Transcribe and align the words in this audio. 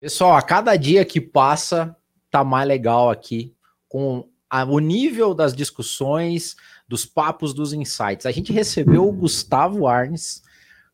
Pessoal, 0.00 0.34
a 0.34 0.40
cada 0.40 0.74
dia 0.76 1.04
que 1.04 1.20
passa, 1.20 1.94
tá 2.30 2.42
mais 2.42 2.66
legal 2.66 3.10
aqui 3.10 3.54
com 3.86 4.26
a, 4.48 4.64
o 4.64 4.78
nível 4.78 5.34
das 5.34 5.54
discussões, 5.54 6.56
dos 6.88 7.04
papos, 7.04 7.52
dos 7.52 7.74
insights. 7.74 8.24
A 8.24 8.30
gente 8.30 8.50
recebeu 8.50 9.06
o 9.06 9.12
Gustavo 9.12 9.86
Arnes, 9.86 10.42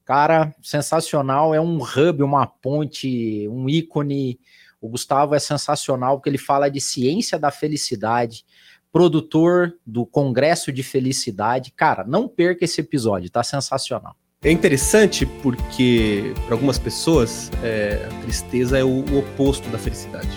cara 0.05 0.53
sensacional, 0.61 1.55
é 1.55 1.61
um 1.61 1.79
hub, 1.81 2.21
uma 2.21 2.49
ponte, 2.49 3.47
um 3.49 3.69
ícone. 3.69 4.41
O 4.81 4.89
Gustavo 4.89 5.37
é 5.37 5.39
sensacional 5.39 6.17
porque 6.17 6.29
ele 6.29 6.37
fala 6.37 6.69
de 6.69 6.81
ciência 6.81 7.39
da 7.39 7.53
felicidade, 7.53 8.45
produtor 8.91 9.79
do 9.87 10.05
Congresso 10.05 10.73
de 10.73 10.83
Felicidade. 10.83 11.71
Cara, 11.71 12.03
não 12.03 12.27
perca 12.27 12.65
esse 12.65 12.81
episódio, 12.81 13.31
tá 13.31 13.45
sensacional. 13.45 14.17
É 14.45 14.51
interessante 14.51 15.25
porque, 15.25 16.35
para 16.45 16.55
algumas 16.55 16.79
pessoas, 16.79 17.51
é, 17.63 18.07
a 18.07 18.21
tristeza 18.21 18.79
é 18.79 18.85
o, 18.85 19.03
o, 19.11 19.19
oposto 19.19 19.67
da 19.71 19.79
felicidade. 19.79 20.29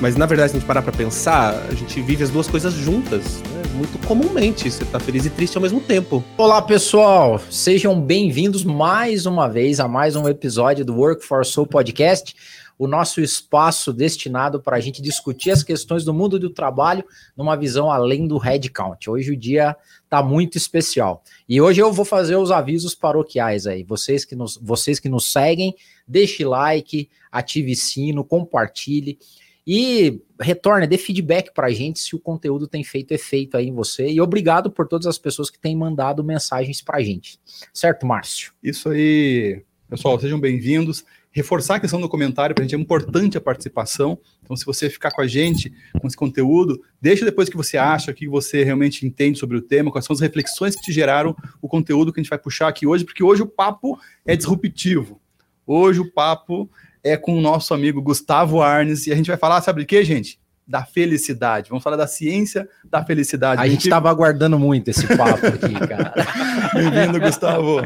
Mas, 0.00 0.16
na 0.16 0.26
verdade, 0.26 0.50
se 0.50 0.56
a 0.56 0.58
gente 0.58 0.66
parar 0.66 0.82
para 0.82 0.92
pensar, 0.92 1.54
a 1.70 1.74
gente 1.74 2.02
vive 2.02 2.24
as 2.24 2.30
duas 2.30 2.48
coisas 2.48 2.74
juntas. 2.74 3.40
Né? 3.40 3.62
Muito 3.74 4.04
comumente, 4.06 4.68
você 4.68 4.84
tá 4.84 4.98
feliz 4.98 5.24
e 5.24 5.30
triste 5.30 5.56
ao 5.56 5.62
mesmo 5.62 5.80
tempo. 5.80 6.24
Olá, 6.36 6.60
pessoal! 6.60 7.40
Sejam 7.48 7.98
bem-vindos 8.00 8.64
mais 8.64 9.26
uma 9.26 9.48
vez 9.48 9.78
a 9.78 9.86
mais 9.86 10.16
um 10.16 10.28
episódio 10.28 10.84
do 10.84 10.96
Work 10.96 11.24
for 11.24 11.46
Soul 11.46 11.68
Podcast 11.68 12.34
o 12.78 12.86
nosso 12.86 13.20
espaço 13.20 13.92
destinado 13.92 14.60
para 14.60 14.76
a 14.76 14.80
gente 14.80 15.00
discutir 15.00 15.50
as 15.50 15.62
questões 15.62 16.04
do 16.04 16.12
mundo 16.12 16.38
do 16.38 16.50
trabalho 16.50 17.04
numa 17.36 17.56
visão 17.56 17.90
além 17.90 18.26
do 18.26 18.36
headcount. 18.36 19.08
Hoje 19.08 19.32
o 19.32 19.36
dia 19.36 19.76
está 20.14 20.22
muito 20.22 20.56
especial. 20.56 21.24
E 21.48 21.60
hoje 21.60 21.82
eu 21.82 21.92
vou 21.92 22.04
fazer 22.04 22.36
os 22.36 22.52
avisos 22.52 22.94
paroquiais 22.94 23.66
aí. 23.66 23.82
Vocês 23.82 24.24
que 24.24 24.36
nos, 24.36 24.56
vocês 24.62 25.00
que 25.00 25.08
nos 25.08 25.32
seguem, 25.32 25.74
deixe 26.06 26.44
like, 26.44 27.10
ative 27.32 27.74
sino, 27.74 28.24
compartilhe 28.24 29.18
e 29.66 30.20
retorne, 30.40 30.86
dê 30.86 30.96
feedback 30.96 31.52
para 31.52 31.66
a 31.66 31.72
gente 31.72 31.98
se 31.98 32.14
o 32.14 32.20
conteúdo 32.20 32.68
tem 32.68 32.84
feito 32.84 33.12
efeito 33.12 33.56
aí 33.56 33.68
em 33.68 33.74
você. 33.74 34.08
E 34.08 34.20
obrigado 34.20 34.70
por 34.70 34.86
todas 34.86 35.06
as 35.06 35.18
pessoas 35.18 35.50
que 35.50 35.58
têm 35.58 35.74
mandado 35.74 36.22
mensagens 36.22 36.80
para 36.80 36.98
a 36.98 37.02
gente. 37.02 37.40
Certo, 37.72 38.06
Márcio? 38.06 38.52
Isso 38.62 38.90
aí, 38.90 39.62
pessoal, 39.88 40.20
sejam 40.20 40.38
bem-vindos 40.38 41.04
reforçar 41.34 41.74
a 41.74 41.80
questão 41.80 42.00
do 42.00 42.08
comentário, 42.08 42.54
para 42.54 42.62
a 42.62 42.66
gente 42.66 42.76
é 42.76 42.80
importante 42.80 43.36
a 43.36 43.40
participação. 43.40 44.16
Então, 44.42 44.56
se 44.56 44.64
você 44.64 44.88
ficar 44.88 45.10
com 45.10 45.20
a 45.20 45.26
gente, 45.26 45.72
com 46.00 46.06
esse 46.06 46.16
conteúdo, 46.16 46.80
deixa 47.00 47.24
depois 47.24 47.48
o 47.48 47.50
que 47.50 47.56
você 47.56 47.76
acha, 47.76 48.12
o 48.12 48.14
que 48.14 48.28
você 48.28 48.62
realmente 48.62 49.04
entende 49.04 49.36
sobre 49.36 49.56
o 49.56 49.60
tema, 49.60 49.90
quais 49.90 50.04
são 50.04 50.14
as 50.14 50.20
reflexões 50.20 50.76
que 50.76 50.82
te 50.82 50.92
geraram 50.92 51.36
o 51.60 51.68
conteúdo 51.68 52.12
que 52.12 52.20
a 52.20 52.22
gente 52.22 52.30
vai 52.30 52.38
puxar 52.38 52.68
aqui 52.68 52.86
hoje, 52.86 53.04
porque 53.04 53.24
hoje 53.24 53.42
o 53.42 53.46
papo 53.46 53.98
é 54.24 54.36
disruptivo. 54.36 55.20
Hoje 55.66 55.98
o 56.00 56.08
papo 56.08 56.70
é 57.02 57.16
com 57.16 57.36
o 57.36 57.40
nosso 57.40 57.74
amigo 57.74 58.00
Gustavo 58.00 58.62
Arnes, 58.62 59.08
e 59.08 59.12
a 59.12 59.16
gente 59.16 59.26
vai 59.26 59.36
falar, 59.36 59.60
sabe 59.60 59.80
de 59.80 59.86
quê, 59.86 60.04
gente? 60.04 60.38
Da 60.66 60.84
felicidade. 60.84 61.68
Vamos 61.68 61.82
falar 61.82 61.96
da 61.96 62.06
ciência 62.06 62.68
da 62.88 63.04
felicidade. 63.04 63.60
A, 63.60 63.66
gente 63.66 63.82
estava 63.82 64.08
aguardando 64.08 64.58
muito 64.58 64.88
esse 64.88 65.06
papo 65.16 65.46
aqui, 65.46 65.74
cara. 65.74 66.14
Bem-vindo, 66.72 67.20
Gustavo. 67.20 67.82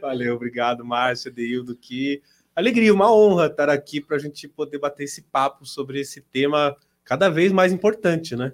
Valeu, 0.00 0.36
obrigado, 0.36 0.84
Márcio, 0.84 1.32
Deildo, 1.32 1.76
que 1.76 2.22
alegria, 2.60 2.92
uma 2.92 3.12
honra 3.14 3.46
estar 3.46 3.68
aqui 3.68 4.00
para 4.00 4.16
a 4.16 4.18
gente 4.18 4.48
poder 4.48 4.78
bater 4.78 5.04
esse 5.04 5.22
papo 5.22 5.64
sobre 5.64 6.00
esse 6.00 6.20
tema 6.20 6.76
cada 7.04 7.28
vez 7.28 7.52
mais 7.52 7.72
importante, 7.72 8.36
né? 8.36 8.52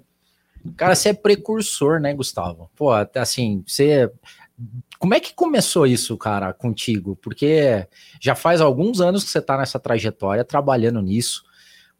Cara, 0.77 0.95
você 0.95 1.09
é 1.09 1.13
precursor, 1.13 1.99
né, 1.99 2.13
Gustavo? 2.13 2.69
Pô, 2.75 2.91
assim, 3.15 3.63
você. 3.65 4.11
Como 4.97 5.13
é 5.13 5.19
que 5.19 5.33
começou 5.33 5.85
isso, 5.85 6.17
cara, 6.17 6.53
contigo? 6.53 7.15
Porque 7.17 7.87
já 8.21 8.33
faz 8.33 8.61
alguns 8.61 9.01
anos 9.01 9.23
que 9.23 9.29
você 9.29 9.39
está 9.39 9.57
nessa 9.57 9.79
trajetória, 9.79 10.45
trabalhando 10.45 11.01
nisso. 11.01 11.43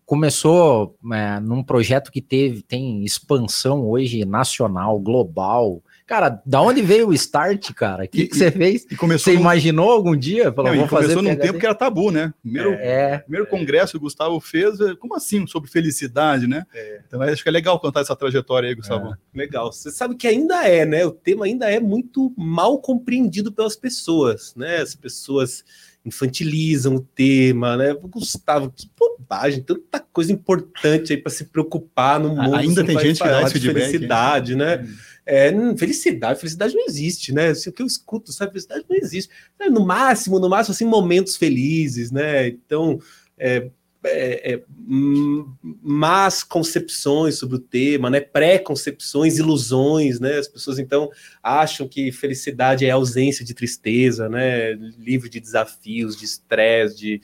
Começou 0.05 0.97
é, 1.13 1.39
num 1.39 1.63
projeto 1.63 2.11
que 2.11 2.21
teve, 2.21 2.61
tem 2.61 3.03
expansão 3.03 3.85
hoje 3.87 4.23
nacional, 4.23 4.99
global. 4.99 5.83
Cara, 6.05 6.39
da 6.45 6.61
onde 6.61 6.83
veio 6.83 7.07
o 7.07 7.13
start, 7.13 7.73
cara? 7.73 8.03
O 8.03 8.07
que, 8.07 8.27
que 8.27 8.37
você 8.37 8.51
fez? 8.51 8.85
você 8.85 9.33
num... 9.33 9.39
imaginou 9.39 9.89
algum 9.89 10.15
dia? 10.15 10.53
Falou, 10.53 10.71
Não, 10.71 10.79
vou 10.79 10.87
fazer 10.87 11.15
começou 11.15 11.23
num 11.23 11.35
tempo 11.35 11.57
que 11.57 11.65
era 11.65 11.73
tabu, 11.73 12.11
né? 12.11 12.31
Primeiro, 12.43 12.73
é, 12.73 13.17
primeiro 13.19 13.47
congresso 13.47 13.93
que 13.93 13.97
o 13.97 14.01
Gustavo 14.01 14.39
fez, 14.39 14.79
é, 14.79 14.95
como 14.95 15.15
assim? 15.15 15.47
Sobre 15.47 15.69
felicidade, 15.69 16.45
né? 16.45 16.63
É. 16.73 17.01
Então 17.07 17.19
acho 17.23 17.41
que 17.41 17.49
é 17.49 17.51
legal 17.51 17.79
contar 17.79 18.01
essa 18.01 18.15
trajetória 18.15 18.69
aí, 18.69 18.75
Gustavo. 18.75 19.13
É. 19.13 19.17
Legal. 19.33 19.71
Você 19.71 19.89
sabe 19.89 20.15
que 20.15 20.27
ainda 20.27 20.67
é, 20.67 20.85
né? 20.85 21.03
O 21.05 21.11
tema 21.11 21.45
ainda 21.45 21.71
é 21.71 21.79
muito 21.79 22.31
mal 22.37 22.77
compreendido 22.79 23.51
pelas 23.51 23.75
pessoas, 23.75 24.53
né? 24.55 24.77
As 24.77 24.93
pessoas 24.93 25.63
infantilizam 26.05 26.95
o 26.97 27.01
tema, 27.01 27.75
né? 27.75 27.95
Gustavo, 27.95 28.71
que 28.71 28.87
bobagem, 28.95 29.63
tanta 29.63 29.99
coisa 30.13 30.31
importante 30.31 31.13
aí 31.13 31.17
para 31.17 31.31
se 31.31 31.45
preocupar 31.45 32.19
no 32.19 32.35
mundo. 32.35 32.55
Ainda 32.55 32.83
tem 32.83 32.99
gente 32.99 33.19
que 33.19 33.27
dá 33.27 33.41
esse 33.41 33.53
feedback, 33.53 33.85
felicidade, 33.85 34.55
né? 34.55 34.83
Hum. 34.83 35.14
É, 35.25 35.51
felicidade, 35.75 36.39
felicidade 36.39 36.75
não 36.75 36.85
existe, 36.85 37.33
né? 37.33 37.51
O 37.51 37.71
que 37.71 37.81
eu 37.81 37.87
escuto, 37.87 38.31
sabe? 38.31 38.51
Felicidade 38.51 38.85
não 38.87 38.95
existe. 38.95 39.33
É, 39.59 39.69
no 39.69 39.85
máximo, 39.85 40.39
no 40.39 40.47
máximo, 40.47 40.73
assim, 40.73 40.85
momentos 40.85 41.35
felizes, 41.35 42.11
né? 42.11 42.47
Então, 42.47 42.99
é, 43.37 43.69
é, 44.07 44.53
é, 44.53 44.63
más 45.81 46.43
concepções 46.43 47.39
sobre 47.39 47.55
o 47.55 47.59
tema, 47.59 48.09
né? 48.09 48.19
Pré-concepções, 48.19 49.37
ilusões, 49.37 50.19
né? 50.19 50.37
As 50.37 50.47
pessoas 50.47 50.77
então 50.77 51.09
acham 51.41 51.87
que 51.87 52.11
felicidade 52.11 52.85
é 52.85 52.91
ausência 52.91 53.43
de 53.43 53.53
tristeza, 53.53 54.29
né? 54.29 54.73
Livre 54.97 55.29
de 55.29 55.39
desafios, 55.39 56.15
de 56.15 56.25
estresse, 56.25 56.97
de 56.97 57.21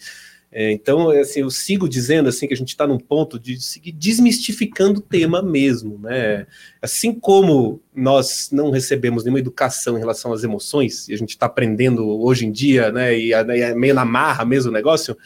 é, 0.51 0.69
então, 0.71 1.09
assim, 1.11 1.39
eu 1.39 1.49
sigo 1.49 1.87
dizendo 1.87 2.27
assim 2.27 2.45
que 2.45 2.53
a 2.53 2.57
gente 2.57 2.69
está 2.69 2.85
num 2.85 2.99
ponto 2.99 3.39
de 3.39 3.61
seguir 3.61 3.93
desmistificando 3.93 4.99
o 4.99 5.03
tema 5.03 5.41
mesmo, 5.41 5.97
né? 5.99 6.45
Assim 6.81 7.13
como 7.13 7.81
nós 7.95 8.49
não 8.51 8.69
recebemos 8.69 9.23
nenhuma 9.23 9.39
educação 9.39 9.95
em 9.95 9.99
relação 9.99 10.33
às 10.33 10.43
emoções, 10.43 11.07
e 11.07 11.13
a 11.13 11.17
gente 11.17 11.29
está 11.29 11.45
aprendendo 11.45 12.05
hoje 12.05 12.45
em 12.45 12.51
dia, 12.51 12.91
né? 12.91 13.17
E 13.17 13.31
é 13.31 13.73
meio 13.73 13.93
na 13.93 14.03
marra 14.03 14.43
mesmo 14.43 14.71
o 14.71 14.73
negócio. 14.73 15.17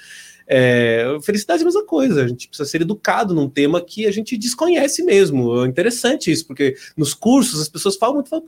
É, 0.48 1.18
felicidade 1.24 1.62
é 1.62 1.64
a 1.64 1.66
mesma 1.66 1.84
coisa, 1.84 2.24
a 2.24 2.28
gente 2.28 2.48
precisa 2.48 2.70
ser 2.70 2.82
educado 2.82 3.34
num 3.34 3.50
tema 3.50 3.82
que 3.82 4.06
a 4.06 4.12
gente 4.12 4.38
desconhece 4.38 5.04
mesmo. 5.04 5.66
É 5.66 5.68
interessante 5.68 6.32
isso, 6.32 6.46
porque 6.46 6.76
nos 6.96 7.16
cursos 7.16 7.60
as 7.60 7.68
pessoas 7.68 7.96
falam 7.96 8.16
muito, 8.16 8.30
falam, 8.30 8.46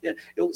eu, 0.00 0.14
eu 0.36 0.50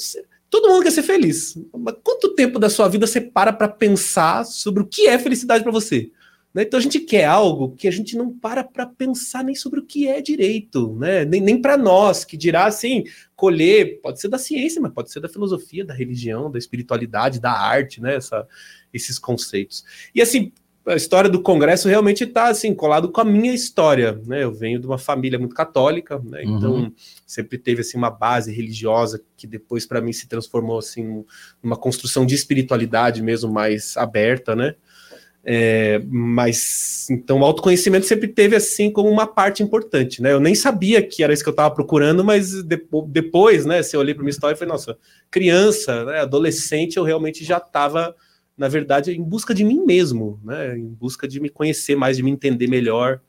Todo 0.49 0.69
mundo 0.69 0.83
quer 0.83 0.91
ser 0.91 1.03
feliz. 1.03 1.57
Mas 1.77 1.95
quanto 2.03 2.33
tempo 2.35 2.57
da 2.57 2.69
sua 2.69 2.87
vida 2.87 3.05
você 3.05 3.21
para 3.21 3.53
para 3.53 3.67
pensar 3.67 4.45
sobre 4.45 4.83
o 4.83 4.87
que 4.87 5.07
é 5.07 5.19
felicidade 5.19 5.63
para 5.63 5.71
você? 5.71 6.11
Né? 6.53 6.63
Então 6.63 6.79
a 6.79 6.81
gente 6.81 6.99
quer 6.99 7.25
algo 7.25 7.75
que 7.75 7.87
a 7.87 7.91
gente 7.91 8.17
não 8.17 8.31
para 8.31 8.63
para 8.63 8.85
pensar 8.85 9.43
nem 9.43 9.53
sobre 9.53 9.79
o 9.79 9.85
que 9.85 10.07
é 10.07 10.21
direito, 10.21 10.95
né? 10.95 11.23
nem, 11.23 11.39
nem 11.39 11.61
para 11.61 11.77
nós, 11.77 12.25
que 12.25 12.35
dirá 12.35 12.65
assim, 12.65 13.03
colher, 13.35 14.01
pode 14.01 14.19
ser 14.19 14.29
da 14.29 14.37
ciência, 14.37 14.81
mas 14.81 14.91
pode 14.91 15.11
ser 15.11 15.19
da 15.19 15.29
filosofia, 15.29 15.85
da 15.85 15.93
religião, 15.93 16.49
da 16.49 16.57
espiritualidade, 16.57 17.39
da 17.39 17.51
arte, 17.51 18.01
né? 18.01 18.15
Essa, 18.15 18.47
esses 18.91 19.19
conceitos. 19.19 19.83
E 20.13 20.21
assim, 20.21 20.51
a 20.89 20.95
história 20.95 21.29
do 21.29 21.41
Congresso 21.41 21.87
realmente 21.87 22.23
está 22.23 22.47
assim 22.47 22.73
colado 22.73 23.11
com 23.11 23.21
a 23.21 23.25
minha 23.25 23.53
história, 23.53 24.19
né? 24.25 24.43
Eu 24.43 24.51
venho 24.51 24.79
de 24.79 24.87
uma 24.87 24.97
família 24.97 25.37
muito 25.37 25.53
católica, 25.53 26.19
né? 26.23 26.43
Uhum. 26.43 26.57
Então 26.57 26.93
sempre 27.25 27.57
teve 27.57 27.81
assim 27.81 27.97
uma 27.97 28.09
base 28.09 28.51
religiosa 28.51 29.21
que 29.37 29.45
depois 29.45 29.85
para 29.85 30.01
mim 30.01 30.11
se 30.11 30.27
transformou 30.27 30.79
assim 30.79 31.23
numa 31.61 31.77
construção 31.77 32.25
de 32.25 32.33
espiritualidade 32.33 33.21
mesmo 33.21 33.51
mais 33.51 33.95
aberta, 33.97 34.55
né? 34.55 34.75
É, 35.43 36.01
mas 36.05 37.07
então 37.09 37.39
o 37.39 37.45
autoconhecimento 37.45 38.05
sempre 38.05 38.27
teve 38.27 38.55
assim 38.55 38.91
como 38.91 39.09
uma 39.09 39.25
parte 39.25 39.63
importante, 39.63 40.21
né? 40.21 40.33
Eu 40.33 40.39
nem 40.39 40.55
sabia 40.55 41.01
que 41.01 41.23
era 41.23 41.31
isso 41.31 41.43
que 41.43 41.49
eu 41.49 41.51
estava 41.51 41.73
procurando, 41.73 42.23
mas 42.23 42.63
depois, 42.63 43.65
né? 43.65 43.81
Se 43.83 43.95
eu 43.95 43.99
olhei 43.99 44.13
para 44.13 44.23
minha 44.23 44.31
história, 44.31 44.55
e 44.55 44.57
falei, 44.57 44.71
nossa, 44.71 44.97
criança, 45.29 46.03
né, 46.05 46.19
adolescente, 46.21 46.97
eu 46.97 47.03
realmente 47.03 47.45
já 47.45 47.57
estava 47.57 48.15
na 48.59 48.67
verdade, 48.67 49.13
em 49.13 49.23
busca 49.23 49.55
de 49.55 49.63
mim 49.63 49.85
mesmo, 49.85 50.37
né? 50.43 50.77
Em 50.77 50.89
busca 50.89 51.25
de 51.25 51.39
me 51.39 51.47
conhecer 51.47 51.95
mais, 51.95 52.17
de 52.17 52.23
me 52.23 52.29
entender 52.29 52.67
melhor. 52.67 53.21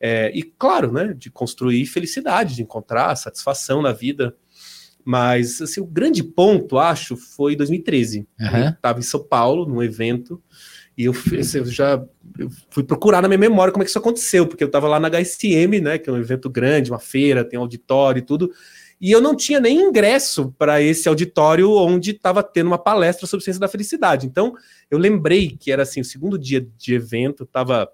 É, 0.00 0.32
e, 0.34 0.42
claro, 0.42 0.90
né? 0.90 1.14
De 1.16 1.30
construir 1.30 1.86
felicidade, 1.86 2.56
de 2.56 2.62
encontrar 2.62 3.14
satisfação 3.14 3.80
na 3.80 3.92
vida. 3.92 4.34
Mas, 5.04 5.62
assim, 5.62 5.80
o 5.80 5.86
grande 5.86 6.24
ponto, 6.24 6.78
acho, 6.78 7.16
foi 7.16 7.54
2013. 7.54 8.26
Uhum. 8.40 8.58
Eu 8.58 8.70
estava 8.70 8.98
em 8.98 9.02
São 9.02 9.22
Paulo, 9.22 9.64
num 9.66 9.80
evento, 9.80 10.42
e 10.98 11.04
eu, 11.04 11.12
assim, 11.38 11.58
eu 11.58 11.64
já 11.66 12.04
eu 12.36 12.50
fui 12.70 12.82
procurar 12.82 13.22
na 13.22 13.28
minha 13.28 13.38
memória 13.38 13.72
como 13.72 13.82
é 13.82 13.84
que 13.84 13.90
isso 13.90 13.98
aconteceu, 14.00 14.48
porque 14.48 14.64
eu 14.64 14.66
estava 14.66 14.88
lá 14.88 14.98
na 14.98 15.08
HSM, 15.08 15.80
né? 15.80 15.96
Que 15.96 16.10
é 16.10 16.12
um 16.12 16.18
evento 16.18 16.50
grande, 16.50 16.90
uma 16.90 16.98
feira, 16.98 17.44
tem 17.44 17.56
auditório 17.56 18.18
e 18.18 18.22
tudo. 18.22 18.50
E 19.02 19.10
eu 19.10 19.20
não 19.20 19.34
tinha 19.34 19.58
nem 19.58 19.80
ingresso 19.80 20.54
para 20.56 20.80
esse 20.80 21.08
auditório 21.08 21.68
onde 21.72 22.12
estava 22.12 22.40
tendo 22.40 22.68
uma 22.68 22.78
palestra 22.78 23.26
sobre 23.26 23.42
ciência 23.42 23.58
da 23.58 23.66
felicidade. 23.66 24.28
Então, 24.28 24.54
eu 24.88 24.96
lembrei 24.96 25.56
que 25.58 25.72
era 25.72 25.82
assim, 25.82 26.00
o 26.00 26.04
segundo 26.04 26.38
dia 26.38 26.64
de 26.78 26.94
evento, 26.94 27.42
estava 27.42 27.90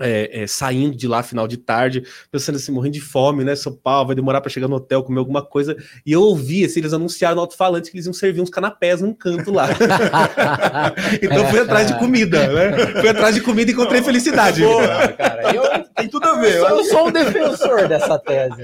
é, 0.00 0.42
é, 0.42 0.46
saindo 0.46 0.96
de 0.96 1.06
lá 1.06 1.22
final 1.22 1.46
de 1.46 1.58
tarde, 1.58 2.04
pensando 2.30 2.56
assim, 2.56 2.72
morrendo 2.72 2.94
de 2.94 3.02
fome, 3.02 3.44
né? 3.44 3.54
São 3.54 3.74
Paulo, 3.74 4.08
vai 4.08 4.16
demorar 4.16 4.40
para 4.40 4.50
chegar 4.50 4.66
no 4.66 4.76
hotel, 4.76 5.02
comer 5.02 5.18
alguma 5.18 5.44
coisa. 5.44 5.76
E 6.06 6.12
eu 6.12 6.22
ouvi, 6.22 6.64
assim, 6.64 6.80
eles 6.80 6.94
anunciaram 6.94 7.36
no 7.36 7.42
alto-falante 7.42 7.90
que 7.90 7.96
eles 7.96 8.06
iam 8.06 8.12
servir 8.14 8.40
uns 8.40 8.48
canapés 8.48 9.02
num 9.02 9.12
canto 9.12 9.52
lá. 9.52 9.68
então 11.20 11.46
fui 11.50 11.60
atrás 11.60 11.88
de 11.88 11.98
comida, 11.98 12.46
né? 12.48 13.00
Fui 13.00 13.08
atrás 13.08 13.34
de 13.34 13.42
comida 13.42 13.70
e 13.70 13.74
encontrei 13.74 14.02
felicidade. 14.02 14.62
Boa, 14.62 15.08
cara. 15.08 15.54
Eu, 15.54 15.62
Tem 16.00 16.08
tudo 16.08 16.24
a 16.24 16.34
ver. 16.40 16.56
eu, 16.56 16.64
olha. 16.64 16.84
sou 16.84 17.08
um 17.08 17.12
defensor 17.12 17.88
dessa 17.88 18.18
tese. 18.18 18.62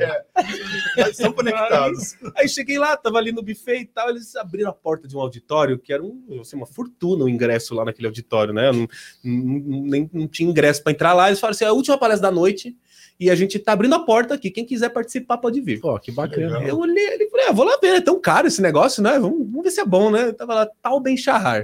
São 1.15 1.33
conectados. 1.33 2.17
Aí 2.37 2.49
cheguei 2.49 2.79
lá, 2.79 2.97
tava 2.97 3.19
ali 3.19 3.33
no 3.33 3.43
buffet 3.43 3.81
e 3.81 3.87
tal, 3.87 4.11
eles 4.11 4.35
abriram 4.37 4.71
a 4.71 4.73
porta 4.73 5.07
de 5.07 5.17
um 5.17 5.21
auditório, 5.21 5.79
que 5.79 5.93
era 5.93 6.03
um, 6.03 6.41
assim, 6.41 6.57
uma 6.57 6.67
fortuna 6.67 7.25
o 7.25 7.29
ingresso 7.29 7.75
lá 7.75 7.85
naquele 7.85 8.07
auditório, 8.07 8.53
né? 8.53 8.71
Não, 8.73 8.89
não- 9.25 9.81
nem, 9.83 10.11
não 10.13 10.27
tinha 10.29 10.49
ingresso 10.49 10.83
para 10.83 10.93
entrar 10.93 11.13
lá. 11.13 11.29
Eles 11.29 11.41
falaram 11.41 11.55
assim: 11.55 11.65
é 11.65 11.69
a 11.69 11.73
última 11.73 11.99
palestra 11.99 12.29
da 12.29 12.35
noite 12.35 12.77
e 13.19 13.31
a 13.31 13.35
gente 13.35 13.59
tá 13.59 13.73
abrindo 13.73 13.95
a 13.95 14.05
porta 14.05 14.35
aqui. 14.35 14.51
Quem 14.51 14.65
quiser 14.65 14.91
participar 14.91 15.39
pode 15.39 15.61
vir. 15.61 15.81
Pô, 15.81 15.99
que 15.99 16.13
bacana. 16.13 16.63
Eu 16.63 16.79
olhei 16.79 17.17
e 17.17 17.31
falei, 17.31 17.47
ah, 17.49 17.53
vou 17.53 17.65
lá 17.65 17.79
ver, 17.81 17.97
é 17.97 18.01
tão 18.01 18.21
caro 18.21 18.47
esse 18.47 18.61
negócio, 18.61 19.03
né? 19.03 19.19
Vamos, 19.19 19.39
vamos 19.39 19.63
ver 19.63 19.71
se 19.71 19.81
é 19.81 19.85
bom, 19.85 20.11
né? 20.11 20.27
Eu 20.27 20.35
tava 20.35 20.55
lá, 20.55 20.67
Tal 20.83 21.01
Ben 21.01 21.17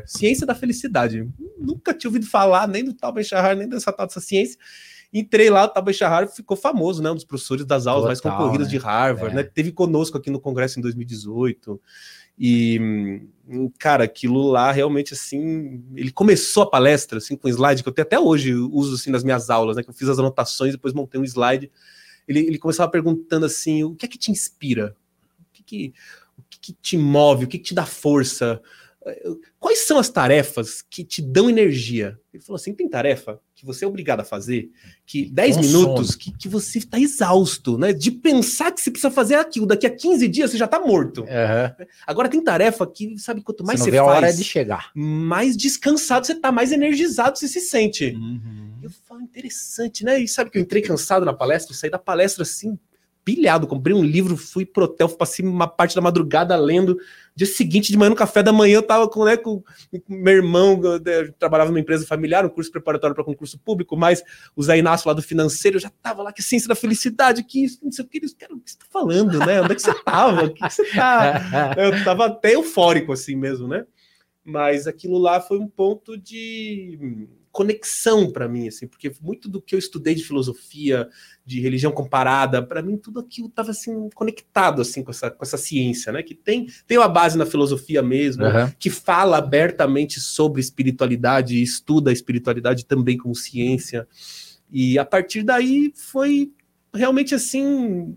Ciência 0.06 0.46
da 0.46 0.54
Felicidade. 0.54 1.28
Nunca 1.58 1.92
tinha 1.92 2.08
ouvido 2.08 2.26
falar 2.26 2.66
nem 2.66 2.84
do 2.84 2.94
Tal 2.94 3.12
Ben 3.12 3.24
nem 3.56 3.68
dessa 3.68 3.92
tal 3.92 4.06
dessa 4.06 4.20
ciência. 4.20 4.58
Entrei 5.12 5.50
lá, 5.50 5.70
o 5.76 5.82
Ben 5.82 5.92
Shahar 5.92 6.26
ficou 6.26 6.56
famoso, 6.56 7.02
né? 7.02 7.10
Um 7.10 7.14
dos 7.14 7.24
professores 7.24 7.66
das 7.66 7.86
aulas 7.86 8.06
mais 8.06 8.20
Total, 8.20 8.38
concorridas 8.38 8.68
né? 8.68 8.70
de 8.70 8.78
Harvard, 8.78 9.34
É. 9.34 9.36
né? 9.36 9.42
Teve 9.42 9.70
conosco 9.70 10.16
aqui 10.16 10.30
no 10.30 10.40
Congresso 10.40 10.78
em 10.78 10.82
2018. 10.82 11.78
E, 12.38 13.20
cara, 13.78 14.04
aquilo 14.04 14.50
lá 14.50 14.72
realmente, 14.72 15.12
assim, 15.12 15.84
ele 15.94 16.10
começou 16.10 16.62
a 16.62 16.70
palestra, 16.70 17.18
assim, 17.18 17.36
com 17.36 17.46
slide, 17.46 17.82
que 17.82 17.88
eu 17.88 17.92
até, 17.92 18.02
até 18.02 18.18
hoje 18.18 18.54
uso, 18.54 18.94
assim, 18.94 19.10
nas 19.10 19.22
minhas 19.22 19.50
aulas, 19.50 19.76
né? 19.76 19.82
Que 19.82 19.90
eu 19.90 19.94
fiz 19.94 20.08
as 20.08 20.18
anotações, 20.18 20.72
depois 20.72 20.94
montei 20.94 21.20
um 21.20 21.24
slide. 21.24 21.70
Ele, 22.26 22.40
ele 22.40 22.58
começava 22.58 22.90
perguntando, 22.90 23.44
assim, 23.44 23.84
o 23.84 23.94
que 23.94 24.06
é 24.06 24.08
que 24.08 24.18
te 24.18 24.30
inspira? 24.30 24.96
O 25.40 25.52
que, 25.52 25.62
que, 25.62 25.92
o 26.38 26.42
que, 26.48 26.58
que 26.58 26.72
te 26.72 26.96
move? 26.96 27.44
O 27.44 27.48
que, 27.48 27.58
que 27.58 27.64
te 27.64 27.74
dá 27.74 27.84
força? 27.84 28.62
Quais 29.58 29.80
são 29.80 29.98
as 29.98 30.08
tarefas 30.08 30.82
que 30.82 31.04
te 31.04 31.20
dão 31.20 31.50
energia? 31.50 32.18
Ele 32.32 32.42
falou 32.42 32.56
assim: 32.56 32.72
tem 32.72 32.88
tarefa 32.88 33.40
que 33.54 33.66
você 33.66 33.84
é 33.84 33.88
obrigado 33.88 34.20
a 34.20 34.24
fazer, 34.24 34.70
que 35.06 35.30
10 35.30 35.56
consome. 35.56 35.72
minutos 35.72 36.14
que, 36.16 36.32
que 36.36 36.48
você 36.48 36.78
está 36.78 36.98
exausto, 36.98 37.76
né? 37.78 37.92
De 37.92 38.10
pensar 38.10 38.72
que 38.72 38.80
você 38.80 38.90
precisa 38.90 39.10
fazer 39.10 39.34
aquilo, 39.36 39.66
daqui 39.66 39.86
a 39.86 39.90
15 39.90 40.28
dias 40.28 40.50
você 40.50 40.56
já 40.56 40.64
está 40.64 40.80
morto. 40.80 41.24
Aham. 41.28 41.74
Agora 42.06 42.28
tem 42.28 42.42
tarefa 42.42 42.86
que, 42.86 43.18
sabe, 43.18 43.42
quanto 43.42 43.64
mais 43.64 43.80
você 43.80 43.84
você, 43.84 43.90
vê 43.90 43.98
a 43.98 44.04
hora 44.04 44.20
faz, 44.20 44.36
de 44.36 44.44
chegar. 44.44 44.90
mais 44.94 45.56
descansado 45.56 46.26
você 46.26 46.34
tá, 46.34 46.50
mais 46.50 46.72
energizado 46.72 47.38
você 47.38 47.48
se 47.48 47.60
sente. 47.60 48.14
Uhum. 48.16 48.78
Eu 48.82 48.90
falo, 48.90 49.20
interessante, 49.22 50.04
né? 50.04 50.18
E 50.18 50.26
sabe 50.26 50.50
que 50.50 50.58
eu 50.58 50.62
entrei 50.62 50.82
cansado 50.82 51.24
na 51.24 51.32
palestra, 51.32 51.72
eu 51.72 51.76
saí 51.76 51.90
da 51.90 51.98
palestra 51.98 52.42
assim, 52.42 52.78
pilhado, 53.24 53.66
comprei 53.66 53.94
um 53.94 54.02
livro, 54.02 54.36
fui 54.36 54.64
pro 54.64 54.84
hotel, 54.84 55.08
passei 55.08 55.44
uma 55.44 55.66
parte 55.66 55.94
da 55.94 56.00
madrugada 56.00 56.56
lendo. 56.56 56.98
Dia 57.34 57.46
seguinte, 57.46 57.90
de 57.90 57.96
manhã, 57.96 58.10
no 58.10 58.16
café 58.16 58.42
da 58.42 58.52
manhã, 58.52 58.74
eu 58.74 58.82
tava 58.82 59.08
com, 59.08 59.24
né, 59.24 59.36
com, 59.36 59.62
meu 60.08 60.34
irmão, 60.34 60.78
eu, 60.82 61.00
eu 61.04 61.32
trabalhava 61.32 61.70
numa 61.70 61.80
empresa 61.80 62.06
familiar, 62.06 62.44
um 62.44 62.48
curso 62.48 62.70
preparatório 62.70 63.14
para 63.14 63.24
concurso 63.24 63.58
público, 63.58 63.96
mas 63.96 64.22
o 64.54 64.62
Zé 64.62 64.78
Inácio 64.78 65.08
lá 65.08 65.14
do 65.14 65.22
financeiro, 65.22 65.76
eu 65.76 65.80
já 65.80 65.90
tava 66.02 66.22
lá, 66.22 66.32
que 66.32 66.42
ciência 66.42 66.68
da 66.68 66.74
felicidade, 66.74 67.44
que 67.44 67.64
isso, 67.64 67.78
não 67.82 67.90
sei 67.90 68.04
o 68.04 68.08
que, 68.08 68.18
eles, 68.18 68.34
cara, 68.34 68.54
o 68.54 68.60
que 68.60 68.70
você 68.70 68.78
tá 68.78 68.86
falando, 68.90 69.38
né? 69.38 69.62
Onde 69.62 69.72
é 69.72 69.74
que 69.74 69.82
você 69.82 69.94
tava? 70.02 70.44
O 70.44 70.52
que, 70.52 70.68
você 70.68 70.84
tá... 70.90 71.74
Eu 71.78 72.04
tava 72.04 72.26
até 72.26 72.54
eufórico 72.54 73.12
assim 73.12 73.34
mesmo, 73.34 73.66
né? 73.66 73.86
Mas 74.44 74.86
aquilo 74.86 75.18
lá 75.18 75.40
foi 75.40 75.58
um 75.58 75.68
ponto 75.68 76.18
de 76.18 77.28
conexão 77.52 78.32
para 78.32 78.48
mim, 78.48 78.66
assim, 78.66 78.88
porque 78.88 79.12
muito 79.20 79.46
do 79.46 79.60
que 79.60 79.74
eu 79.74 79.78
estudei 79.78 80.14
de 80.14 80.24
filosofia, 80.24 81.06
de 81.44 81.60
religião 81.60 81.92
comparada, 81.92 82.62
para 82.62 82.80
mim 82.80 82.96
tudo 82.96 83.20
aquilo 83.20 83.46
estava 83.46 83.70
assim 83.70 84.08
conectado 84.14 84.80
assim 84.80 85.02
com 85.02 85.10
essa, 85.10 85.30
com 85.30 85.44
essa 85.44 85.58
ciência, 85.58 86.10
né? 86.10 86.22
Que 86.22 86.34
tem 86.34 86.66
tem 86.86 86.96
uma 86.96 87.08
base 87.08 87.36
na 87.36 87.44
filosofia 87.44 88.02
mesmo, 88.02 88.44
Aham. 88.44 88.72
que 88.78 88.88
fala 88.88 89.36
abertamente 89.36 90.18
sobre 90.18 90.62
espiritualidade, 90.62 91.56
e 91.56 91.62
estuda 91.62 92.10
a 92.10 92.12
espiritualidade 92.12 92.86
também 92.86 93.18
como 93.18 93.34
ciência. 93.34 94.08
E 94.70 94.98
a 94.98 95.04
partir 95.04 95.42
daí 95.42 95.92
foi 95.94 96.50
realmente 96.94 97.34
assim 97.34 98.14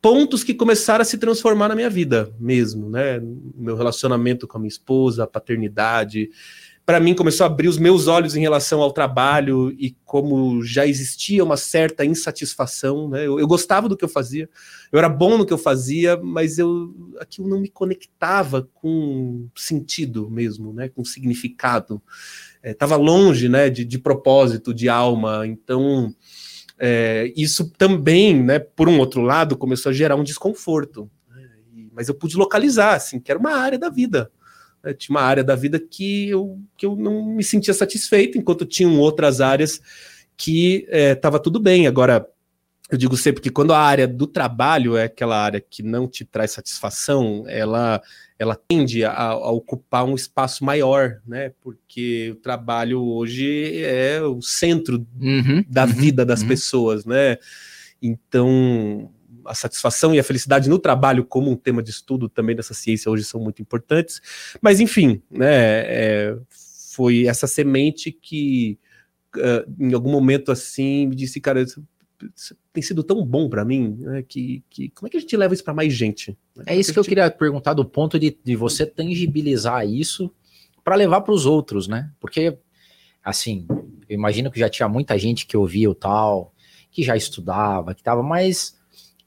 pontos 0.00 0.42
que 0.42 0.52
começaram 0.52 1.02
a 1.02 1.04
se 1.04 1.16
transformar 1.16 1.68
na 1.68 1.76
minha 1.76 1.88
vida 1.88 2.32
mesmo, 2.38 2.90
né? 2.90 3.20
Meu 3.56 3.76
relacionamento 3.76 4.48
com 4.48 4.58
a 4.58 4.60
minha 4.60 4.68
esposa, 4.68 5.22
a 5.22 5.28
paternidade, 5.28 6.28
para 6.84 6.98
mim 6.98 7.14
começou 7.14 7.44
a 7.44 7.46
abrir 7.46 7.68
os 7.68 7.78
meus 7.78 8.08
olhos 8.08 8.34
em 8.34 8.40
relação 8.40 8.80
ao 8.80 8.92
trabalho 8.92 9.70
e 9.78 9.96
como 10.04 10.62
já 10.64 10.86
existia 10.86 11.44
uma 11.44 11.56
certa 11.56 12.04
insatisfação, 12.04 13.08
né? 13.08 13.26
Eu, 13.26 13.38
eu 13.38 13.46
gostava 13.46 13.88
do 13.88 13.96
que 13.96 14.04
eu 14.04 14.08
fazia, 14.08 14.48
eu 14.90 14.98
era 14.98 15.08
bom 15.08 15.38
no 15.38 15.46
que 15.46 15.52
eu 15.52 15.58
fazia, 15.58 16.16
mas 16.16 16.58
eu 16.58 16.92
aquilo 17.20 17.48
não 17.48 17.60
me 17.60 17.68
conectava 17.68 18.68
com 18.74 19.48
sentido 19.56 20.28
mesmo, 20.28 20.72
né? 20.72 20.88
Com 20.88 21.04
significado. 21.04 22.02
Estava 22.62 22.96
longe, 22.96 23.48
né? 23.48 23.70
De, 23.70 23.84
de 23.84 23.98
propósito, 23.98 24.74
de 24.74 24.88
alma. 24.88 25.46
Então 25.46 26.12
é, 26.78 27.32
isso 27.36 27.70
também, 27.78 28.42
né? 28.42 28.58
Por 28.58 28.88
um 28.88 28.98
outro 28.98 29.22
lado, 29.22 29.56
começou 29.56 29.90
a 29.90 29.92
gerar 29.92 30.16
um 30.16 30.24
desconforto. 30.24 31.08
né, 31.30 31.48
Mas 31.92 32.08
eu 32.08 32.14
pude 32.14 32.36
localizar, 32.36 32.94
assim, 32.94 33.20
que 33.20 33.30
era 33.30 33.38
uma 33.38 33.54
área 33.54 33.78
da 33.78 33.88
vida. 33.88 34.32
Né, 34.82 34.92
Tinha 34.94 35.16
uma 35.16 35.24
área 35.24 35.44
da 35.44 35.54
vida 35.54 35.78
que 35.78 36.28
eu, 36.28 36.58
que 36.76 36.86
eu 36.86 36.96
não 36.96 37.24
me 37.24 37.44
sentia 37.44 37.74
satisfeito, 37.74 38.38
enquanto 38.38 38.66
tinham 38.66 38.98
outras 38.98 39.40
áreas 39.40 39.80
que 40.36 40.86
estava 40.90 41.38
tudo 41.38 41.60
bem. 41.60 41.86
Agora, 41.86 42.26
eu 42.92 42.98
digo 42.98 43.16
sempre 43.16 43.40
que 43.40 43.48
quando 43.48 43.72
a 43.72 43.78
área 43.78 44.06
do 44.06 44.26
trabalho 44.26 44.98
é 44.98 45.04
aquela 45.04 45.42
área 45.42 45.60
que 45.60 45.82
não 45.82 46.06
te 46.06 46.26
traz 46.26 46.50
satisfação, 46.50 47.44
ela, 47.48 48.02
ela 48.38 48.54
tende 48.54 49.02
a, 49.02 49.12
a 49.12 49.50
ocupar 49.50 50.04
um 50.04 50.14
espaço 50.14 50.62
maior, 50.62 51.18
né? 51.26 51.52
Porque 51.62 52.32
o 52.32 52.36
trabalho 52.36 53.02
hoje 53.02 53.82
é 53.82 54.20
o 54.20 54.42
centro 54.42 55.06
Uhum, 55.18 55.64
da 55.66 55.86
uhum, 55.86 55.92
vida 55.92 56.26
das 56.26 56.42
uhum. 56.42 56.48
pessoas, 56.48 57.06
né? 57.06 57.38
Então, 58.02 59.10
a 59.46 59.54
satisfação 59.54 60.14
e 60.14 60.18
a 60.18 60.24
felicidade 60.24 60.68
no 60.68 60.78
trabalho, 60.78 61.24
como 61.24 61.50
um 61.50 61.56
tema 61.56 61.82
de 61.82 61.90
estudo 61.90 62.28
também 62.28 62.54
dessa 62.54 62.74
ciência 62.74 63.10
hoje, 63.10 63.24
são 63.24 63.40
muito 63.40 63.62
importantes. 63.62 64.20
Mas, 64.60 64.80
enfim, 64.80 65.22
né? 65.30 65.46
é, 65.50 66.36
foi 66.92 67.26
essa 67.26 67.46
semente 67.46 68.12
que, 68.12 68.78
ah, 69.36 69.64
em 69.78 69.92
algum 69.94 70.10
momento 70.10 70.52
assim, 70.52 71.06
me 71.06 71.16
disse, 71.16 71.40
cara, 71.40 71.62
isso, 71.62 71.82
isso 72.36 72.56
tem 72.72 72.82
sido 72.82 73.02
tão 73.02 73.24
bom 73.24 73.48
para 73.48 73.64
mim, 73.64 73.96
né? 73.98 74.22
Que, 74.22 74.62
que 74.70 74.88
como 74.90 75.06
é 75.06 75.10
que 75.10 75.16
a 75.16 75.20
gente 75.20 75.36
leva 75.36 75.54
isso 75.54 75.64
para 75.64 75.74
mais 75.74 75.92
gente? 75.92 76.36
né? 76.56 76.64
É 76.66 76.76
isso 76.76 76.92
que 76.92 76.98
eu 76.98 77.04
queria 77.04 77.30
perguntar 77.30 77.74
do 77.74 77.84
ponto 77.84 78.18
de, 78.18 78.36
de 78.44 78.56
você 78.56 78.86
tangibilizar 78.86 79.86
isso 79.86 80.32
para 80.84 80.96
levar 80.96 81.20
para 81.20 81.34
os 81.34 81.46
outros, 81.46 81.88
né? 81.88 82.10
Porque, 82.20 82.58
assim, 83.22 83.66
eu 84.08 84.14
imagino 84.14 84.50
que 84.50 84.58
já 84.58 84.68
tinha 84.68 84.88
muita 84.88 85.18
gente 85.18 85.46
que 85.46 85.56
ouvia 85.56 85.90
o 85.90 85.94
tal, 85.94 86.52
que 86.90 87.02
já 87.02 87.16
estudava, 87.16 87.94
que 87.94 88.02
tava, 88.02 88.22
mas 88.22 88.76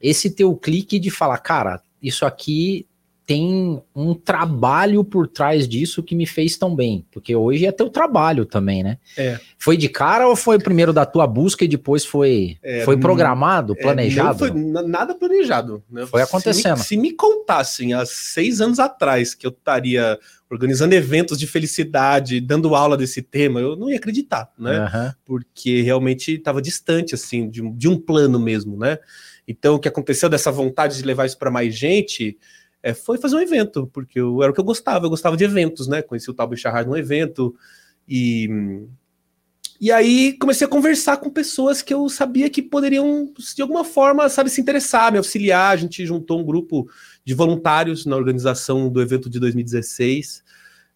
esse 0.02 0.30
teu 0.30 0.56
clique 0.56 1.00
de 1.00 1.10
falar, 1.10 1.38
cara, 1.40 1.82
isso 2.02 2.26
aqui 2.26 2.86
tem 3.28 3.82
um 3.96 4.14
trabalho 4.14 5.04
por 5.04 5.28
trás 5.28 5.68
disso 5.68 6.04
que 6.04 6.14
me 6.14 6.28
fez 6.28 6.58
tão 6.58 6.76
bem, 6.76 7.04
porque 7.12 7.36
hoje 7.36 7.66
é 7.66 7.72
teu 7.72 7.90
trabalho 7.90 8.46
também, 8.46 8.84
né? 8.84 9.00
É. 9.18 9.40
Foi 9.58 9.76
de 9.76 9.90
cara 9.90 10.28
ou 10.28 10.36
foi 10.36 10.60
primeiro 10.60 10.94
da 10.94 11.08
tua 11.08 11.26
busca 11.26 11.66
e 11.66 11.68
depois 11.68 12.06
foi, 12.06 12.56
É, 12.62 12.84
foi 12.86 12.94
não- 12.96 13.02
programado, 13.02 13.74
É, 13.80 13.82
planejado? 13.82 14.30
não 14.30 14.38
foi 14.38 14.52
na- 14.52 14.84
nada 14.84 15.16
planejado. 15.16 15.84
Né? 15.90 16.06
Foi 16.06 16.22
acontecendo. 16.22 16.78
Se 16.78 16.96
me, 16.96 17.04
se 17.08 17.10
me 17.10 17.12
contassem 17.14 17.94
há 17.96 18.06
seis 18.06 18.62
anos 18.62 18.78
atrás 18.78 19.34
que 19.34 19.48
eu 19.48 19.50
estaria 19.50 20.20
organizando 20.48 20.94
eventos 20.94 21.40
de 21.40 21.48
felicidade, 21.48 22.40
dando 22.40 22.76
aula 22.76 22.96
desse 22.96 23.24
tema, 23.24 23.60
eu 23.60 23.76
não 23.76 23.90
ia 23.90 23.98
acreditar, 23.98 24.52
né? 24.56 24.78
Aham. 24.78 25.16
Porque 25.26 25.82
realmente 25.82 26.34
estava 26.36 26.62
distante, 26.62 27.16
assim, 27.16 27.50
de 27.50 27.64
um, 27.64 27.76
de 27.76 27.88
um 27.88 27.98
plano 28.00 28.40
mesmo, 28.40 28.78
né? 28.78 29.00
Então, 29.48 29.76
o 29.76 29.80
que 29.80 29.88
aconteceu 29.88 30.30
dessa 30.30 30.52
vontade 30.52 30.98
de 30.98 31.04
levar 31.04 31.26
isso 31.26 31.38
para 31.38 31.52
mais 31.52 31.76
gente 31.76 32.38
é, 32.82 32.94
foi 32.94 33.18
fazer 33.18 33.36
um 33.36 33.42
evento, 33.42 33.90
porque 33.94 34.20
eu, 34.20 34.42
era 34.42 34.52
o 34.52 34.56
que 34.56 34.60
eu 34.60 34.66
gostava, 34.66 35.06
eu 35.06 35.10
gostava 35.10 35.38
de 35.38 35.44
eventos, 35.44 35.88
né? 35.88 36.02
Conheci 36.02 36.30
o 36.30 36.34
Tal 36.34 36.48
Bichard 36.48 36.88
num 36.88 36.98
evento 36.98 37.56
e 38.08 38.48
e 39.80 39.92
aí 39.92 40.34
comecei 40.40 40.66
a 40.66 40.70
conversar 40.70 41.18
com 41.18 41.30
pessoas 41.30 41.82
que 41.82 41.94
eu 41.94 42.08
sabia 42.08 42.50
que 42.50 42.62
poderiam, 42.62 43.34
de 43.56 43.62
alguma 43.62 43.84
forma, 43.84 44.30
sabe, 44.30 44.50
se 44.50 44.62
interessar, 44.62 45.12
me 45.12 45.18
auxiliar. 45.18 45.74
A 45.74 45.76
gente 45.76 46.06
juntou 46.06 46.40
um 46.40 46.46
grupo 46.46 46.90
de 47.26 47.34
voluntários 47.34 48.06
na 48.06 48.16
organização 48.16 48.90
do 48.90 49.02
evento 49.02 49.30
de 49.30 49.38
2016. 49.38 50.45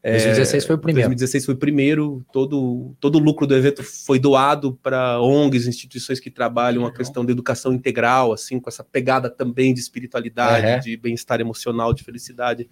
2016 0.01 0.65
foi 0.65 0.75
o 0.75 0.79
primeiro. 0.79 1.09
2016 1.09 1.45
foi 1.45 1.53
o 1.55 1.57
primeiro. 1.57 2.25
Todo, 2.31 2.95
todo 3.01 3.15
o 3.17 3.19
lucro 3.19 3.45
do 3.45 3.53
evento 3.55 3.83
foi 3.83 4.17
doado 4.17 4.79
para 4.81 5.19
ONGs, 5.21 5.67
instituições 5.67 6.21
que 6.21 6.31
trabalham 6.31 6.85
a 6.85 6.91
questão 6.93 7.25
da 7.25 7.31
educação 7.33 7.73
integral, 7.73 8.31
assim, 8.31 8.59
com 8.61 8.69
essa 8.69 8.83
pegada 8.83 9.29
também 9.29 9.73
de 9.73 9.81
espiritualidade, 9.81 10.65
Uhum. 10.67 10.79
de 10.79 10.95
bem-estar 10.97 11.41
emocional, 11.41 11.93
de 11.93 12.03
felicidade, 12.03 12.69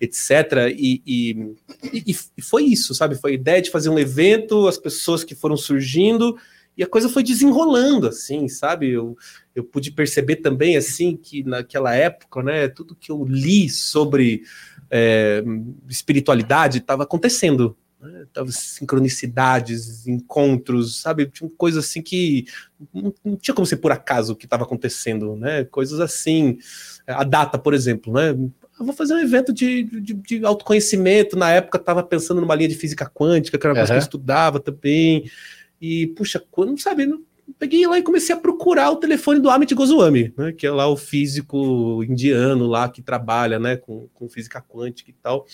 etc. 0.00 0.72
E, 0.74 1.02
e, 1.06 1.54
e- 1.92 2.16
e 2.38 2.42
foi 2.42 2.64
isso, 2.64 2.94
sabe? 2.94 3.14
Foi 3.14 3.32
a 3.32 3.34
ideia 3.34 3.60
de 3.60 3.70
fazer 3.70 3.90
um 3.90 3.98
evento, 3.98 4.66
as 4.66 4.78
pessoas 4.78 5.22
que 5.22 5.34
foram 5.34 5.56
surgindo. 5.58 6.36
E 6.78 6.82
a 6.82 6.86
coisa 6.86 7.10
foi 7.10 7.22
desenrolando, 7.22 8.06
assim, 8.08 8.48
sabe? 8.48 8.88
Eu, 8.90 9.14
eu 9.54 9.62
pude 9.62 9.90
perceber 9.90 10.36
também, 10.36 10.78
assim, 10.78 11.14
que 11.14 11.42
naquela 11.42 11.94
época, 11.94 12.42
né, 12.42 12.68
tudo 12.68 12.94
que 12.94 13.12
eu 13.12 13.22
li 13.22 13.68
sobre 13.68 14.42
é, 14.90 15.42
espiritualidade 15.88 16.78
estava 16.78 17.04
acontecendo. 17.04 17.76
Né? 18.00 18.24
Tava 18.32 18.50
sincronicidades, 18.50 20.06
encontros, 20.06 21.00
sabe? 21.00 21.26
Tinha 21.26 21.50
coisas 21.56 21.84
assim 21.84 22.02
que 22.02 22.46
não, 22.92 23.14
não 23.24 23.36
tinha 23.36 23.54
como 23.54 23.66
ser 23.66 23.76
por 23.76 23.92
acaso 23.92 24.32
o 24.32 24.36
que 24.36 24.46
estava 24.46 24.64
acontecendo, 24.64 25.36
né? 25.36 25.64
Coisas 25.64 26.00
assim. 26.00 26.58
A 27.06 27.24
data, 27.24 27.58
por 27.58 27.74
exemplo, 27.74 28.12
né? 28.12 28.30
Eu 28.30 28.86
vou 28.86 28.94
fazer 28.94 29.12
um 29.12 29.18
evento 29.18 29.52
de, 29.52 29.82
de, 29.82 30.14
de 30.14 30.44
autoconhecimento. 30.44 31.36
Na 31.36 31.50
época, 31.50 31.76
estava 31.76 32.02
pensando 32.02 32.40
numa 32.40 32.54
linha 32.54 32.70
de 32.70 32.74
física 32.74 33.04
quântica, 33.04 33.58
que 33.58 33.66
era 33.66 33.74
uma 33.74 33.80
uhum. 33.80 33.86
coisa 33.86 33.92
que 33.92 33.98
eu 33.98 34.02
estudava 34.02 34.58
também. 34.58 35.30
E, 35.78 36.06
puxa, 36.08 36.42
não 36.56 36.78
sabe, 36.78 37.04
não, 37.04 37.20
peguei 37.58 37.86
lá 37.86 37.98
e 37.98 38.02
comecei 38.02 38.34
a 38.34 38.38
procurar 38.38 38.90
o 38.90 38.96
telefone 38.96 39.40
do 39.40 39.50
Amit 39.50 39.74
Goswami, 39.74 40.32
né, 40.36 40.52
que 40.52 40.66
é 40.66 40.70
lá 40.70 40.88
o 40.88 40.96
físico 40.96 42.02
indiano 42.04 42.66
lá 42.66 42.88
que 42.88 43.02
trabalha, 43.02 43.58
né, 43.58 43.76
com, 43.76 44.08
com 44.14 44.28
física 44.28 44.60
quântica 44.60 45.10
e 45.10 45.14
tal. 45.14 45.46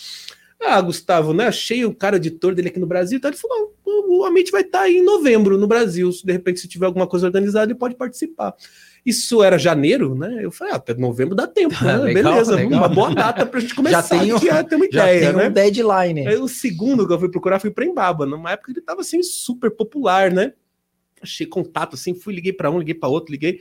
Ah, 0.61 0.81
Gustavo, 0.81 1.35
né? 1.35 1.47
Achei 1.47 1.85
o 1.85 1.95
cara 1.95 2.17
editor 2.17 2.55
dele 2.55 2.69
aqui 2.69 2.81
no 2.81 2.87
Brasil. 2.87 3.19
Então 3.19 3.31
ele 3.31 3.37
falou: 3.37 3.75
o 3.85 4.25
Amit 4.25 4.51
vai 4.51 4.63
estar 4.63 4.79
tá 4.79 4.85
aí 4.85 4.97
em 4.97 5.05
novembro 5.05 5.59
no 5.59 5.67
Brasil. 5.67 6.11
Se 6.11 6.25
de 6.25 6.33
repente, 6.33 6.61
se 6.61 6.69
tiver 6.69 6.87
alguma 6.87 7.07
coisa 7.07 7.27
organizada, 7.27 7.67
ele 7.71 7.79
pode 7.79 7.95
participar. 7.95 8.55
Isso 9.05 9.43
era 9.43 9.57
janeiro, 9.57 10.17
né? 10.17 10.41
Eu 10.41 10.51
falei, 10.51 10.73
ah, 10.73 10.77
até 10.77 10.93
novembro 10.95 11.37
dá 11.37 11.47
tempo, 11.47 11.77
né? 11.85 11.97
legal, 11.99 12.33
Beleza, 12.33 12.57
legal. 12.57 12.81
uma 12.81 12.89
boa 12.89 13.15
data 13.15 13.47
para 13.47 13.59
a 13.59 13.61
gente 13.61 13.75
começar 13.75 14.03
já 14.03 14.19
tem, 14.19 14.39
já 14.39 14.65
ter 14.65 14.75
uma 14.75 14.87
ideia, 14.87 15.21
já 15.21 15.31
tem 15.31 15.37
né? 15.37 15.49
um 15.49 15.53
deadline. 15.53 16.27
Aí 16.27 16.37
o 16.37 16.49
segundo 16.49 17.07
que 17.07 17.13
eu 17.13 17.21
fui 17.21 17.29
procurar 17.29 17.61
foi 17.61 17.71
para 17.71 17.85
Embaba, 17.85 18.27
numa 18.27 18.51
época 18.51 18.73
ele 18.73 18.81
estava 18.81 19.03
assim 19.03 19.23
super 19.23 19.71
popular, 19.71 20.33
né? 20.33 20.55
Achei 21.27 21.47
contato 21.47 21.95
assim, 21.95 22.15
fui, 22.15 22.35
liguei 22.35 22.53
para 22.53 22.71
um, 22.71 22.79
liguei 22.79 22.95
para 22.95 23.09
outro, 23.09 23.33
liguei. 23.33 23.61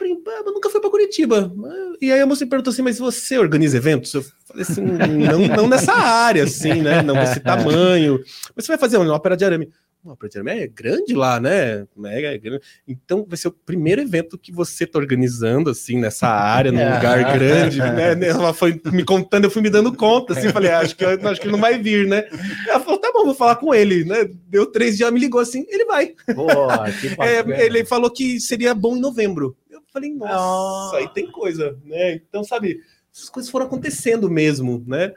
Eu 0.00 0.52
nunca 0.52 0.70
fui 0.70 0.80
para 0.80 0.90
Curitiba. 0.90 1.52
E 2.00 2.10
aí 2.10 2.20
a 2.20 2.26
moça 2.26 2.44
me 2.44 2.50
perguntou 2.50 2.72
assim: 2.72 2.82
mas 2.82 2.98
você 2.98 3.38
organiza 3.38 3.76
eventos? 3.76 4.14
Eu 4.14 4.22
falei 4.46 4.62
assim: 4.62 4.80
não, 4.80 5.56
não 5.56 5.68
nessa 5.68 5.92
área, 5.92 6.44
assim, 6.44 6.80
né? 6.82 7.02
Não 7.02 7.14
nesse 7.14 7.40
tamanho. 7.40 8.20
Mas 8.54 8.64
você 8.64 8.72
vai 8.72 8.78
fazer 8.78 8.96
uma 8.96 9.12
ópera 9.12 9.36
de 9.36 9.44
arame. 9.44 9.68
Uma 10.04 10.14
ópera 10.14 10.30
de 10.30 10.38
arame 10.38 10.62
é 10.62 10.66
grande 10.66 11.14
lá, 11.14 11.38
né? 11.38 11.86
É 12.04 12.38
grande. 12.38 12.62
Então 12.86 13.24
vai 13.28 13.36
ser 13.36 13.48
o 13.48 13.52
primeiro 13.52 14.00
evento 14.00 14.38
que 14.38 14.52
você 14.52 14.84
está 14.84 14.98
organizando, 14.98 15.70
assim, 15.70 15.98
nessa 15.98 16.28
área, 16.28 16.72
num 16.72 16.78
é. 16.80 16.94
lugar 16.96 17.32
grande, 17.36 17.78
né? 17.78 18.12
Ela 18.28 18.54
foi 18.54 18.80
me 18.92 19.04
contando, 19.04 19.44
eu 19.44 19.50
fui 19.50 19.62
me 19.62 19.70
dando 19.70 19.94
conta, 19.94 20.32
assim, 20.32 20.48
falei: 20.50 20.70
ah, 20.70 20.80
acho, 20.80 20.96
que, 20.96 21.04
acho 21.04 21.40
que 21.40 21.48
não 21.48 21.60
vai 21.60 21.78
vir, 21.78 22.06
né? 22.06 22.24
Ela 22.68 22.80
falou: 22.80 22.98
tá 22.98 23.01
bom, 23.22 23.26
vou 23.26 23.34
falar 23.34 23.56
com 23.56 23.72
ele, 23.74 24.04
né? 24.04 24.28
Deu 24.48 24.66
três 24.66 24.96
dias, 24.96 25.12
me 25.12 25.20
ligou 25.20 25.40
assim: 25.40 25.64
ele 25.68 25.84
vai. 25.84 26.14
Boa, 26.34 26.86
é, 27.20 27.64
ele 27.64 27.84
falou 27.84 28.10
que 28.10 28.40
seria 28.40 28.74
bom 28.74 28.96
em 28.96 29.00
novembro. 29.00 29.56
Falei, 29.92 30.10
nossa, 30.14 30.94
oh. 30.94 30.98
aí 30.98 31.08
tem 31.08 31.30
coisa, 31.30 31.78
né? 31.84 32.14
Então, 32.14 32.42
sabe, 32.42 32.80
essas 33.14 33.28
coisas 33.28 33.50
foram 33.50 33.66
acontecendo 33.66 34.30
mesmo, 34.30 34.82
né? 34.86 35.12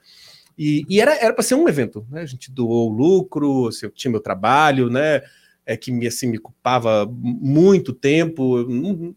E, 0.58 0.86
e 0.90 1.00
era 1.00 1.34
para 1.34 1.44
ser 1.44 1.56
um 1.56 1.68
evento, 1.68 2.06
né? 2.12 2.22
A 2.22 2.26
gente 2.26 2.52
doou 2.52 2.90
lucro, 2.90 3.70
assim, 3.70 3.86
eu 3.86 3.92
tinha 3.92 4.12
meu 4.12 4.20
trabalho, 4.20 4.90
né? 4.90 5.22
É 5.66 5.78
que 5.78 5.92
me, 5.94 6.06
assim, 6.06 6.28
me 6.28 6.38
culpava 6.38 7.10
muito 7.10 7.94
tempo, 7.94 8.68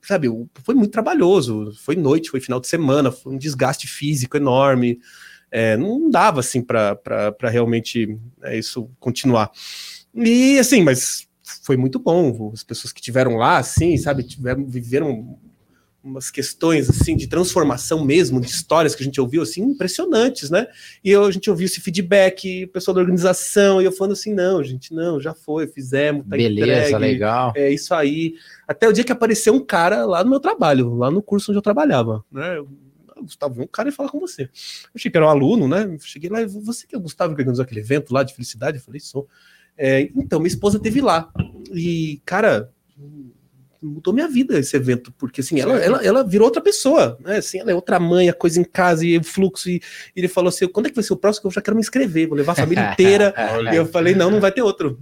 sabe? 0.02 0.28
Foi 0.62 0.76
muito 0.76 0.92
trabalhoso. 0.92 1.72
Foi 1.80 1.96
noite, 1.96 2.30
foi 2.30 2.40
final 2.40 2.60
de 2.60 2.68
semana, 2.68 3.10
foi 3.10 3.34
um 3.34 3.38
desgaste 3.38 3.88
físico 3.88 4.36
enorme. 4.36 5.00
É, 5.50 5.76
não 5.76 6.10
dava 6.10 6.40
assim 6.40 6.62
para 6.62 6.98
realmente 7.50 8.18
é, 8.42 8.58
isso 8.58 8.90
continuar. 9.00 9.50
E 10.14 10.58
assim, 10.58 10.82
mas 10.82 11.26
foi 11.62 11.76
muito 11.76 11.98
bom. 11.98 12.50
As 12.52 12.62
pessoas 12.62 12.92
que 12.92 13.00
tiveram 13.00 13.36
lá, 13.36 13.58
assim, 13.58 13.96
sabe, 13.96 14.22
tiveram, 14.22 14.66
viveram 14.66 15.38
umas 16.02 16.30
questões 16.30 16.88
assim 16.88 17.16
de 17.16 17.26
transformação 17.26 18.04
mesmo, 18.04 18.40
de 18.40 18.46
histórias 18.46 18.94
que 18.94 19.02
a 19.02 19.04
gente 19.04 19.20
ouviu 19.20 19.42
assim 19.42 19.62
impressionantes, 19.62 20.48
né? 20.50 20.66
E 21.04 21.10
eu, 21.10 21.24
a 21.24 21.30
gente 21.30 21.50
ouviu 21.50 21.66
esse 21.66 21.80
feedback, 21.80 22.64
o 22.64 22.68
pessoal 22.68 22.94
da 22.94 23.00
organização, 23.00 23.80
e 23.80 23.84
eu 23.84 23.92
falando 23.92 24.12
assim, 24.12 24.32
não, 24.32 24.62
gente, 24.62 24.94
não, 24.94 25.20
já 25.20 25.34
foi, 25.34 25.66
fizemos, 25.66 26.22
tá 26.24 26.36
Beleza, 26.36 26.70
entregue, 26.70 26.98
legal. 26.98 27.52
É 27.56 27.70
isso 27.70 27.92
aí. 27.94 28.34
Até 28.66 28.88
o 28.88 28.92
dia 28.92 29.04
que 29.04 29.12
apareceu 29.12 29.52
um 29.52 29.64
cara 29.64 30.04
lá 30.06 30.22
no 30.22 30.30
meu 30.30 30.40
trabalho, 30.40 30.94
lá 30.94 31.10
no 31.10 31.22
curso 31.22 31.50
onde 31.50 31.58
eu 31.58 31.62
trabalhava, 31.62 32.24
né? 32.30 32.62
Gustavo, 33.22 33.62
um 33.62 33.66
cara 33.66 33.88
e 33.88 33.92
falar 33.92 34.08
com 34.08 34.20
você. 34.20 34.42
Eu 34.42 34.90
achei 34.94 35.10
que 35.10 35.16
era 35.16 35.26
um 35.26 35.30
aluno, 35.30 35.68
né? 35.68 35.96
Cheguei 36.00 36.30
lá, 36.30 36.38
você 36.46 36.86
que 36.86 36.94
é 36.94 36.98
o 36.98 37.02
Gustavo 37.02 37.34
que 37.34 37.40
organizou 37.40 37.64
aquele 37.64 37.80
evento 37.80 38.12
lá 38.12 38.22
de 38.22 38.34
felicidade? 38.34 38.78
Eu 38.78 38.82
falei, 38.82 39.00
sou. 39.00 39.28
É, 39.76 40.02
então, 40.16 40.40
minha 40.40 40.48
esposa 40.48 40.78
teve 40.78 41.00
lá. 41.00 41.32
E, 41.72 42.20
cara, 42.24 42.72
mudou 43.80 44.12
minha 44.12 44.28
vida 44.28 44.58
esse 44.58 44.76
evento, 44.76 45.12
porque 45.12 45.40
assim, 45.40 45.60
ela, 45.60 45.78
ela, 45.78 46.04
ela 46.04 46.24
virou 46.24 46.46
outra 46.46 46.60
pessoa, 46.60 47.16
né? 47.20 47.38
Assim, 47.38 47.60
ela 47.60 47.70
é 47.70 47.74
outra 47.74 48.00
mãe, 48.00 48.28
a 48.28 48.32
coisa 48.32 48.60
em 48.60 48.64
casa 48.64 49.06
e 49.06 49.16
o 49.16 49.24
fluxo. 49.24 49.70
E, 49.70 49.76
e 50.14 50.20
ele 50.20 50.28
falou 50.28 50.48
assim: 50.48 50.66
quando 50.68 50.86
é 50.86 50.88
que 50.88 50.94
vai 50.94 51.04
ser 51.04 51.12
o 51.12 51.16
próximo? 51.16 51.48
Eu 51.48 51.52
já 51.52 51.60
quero 51.60 51.76
me 51.76 51.80
inscrever, 51.80 52.28
vou 52.28 52.36
levar 52.36 52.52
a 52.52 52.56
família 52.56 52.90
inteira. 52.92 53.34
e 53.72 53.76
eu 53.76 53.86
falei: 53.86 54.14
não, 54.14 54.30
não 54.30 54.40
vai 54.40 54.50
ter 54.50 54.62
outro. 54.62 54.98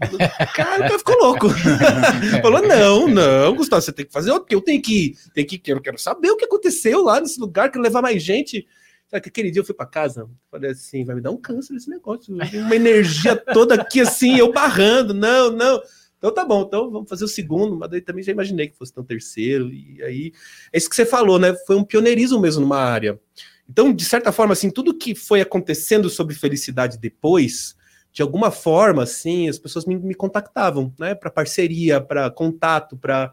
Cara, 0.55 0.77
o 0.77 0.89
cara 0.89 0.99
ficou 0.99 1.17
louco. 1.19 1.49
falou: 2.43 2.63
não, 2.63 3.09
não, 3.09 3.55
Gustavo, 3.55 3.83
você 3.83 3.93
tem 3.93 4.07
que 4.07 4.13
fazer 4.13 4.31
outro, 4.31 4.45
porque 4.45 4.55
eu 4.55 4.61
tenho 4.61 4.83
que, 4.83 5.15
tenho 5.33 5.47
que, 5.47 5.61
eu 5.67 5.81
quero 5.81 5.99
saber 5.99 6.31
o 6.31 6.37
que 6.37 6.45
aconteceu 6.45 7.03
lá 7.03 7.21
nesse 7.21 7.41
lugar, 7.41 7.71
quero 7.71 7.83
levar 7.83 8.03
mais 8.03 8.23
gente. 8.23 8.67
Sabe 9.09 9.23
que 9.23 9.29
aquele 9.29 9.53
dia 9.53 9.61
eu 9.61 9.65
fui 9.65 9.75
para 9.75 9.87
casa, 9.87 10.29
falei 10.51 10.73
assim, 10.73 11.05
vai 11.05 11.15
me 11.15 11.21
dar 11.21 11.31
um 11.31 11.37
câncer 11.37 11.77
esse 11.77 11.89
negócio, 11.89 12.35
uma 12.35 12.75
energia 12.75 13.37
toda 13.37 13.77
aqui 13.77 14.01
assim, 14.01 14.37
eu 14.37 14.53
barrando, 14.53 15.15
não, 15.15 15.53
não. 15.53 15.81
Então 16.19 16.33
tá 16.33 16.45
bom, 16.45 16.63
então 16.63 16.91
vamos 16.91 17.09
fazer 17.09 17.25
o 17.25 17.29
segundo, 17.29 17.77
mas 17.77 17.91
daí 17.91 18.01
também 18.01 18.23
já 18.23 18.33
imaginei 18.33 18.69
que 18.69 18.77
fosse 18.77 18.93
tão 18.93 19.05
terceiro, 19.05 19.73
e 19.73 20.03
aí 20.03 20.33
é 20.73 20.79
isso 20.79 20.89
que 20.89 20.97
você 20.97 21.05
falou, 21.05 21.39
né? 21.39 21.55
Foi 21.67 21.77
um 21.77 21.85
pioneirismo 21.85 22.41
mesmo 22.41 22.63
numa 22.63 22.79
área. 22.79 23.21
Então, 23.69 23.93
de 23.93 24.05
certa 24.05 24.33
forma, 24.33 24.53
assim, 24.53 24.71
tudo 24.71 24.97
que 24.97 25.15
foi 25.15 25.41
acontecendo 25.41 26.09
sobre 26.09 26.35
felicidade 26.35 26.99
depois, 26.99 27.77
de 28.13 28.23
alguma 28.23 28.51
forma, 28.51 29.03
assim, 29.03 29.49
as 29.49 29.59
pessoas 29.59 29.85
me, 29.85 29.97
me 29.97 30.15
contactavam, 30.15 30.93
né? 30.99 31.15
Para 31.15 31.31
parceria, 31.31 32.01
para 32.01 32.31
contato, 32.31 32.97
para. 32.97 33.33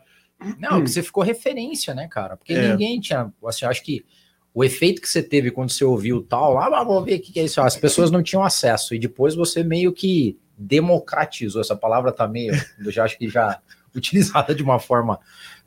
Não, 0.60 0.80
hum. 0.80 0.84
que 0.84 0.90
você 0.90 1.02
ficou 1.02 1.24
referência, 1.24 1.94
né, 1.94 2.08
cara? 2.10 2.36
Porque 2.36 2.54
é. 2.54 2.72
ninguém 2.72 3.00
tinha. 3.00 3.32
Assim, 3.46 3.66
acho 3.66 3.84
que 3.84 4.04
o 4.54 4.64
efeito 4.64 5.02
que 5.02 5.08
você 5.08 5.24
teve 5.24 5.52
quando 5.52 5.72
você 5.72 5.86
ouviu 5.86 6.22
tal, 6.22 6.58
ah, 6.58 6.84
vamos 6.84 7.06
ver 7.06 7.16
o 7.16 7.22
que 7.22 7.40
é 7.40 7.46
isso. 7.46 7.62
As 7.62 7.78
pessoas 7.78 8.12
não 8.12 8.22
tinham 8.22 8.44
acesso, 8.44 8.94
e 8.94 9.00
depois 9.00 9.36
você 9.36 9.64
meio 9.64 9.94
que 9.94 10.38
democratizou. 10.58 11.62
Essa 11.62 11.76
palavra 11.76 12.12
tá 12.12 12.28
meio, 12.28 12.54
eu 12.80 12.92
já 12.92 13.04
acho 13.04 13.18
que 13.18 13.28
já 13.28 13.60
utilizada 13.96 14.56
de 14.56 14.64
uma 14.64 14.80
forma 14.80 15.20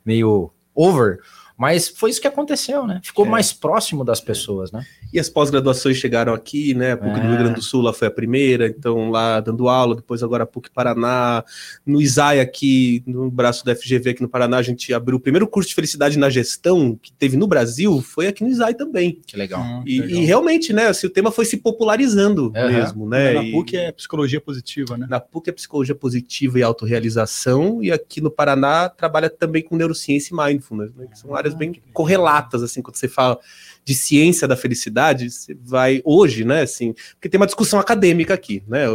meio 0.05 0.51
over, 0.73 1.19
mas 1.57 1.89
foi 1.89 2.11
isso 2.11 2.21
que 2.21 2.27
aconteceu, 2.27 2.85
né? 2.85 3.01
Ficou 3.03 3.25
é. 3.25 3.29
mais 3.29 3.51
próximo 3.51 4.05
das 4.05 4.21
pessoas, 4.21 4.71
né? 4.71 4.85
E 5.11 5.19
as 5.19 5.27
pós-graduações 5.27 5.97
chegaram 5.97 6.33
aqui, 6.33 6.75
né? 6.75 6.91
A 6.91 6.97
PUC 6.97 7.09
é. 7.09 7.13
do 7.13 7.27
Rio 7.27 7.37
Grande 7.37 7.55
do 7.55 7.61
Sul 7.63 7.81
lá 7.81 7.91
foi 7.91 8.07
a 8.07 8.11
primeira, 8.11 8.67
então 8.67 9.09
lá 9.09 9.39
dando 9.39 9.67
aula, 9.67 9.95
depois 9.95 10.21
agora 10.21 10.43
a 10.43 10.45
PUC 10.45 10.69
Paraná. 10.69 11.43
No 11.83 11.99
ISAI 11.99 12.39
aqui, 12.39 13.01
no 13.07 13.31
braço 13.31 13.65
da 13.65 13.75
FGV 13.75 14.11
aqui 14.11 14.21
no 14.21 14.29
Paraná, 14.29 14.57
a 14.57 14.61
gente 14.61 14.93
abriu 14.93 15.17
o 15.17 15.19
primeiro 15.19 15.47
curso 15.47 15.69
de 15.69 15.75
felicidade 15.75 16.19
na 16.19 16.29
gestão 16.29 16.95
que 17.01 17.11
teve 17.11 17.35
no 17.35 17.47
Brasil, 17.47 18.01
foi 18.01 18.27
aqui 18.27 18.43
no 18.43 18.49
ISAI 18.49 18.75
também. 18.75 19.19
Que 19.25 19.35
legal. 19.35 19.61
Hum, 19.61 19.83
e, 19.85 19.99
legal. 19.99 20.21
e, 20.21 20.25
realmente, 20.25 20.71
né? 20.71 20.87
Assim, 20.87 21.07
o 21.07 21.09
tema 21.09 21.31
foi 21.31 21.45
se 21.45 21.57
popularizando 21.57 22.51
é. 22.53 22.67
mesmo, 22.67 23.09
né? 23.09 23.33
Na 23.33 23.51
PUC 23.51 23.75
e... 23.75 23.77
é 23.77 23.91
psicologia 23.91 24.39
positiva, 24.39 24.95
né? 24.95 25.07
Na 25.09 25.19
PUC 25.19 25.49
é 25.49 25.53
psicologia 25.53 25.95
positiva 25.95 26.59
e 26.59 26.63
autorrealização, 26.63 27.81
e 27.81 27.91
aqui 27.91 28.21
no 28.21 28.29
Paraná 28.29 28.89
trabalha 28.89 29.29
também 29.29 29.63
com 29.63 29.75
neurociência 29.75 30.33
e 30.33 30.37
mindfulness, 30.37 30.93
né? 30.93 31.07
Que 31.09 31.17
são 31.17 31.33
áreas 31.33 31.46
áreas 31.47 31.53
bem 31.53 31.81
correlatas, 31.93 32.61
assim, 32.61 32.81
quando 32.81 32.95
você 32.95 33.07
fala 33.07 33.39
de 33.83 33.93
ciência 33.93 34.47
da 34.47 34.57
felicidade, 34.57 35.31
você 35.31 35.55
vai 35.63 36.01
hoje, 36.03 36.43
né, 36.43 36.61
assim, 36.61 36.93
porque 37.13 37.29
tem 37.29 37.39
uma 37.39 37.45
discussão 37.45 37.79
acadêmica 37.79 38.33
aqui, 38.33 38.61
né, 38.67 38.85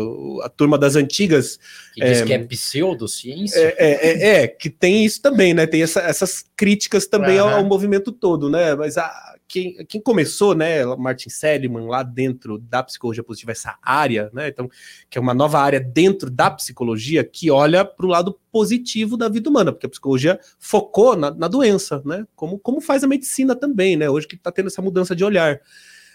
a 0.43 0.49
turma 0.49 0.77
das 0.77 0.97
antigas... 0.97 1.59
Que 1.95 2.05
diz 2.05 2.21
é, 2.21 2.25
que 2.25 2.33
é 2.33 2.39
pseudociência? 2.39 3.59
É, 3.59 3.75
é, 3.79 3.89
é, 3.89 4.43
é, 4.43 4.49
que 4.49 4.69
tem 4.69 5.05
isso 5.05 5.23
também, 5.23 5.55
né, 5.55 5.67
tem 5.67 5.83
essa, 5.83 6.01
essas 6.01 6.45
críticas 6.55 7.07
também 7.07 7.41
uhum. 7.41 7.49
ao, 7.49 7.57
ao, 7.57 7.65
movimento 7.65 8.13
todo, 8.13 8.51
né, 8.51 8.75
mas 8.75 8.99
a, 8.99 9.35
quem, 9.53 9.85
quem 9.85 10.01
começou, 10.01 10.55
né, 10.55 10.83
Martin 10.97 11.29
Seligman, 11.29 11.87
lá 11.87 12.03
dentro 12.03 12.57
da 12.59 12.83
psicologia 12.83 13.23
positiva, 13.23 13.53
essa 13.53 13.77
área, 13.83 14.31
né, 14.33 14.49
então, 14.49 14.67
que 15.11 15.19
é 15.19 15.21
uma 15.21 15.35
nova 15.35 15.61
área 15.61 15.79
dentro 15.79 16.31
da 16.31 16.51
psicologia 16.51 17.23
que 17.23 17.51
olha 17.51 17.85
para 17.85 18.07
o 18.07 18.09
lado 18.09 18.41
positivo 18.51 19.15
da 19.15 19.29
vida 19.29 19.51
humana, 19.51 19.71
porque 19.71 19.85
a 19.85 19.91
psicologia 19.91 20.41
focou 20.59 21.15
na, 21.15 21.31
na 21.31 21.49
doença, 21.49 22.01
né, 22.03 22.27
como, 22.35 22.59
como 22.59 22.81
faz 22.81 23.05
a 23.05 23.07
medicina 23.07 23.55
também, 23.55 23.95
né, 23.95 24.09
hoje 24.09 24.27
que 24.27 24.37
está 24.37 24.51
tendo 24.51 24.69
essa 24.69 24.81
mudança 24.81 25.15
de 25.15 25.23
olhar. 25.23 25.61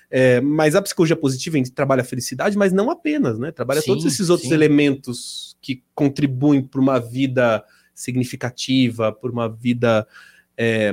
É, 0.10 0.42
mas 0.42 0.74
a 0.74 0.82
psicologia 0.82 1.16
positiva 1.16 1.58
trabalha 1.76 2.02
a 2.02 2.06
felicidade, 2.06 2.58
mas 2.58 2.74
não 2.74 2.90
apenas, 2.90 3.38
né, 3.38 3.52
trabalha 3.52 3.82
sim, 3.82 3.88
todos 3.88 4.04
esses 4.04 4.32
outros 4.32 4.50
sim. 4.50 4.56
elementos 4.56 5.56
que 5.62 5.84
contribuem 5.94 6.64
para 6.64 6.82
uma 6.82 6.98
vida 7.00 7.64
significativa, 7.94 9.12
por 9.12 9.30
uma 9.30 9.48
vida 9.48 10.08
é, 10.58 10.92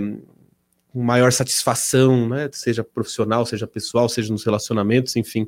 maior 0.95 1.33
satisfação, 1.33 2.29
né? 2.29 2.49
seja 2.53 2.85
profissional, 2.85 3.45
seja 3.45 3.67
pessoal, 3.67 4.09
seja 4.09 4.33
nos 4.33 4.45
relacionamentos, 4.45 5.17
enfim. 5.17 5.47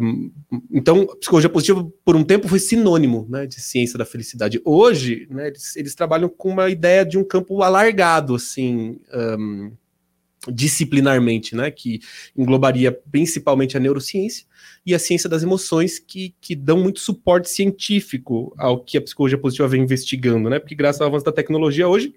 Um, 0.00 0.30
então, 0.70 1.06
psicologia 1.18 1.48
positiva, 1.48 1.86
por 2.04 2.16
um 2.16 2.24
tempo, 2.24 2.48
foi 2.48 2.58
sinônimo 2.58 3.26
né, 3.28 3.46
de 3.46 3.60
ciência 3.60 3.98
da 3.98 4.04
felicidade. 4.04 4.60
Hoje, 4.64 5.26
né, 5.30 5.48
eles, 5.48 5.76
eles, 5.76 5.94
trabalham 5.94 6.28
com 6.28 6.50
uma 6.50 6.68
ideia 6.68 7.04
de 7.04 7.18
um 7.18 7.24
campo 7.24 7.62
alargado, 7.62 8.34
assim, 8.34 8.98
um, 9.14 9.72
disciplinarmente, 10.50 11.54
né, 11.54 11.70
que 11.70 12.00
englobaria 12.36 12.92
principalmente 12.92 13.76
a 13.76 13.80
neurociência 13.80 14.46
e 14.86 14.94
a 14.94 14.98
ciência 14.98 15.28
das 15.28 15.42
emoções, 15.42 15.98
que, 15.98 16.34
que 16.40 16.54
dão 16.54 16.78
muito 16.78 17.00
suporte 17.00 17.50
científico 17.50 18.54
ao 18.56 18.82
que 18.82 18.96
a 18.96 19.02
psicologia 19.02 19.38
positiva 19.38 19.68
vem 19.68 19.82
investigando, 19.82 20.48
né, 20.48 20.58
porque 20.58 20.74
graças 20.74 21.00
ao 21.00 21.08
avanço 21.08 21.24
da 21.24 21.32
tecnologia 21.32 21.88
hoje, 21.88 22.14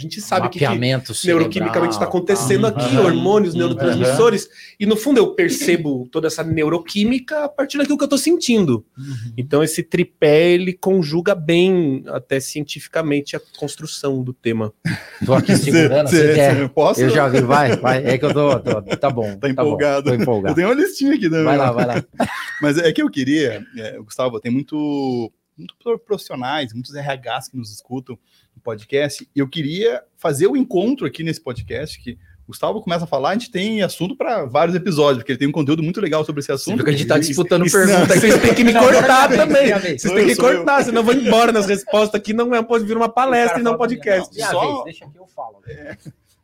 a 0.00 0.02
gente 0.02 0.20
sabe 0.22 0.48
que, 0.48 0.58
que 0.58 1.26
neuroquimicamente 1.26 1.92
está 1.92 2.06
acontecendo 2.06 2.66
aqui, 2.66 2.96
uhum, 2.96 3.04
hormônios, 3.04 3.54
neurotransmissores, 3.54 4.44
uhum. 4.44 4.50
e 4.80 4.86
no 4.86 4.96
fundo 4.96 5.18
eu 5.18 5.34
percebo 5.34 6.08
toda 6.10 6.26
essa 6.26 6.42
neuroquímica 6.42 7.44
a 7.44 7.48
partir 7.50 7.76
daquilo 7.76 7.98
que 7.98 8.04
eu 8.04 8.06
estou 8.06 8.18
sentindo. 8.18 8.84
Uhum. 8.96 9.32
Então 9.36 9.62
esse 9.62 9.82
tripé 9.82 10.52
ele 10.52 10.72
conjuga 10.72 11.34
bem 11.34 12.02
até 12.06 12.40
cientificamente 12.40 13.36
a 13.36 13.40
construção 13.58 14.22
do 14.24 14.32
tema. 14.32 14.72
Tô 15.26 15.34
aqui 15.34 15.54
segurando, 15.54 16.08
cê, 16.08 16.16
você 16.16 16.34
quer? 16.34 16.68
Posso? 16.70 17.02
Eu 17.02 17.10
já 17.10 17.28
vi, 17.28 17.42
vai, 17.42 17.76
vai. 17.76 18.02
É 18.02 18.16
que 18.16 18.24
eu 18.24 18.32
tô, 18.32 18.58
tô 18.58 18.82
tá 18.96 19.10
bom. 19.10 19.36
Tá 19.36 19.50
empolgado. 19.50 20.04
Tá 20.04 20.16
bom, 20.16 20.22
empolgado. 20.22 20.52
Eu 20.52 20.54
tenho 20.54 20.68
uma 20.68 20.74
listinha 20.74 21.14
aqui 21.14 21.28
também. 21.28 21.44
Vai 21.44 21.58
lá, 21.58 21.72
vai 21.72 21.84
lá. 21.84 22.04
Mas 22.62 22.78
é 22.78 22.90
que 22.90 23.02
eu 23.02 23.10
queria, 23.10 23.62
é, 23.76 23.98
Gustavo, 23.98 24.40
tem 24.40 24.50
muito, 24.50 25.30
muito 25.58 25.74
profissionais, 26.06 26.72
muitos 26.72 26.94
RHs 26.94 27.48
que 27.50 27.56
nos 27.58 27.70
escutam 27.70 28.18
podcast. 28.60 29.28
E 29.34 29.38
eu 29.38 29.48
queria 29.48 30.02
fazer 30.16 30.46
o 30.46 30.56
encontro 30.56 31.06
aqui 31.06 31.22
nesse 31.22 31.40
podcast, 31.40 32.00
que 32.00 32.12
o 32.44 32.48
Gustavo 32.48 32.80
começa 32.80 33.04
a 33.04 33.06
falar, 33.06 33.30
a 33.30 33.32
gente 33.34 33.50
tem 33.50 33.80
assunto 33.82 34.16
para 34.16 34.44
vários 34.44 34.74
episódios, 34.74 35.18
porque 35.18 35.32
ele 35.32 35.38
tem 35.38 35.48
um 35.48 35.52
conteúdo 35.52 35.82
muito 35.82 36.00
legal 36.00 36.24
sobre 36.24 36.40
esse 36.40 36.50
assunto. 36.50 36.78
Porque 36.78 36.90
a 36.90 36.92
gente 36.92 37.02
está 37.02 37.18
disputando 37.18 37.64
isso, 37.64 37.76
pergunta, 37.76 38.18
vocês 38.18 38.40
têm 38.40 38.54
que 38.54 38.64
me 38.64 38.72
cortar 38.72 39.28
também. 39.28 39.72
Vocês 39.98 40.12
têm 40.12 40.26
que 40.26 40.36
cortar, 40.36 40.84
senão 40.84 41.00
eu 41.00 41.04
vou 41.04 41.14
embora 41.14 41.52
nas 41.52 41.66
respostas 41.66 42.20
aqui, 42.20 42.32
não 42.32 42.54
é, 42.54 42.62
pode 42.62 42.84
vir 42.84 42.96
uma 42.96 43.08
palestra 43.08 43.60
e 43.60 43.62
não 43.62 43.74
um 43.74 43.78
podcast. 43.78 44.36
Não, 44.36 44.50
Só... 44.50 44.84
deixa 44.84 45.08
que 45.08 45.18
eu 45.18 45.26
falo. 45.26 45.62
É. 45.66 45.96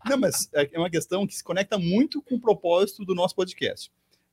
Não, 0.09 0.17
mas 0.17 0.49
é, 0.55 0.69
é 0.73 0.79
uma 0.79 0.91
questão 0.91 1.27
que 1.27 1.35
se 1.35 1.43
conecta 1.43 1.77
muito 1.77 2.23
com 2.23 2.37
o 2.37 2.41
propósito 2.41 3.05
do 3.05 3.15
nosso 3.15 3.35
podcast. 3.35 3.91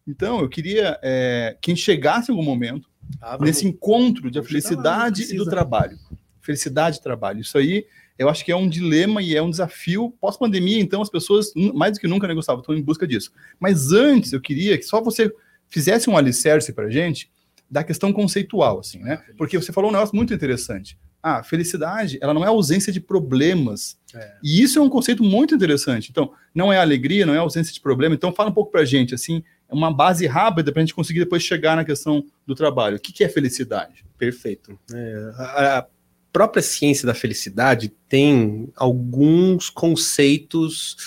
Então, 0.08 0.42
eu 0.42 0.50
queria 0.50 1.00
é, 1.02 1.58
que 1.60 1.72
a 1.72 1.74
gente 1.74 1.84
chegasse 1.84 2.32
em 2.32 2.36
algum 2.36 2.46
momento 2.46 2.88
ah, 3.20 3.38
nesse 3.40 3.68
encontro 3.68 4.30
de 4.30 4.42
felicidade 4.44 5.24
e 5.34 5.38
do 5.38 5.46
trabalho 5.46 5.98
felicidade 6.44 6.98
e 6.98 7.02
trabalho. 7.02 7.42
Isso 7.42 7.58
aí 7.58 7.86
eu 8.18 8.30
acho 8.30 8.46
que 8.46 8.52
é 8.52 8.56
um 8.56 8.70
dilema 8.70 9.22
e 9.22 9.36
é 9.36 9.42
um 9.42 9.50
desafio 9.50 10.14
pós-pandemia, 10.22 10.80
então 10.80 11.02
as 11.02 11.10
pessoas, 11.10 11.52
mais 11.74 11.94
do 11.94 12.00
que 12.00 12.08
nunca, 12.08 12.28
né, 12.28 12.34
Gustavo, 12.34 12.62
estão 12.62 12.76
em 12.76 12.82
busca 12.82 13.08
disso. 13.08 13.32
Mas 13.60 13.92
antes, 13.92 14.34
eu 14.34 14.42
queria 14.42 14.78
que 14.78 14.84
só 14.84 15.02
você 15.02 15.34
fizesse 15.68 16.10
um 16.10 16.16
alicerce 16.16 16.72
para 16.74 16.86
a 16.86 16.90
gente 16.92 17.32
da 17.70 17.84
questão 17.84 18.14
conceitual, 18.14 18.80
assim, 18.80 19.00
né? 19.00 19.20
Porque 19.36 19.58
você 19.58 19.74
falou 19.74 19.90
um 19.90 19.94
negócio 19.94 20.16
muito 20.16 20.32
interessante. 20.32 20.98
Ah, 21.24 21.42
felicidade, 21.42 22.20
ela 22.22 22.34
não 22.34 22.44
é 22.44 22.48
ausência 22.48 22.94
de 22.94 23.00
problemas. 23.00 23.98
É. 24.14 24.34
E 24.44 24.62
isso 24.62 24.78
é 24.78 24.82
um 24.82 24.90
conceito 24.90 25.24
muito 25.24 25.56
interessante. 25.56 26.12
Então, 26.12 26.34
não 26.54 26.72
é 26.72 26.78
alegria, 26.78 27.26
não 27.26 27.34
é 27.34 27.38
ausência 27.38 27.74
de 27.74 27.80
problema. 27.80 28.14
Então, 28.14 28.32
fala 28.32 28.50
um 28.50 28.54
pouco 28.54 28.72
para 28.72 28.82
a 28.82 28.86
gente, 28.86 29.16
assim, 29.16 29.42
uma 29.72 29.92
base 29.92 30.28
rápida 30.28 30.72
para 30.72 30.82
a 30.82 30.86
gente 30.86 30.94
conseguir 30.94 31.20
depois 31.20 31.42
chegar 31.42 31.76
na 31.76 31.86
questão 31.86 32.24
do 32.46 32.54
trabalho. 32.54 32.98
O 32.98 33.00
que, 33.00 33.12
que 33.12 33.24
é 33.24 33.30
felicidade? 33.30 34.06
Perfeito. 34.18 34.78
É, 34.94 35.32
a, 35.38 35.80
a 35.80 35.88
própria 36.34 36.64
ciência 36.64 37.06
da 37.06 37.14
felicidade 37.14 37.94
tem 38.10 38.68
alguns 38.76 39.70
conceitos 39.70 40.98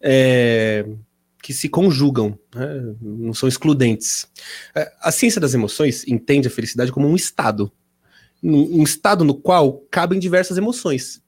é, 0.00 0.86
que 1.42 1.52
se 1.52 1.68
conjugam, 1.68 2.38
né? 2.54 2.94
não 3.00 3.34
são 3.34 3.48
excludentes. 3.48 4.26
É, 4.74 4.90
a 5.00 5.10
ciência 5.10 5.40
das 5.40 5.52
emoções 5.52 6.06
entende 6.06 6.46
a 6.46 6.50
felicidade 6.50 6.92
como 6.92 7.08
um 7.08 7.16
estado, 7.16 7.72
um 8.40 8.84
estado 8.84 9.24
no 9.24 9.34
qual 9.34 9.80
cabem 9.90 10.20
diversas 10.20 10.56
emoções. 10.56 11.20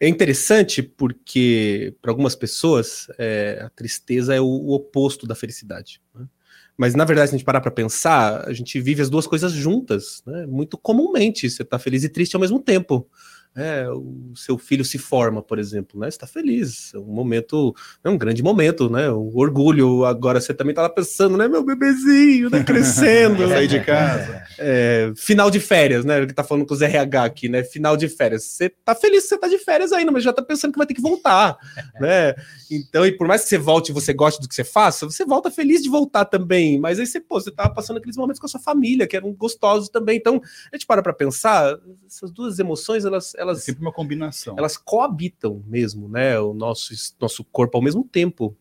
É 0.00 0.08
interessante 0.08 0.82
porque, 0.82 1.94
para 2.00 2.10
algumas 2.10 2.34
pessoas, 2.34 3.06
é, 3.18 3.60
a 3.62 3.70
tristeza 3.70 4.34
é 4.34 4.40
o, 4.40 4.46
o 4.46 4.72
oposto 4.74 5.26
da 5.26 5.34
felicidade. 5.34 6.00
Né? 6.14 6.26
Mas, 6.76 6.94
na 6.94 7.04
verdade, 7.04 7.30
se 7.30 7.34
a 7.34 7.38
gente 7.38 7.46
parar 7.46 7.60
para 7.60 7.70
pensar, 7.70 8.46
a 8.46 8.52
gente 8.52 8.78
vive 8.80 9.00
as 9.00 9.08
duas 9.08 9.26
coisas 9.26 9.52
juntas, 9.52 10.22
né? 10.26 10.46
muito 10.46 10.76
comumente. 10.76 11.48
Você 11.48 11.62
está 11.62 11.78
feliz 11.78 12.04
e 12.04 12.08
triste 12.08 12.36
ao 12.36 12.40
mesmo 12.40 12.60
tempo 12.60 13.08
é, 13.56 13.88
o 13.88 14.34
seu 14.36 14.58
filho 14.58 14.84
se 14.84 14.98
forma, 14.98 15.42
por 15.42 15.58
exemplo, 15.58 15.98
né? 15.98 16.10
Você 16.10 16.16
está 16.16 16.26
feliz, 16.26 16.92
é 16.94 16.98
um 16.98 17.04
momento, 17.04 17.74
é 18.04 18.10
um 18.10 18.18
grande 18.18 18.42
momento, 18.42 18.90
né? 18.90 19.10
Um 19.10 19.34
orgulho. 19.34 20.04
Agora 20.04 20.42
você 20.42 20.52
também 20.52 20.72
está 20.72 20.82
lá 20.82 20.90
pensando, 20.90 21.38
né? 21.38 21.48
Meu 21.48 21.64
bebezinho, 21.64 22.50
né? 22.50 22.62
Crescendo. 22.62 23.48
Sair 23.48 23.66
de 23.66 23.80
casa. 23.80 24.42
É, 24.58 25.10
final 25.16 25.50
de 25.50 25.58
férias, 25.58 26.04
né? 26.04 26.26
Que 26.26 26.34
tá 26.34 26.44
falando 26.44 26.66
com 26.66 26.74
os 26.74 26.82
RH 26.82 27.24
aqui, 27.24 27.48
né? 27.48 27.64
Final 27.64 27.96
de 27.96 28.10
férias. 28.10 28.44
Você 28.44 28.68
tá 28.68 28.94
feliz 28.94 29.22
que 29.22 29.30
você 29.30 29.38
tá 29.38 29.48
de 29.48 29.58
férias 29.58 29.90
ainda, 29.90 30.12
mas 30.12 30.22
já 30.22 30.34
tá 30.34 30.42
pensando 30.42 30.72
que 30.72 30.78
vai 30.78 30.86
ter 30.86 30.94
que 30.94 31.00
voltar, 31.00 31.56
né? 31.98 32.34
Então, 32.70 33.06
e 33.06 33.12
por 33.16 33.26
mais 33.26 33.42
que 33.42 33.48
você 33.48 33.56
volte 33.56 33.88
e 33.88 33.94
você 33.94 34.12
goste 34.12 34.38
do 34.38 34.48
que 34.48 34.54
você 34.54 34.64
faça, 34.64 35.06
você 35.06 35.24
volta 35.24 35.50
feliz 35.50 35.82
de 35.82 35.88
voltar 35.88 36.26
também. 36.26 36.78
Mas 36.78 36.98
aí 36.98 37.06
você, 37.06 37.20
pô, 37.20 37.40
você 37.40 37.50
tava 37.50 37.72
passando 37.72 37.96
aqueles 37.96 38.18
momentos 38.18 38.38
com 38.38 38.44
a 38.44 38.50
sua 38.50 38.60
família, 38.60 39.06
que 39.06 39.16
eram 39.16 39.32
gostosos 39.32 39.88
também. 39.88 40.18
Então, 40.18 40.42
a 40.70 40.76
gente 40.76 40.86
para 40.86 41.02
para 41.02 41.14
pensar, 41.14 41.78
essas 42.06 42.30
duas 42.30 42.58
emoções, 42.58 43.06
elas 43.06 43.32
elas. 43.34 43.45
É 43.52 43.56
sempre 43.56 43.82
uma 43.82 43.92
combinação. 43.92 44.54
Elas 44.58 44.76
coabitam 44.76 45.62
mesmo, 45.66 46.08
né? 46.08 46.38
O 46.38 46.54
nosso, 46.54 46.92
nosso 47.20 47.44
corpo 47.44 47.76
ao 47.76 47.82
mesmo 47.82 48.04
tempo. 48.04 48.56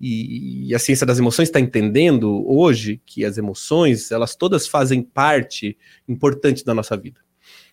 E, 0.00 0.68
e 0.68 0.74
a 0.74 0.78
ciência 0.78 1.06
das 1.06 1.18
emoções 1.18 1.48
está 1.48 1.58
entendendo 1.58 2.44
hoje 2.46 3.00
que 3.06 3.24
as 3.24 3.38
emoções, 3.38 4.10
elas 4.10 4.34
todas 4.34 4.68
fazem 4.68 5.02
parte 5.02 5.76
importante 6.06 6.64
da 6.64 6.74
nossa 6.74 6.96
vida. 6.96 7.20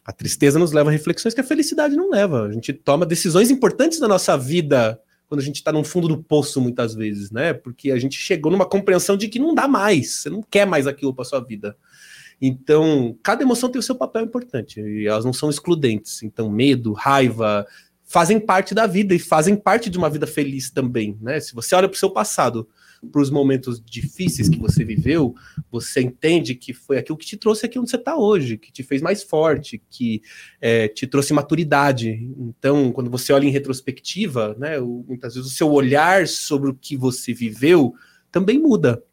A 0.06 0.12
tristeza 0.12 0.60
nos 0.60 0.72
leva 0.72 0.90
a 0.90 0.94
reflexões 0.94 1.34
que 1.34 1.42
a 1.42 1.46
felicidade 1.46 1.96
não 1.96 2.10
leva. 2.10 2.44
A 2.44 2.52
gente 2.52 2.74
toma 2.74 3.06
decisões 3.06 3.50
importantes 3.50 4.00
da 4.00 4.08
nossa 4.08 4.38
vida 4.38 5.00
quando 5.28 5.40
a 5.40 5.44
gente 5.44 5.56
está 5.56 5.72
no 5.72 5.84
fundo 5.84 6.08
do 6.08 6.22
poço, 6.22 6.62
muitas 6.62 6.94
vezes, 6.94 7.32
né? 7.32 7.54
Porque 7.54 7.90
a 7.92 7.98
gente 7.98 8.18
chegou 8.18 8.52
numa 8.52 8.68
compreensão 8.68 9.18
de 9.18 9.28
que 9.28 9.40
não 9.40 9.56
dá 9.56 9.68
mais, 9.68 10.18
você 10.18 10.30
não 10.30 10.44
quer 10.44 10.66
mais 10.66 10.86
aquilo 10.86 11.14
para 11.14 11.26
sua 11.26 11.40
vida. 11.40 11.76
Então, 12.42 13.18
cada 13.24 13.44
emoção 13.44 13.70
tem 13.70 13.80
o 13.80 13.84
seu 13.84 13.96
papel 13.96 14.24
importante 14.24 14.80
e 14.80 15.08
elas 15.08 15.26
não 15.26 15.34
são 15.34 15.50
excludentes. 15.50 16.24
Então, 16.24 16.50
medo, 16.50 16.94
raiva 16.94 17.66
fazem 18.04 18.40
parte 18.40 18.76
da 18.76 18.86
vida 18.86 19.16
e 19.16 19.20
fazem 19.20 19.56
parte 19.56 19.90
de 19.90 19.98
uma 19.98 20.10
vida 20.10 20.28
feliz 20.28 20.70
também, 20.70 21.18
né? 21.22 21.40
Se 21.40 21.56
você 21.56 21.74
olha 21.74 21.88
para 21.88 21.96
o 21.96 22.00
seu 22.00 22.12
passado, 22.12 22.68
para 23.12 23.22
os 23.22 23.30
momentos 23.30 23.82
difíceis 23.84 24.48
que 24.48 24.60
você 24.60 24.84
viveu, 24.84 25.36
você 25.72 26.02
entende 26.02 26.56
que 26.56 26.74
foi 26.74 26.98
aquilo 26.98 27.18
que 27.18 27.26
te 27.26 27.38
trouxe 27.38 27.66
aqui 27.66 27.80
onde 27.80 27.90
você 27.90 27.96
está 27.96 28.16
hoje, 28.16 28.58
que 28.58 28.72
te 28.72 28.84
fez 28.84 29.02
mais 29.02 29.24
forte, 29.24 29.82
que 29.90 30.22
é, 30.62 30.88
te 30.88 31.08
trouxe 31.08 31.34
maturidade. 31.34 32.30
Então, 32.38 32.92
quando 32.92 33.10
você 33.10 33.34
olha 33.34 33.46
em 33.46 33.52
retrospectiva, 33.52 34.56
né, 34.60 34.80
muitas 34.80 35.36
vezes 35.36 35.52
o 35.52 35.54
seu 35.54 35.72
olhar 35.72 36.28
sobre 36.28 36.70
o 36.70 36.76
que 36.76 36.96
você 36.96 37.34
viveu 37.34 37.94
também 38.32 38.60
muda. 38.60 39.04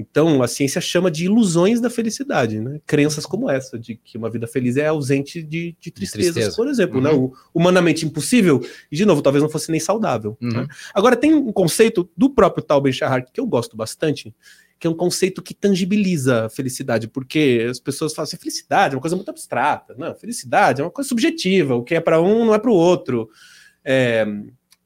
Então, 0.00 0.42
a 0.42 0.48
ciência 0.48 0.80
chama 0.80 1.10
de 1.10 1.26
ilusões 1.26 1.78
da 1.80 1.90
felicidade, 1.90 2.58
né? 2.58 2.80
Crenças 2.86 3.26
como 3.26 3.50
essa, 3.50 3.78
de 3.78 3.96
que 3.96 4.16
uma 4.16 4.30
vida 4.30 4.46
feliz 4.46 4.78
é 4.78 4.86
ausente 4.86 5.42
de, 5.42 5.76
de 5.78 5.90
tristezas, 5.90 6.34
tristeza. 6.34 6.56
por 6.56 6.66
exemplo, 6.66 7.00
né? 7.02 7.10
uhum. 7.10 7.28
né? 7.28 7.32
O 7.54 7.60
humanamente 7.60 8.06
impossível, 8.06 8.64
e 8.90 8.96
de 8.96 9.04
novo, 9.04 9.20
talvez 9.20 9.42
não 9.42 9.50
fosse 9.50 9.70
nem 9.70 9.78
saudável. 9.78 10.38
Uhum. 10.40 10.48
Né? 10.48 10.68
Agora, 10.94 11.16
tem 11.16 11.34
um 11.34 11.52
conceito 11.52 12.08
do 12.16 12.30
próprio 12.30 12.64
Tal 12.64 12.80
Ben-Shahar 12.80 13.26
que 13.30 13.38
eu 13.38 13.46
gosto 13.46 13.76
bastante, 13.76 14.34
que 14.78 14.86
é 14.86 14.90
um 14.90 14.94
conceito 14.94 15.42
que 15.42 15.52
tangibiliza 15.52 16.46
a 16.46 16.48
felicidade, 16.48 17.06
porque 17.06 17.66
as 17.68 17.78
pessoas 17.78 18.14
falam 18.14 18.24
assim, 18.24 18.38
felicidade 18.38 18.94
é 18.94 18.96
uma 18.96 19.02
coisa 19.02 19.16
muito 19.16 19.28
abstrata, 19.28 19.94
não, 19.98 20.14
felicidade 20.14 20.80
é 20.80 20.84
uma 20.84 20.90
coisa 20.90 21.06
subjetiva, 21.08 21.74
o 21.74 21.84
que 21.84 21.94
é 21.94 22.00
para 22.00 22.20
um 22.22 22.46
não 22.46 22.54
é 22.54 22.58
para 22.58 22.70
o 22.70 22.74
outro. 22.74 23.28
É, 23.84 24.26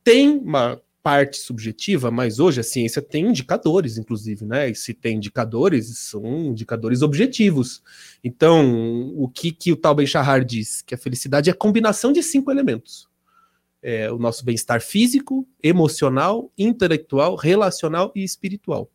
tem 0.03 0.39
uma 0.39 0.81
parte 1.05 1.37
subjetiva, 1.37 2.11
mas 2.11 2.41
hoje 2.41 2.61
a 2.61 2.63
ciência 2.63 3.03
tem 3.03 3.27
indicadores, 3.27 3.99
inclusive, 3.99 4.47
né? 4.47 4.71
E 4.71 4.75
se 4.75 4.95
tem 4.95 5.19
indicadores, 5.19 5.99
são 5.99 6.25
indicadores 6.47 7.03
objetivos. 7.03 7.83
Então, 8.25 9.13
o 9.15 9.29
que, 9.29 9.53
que 9.53 9.71
o 9.71 9.77
tal 9.77 9.95
Ben 9.95 10.07
Shahar 10.07 10.43
diz? 10.43 10.81
Que 10.81 10.95
a 10.95 10.99
felicidade 10.99 11.51
é 11.51 11.53
a 11.53 11.57
combinação 11.57 12.11
de 12.11 12.23
cinco 12.23 12.51
elementos. 12.51 13.07
É 13.83 14.11
o 14.11 14.17
nosso 14.17 14.47
bem-estar 14.47 14.81
físico, 14.81 15.47
emocional, 15.63 16.51
intelectual, 16.57 17.37
relacional 17.37 18.11
e 18.17 18.25
espiritual. 18.25 18.91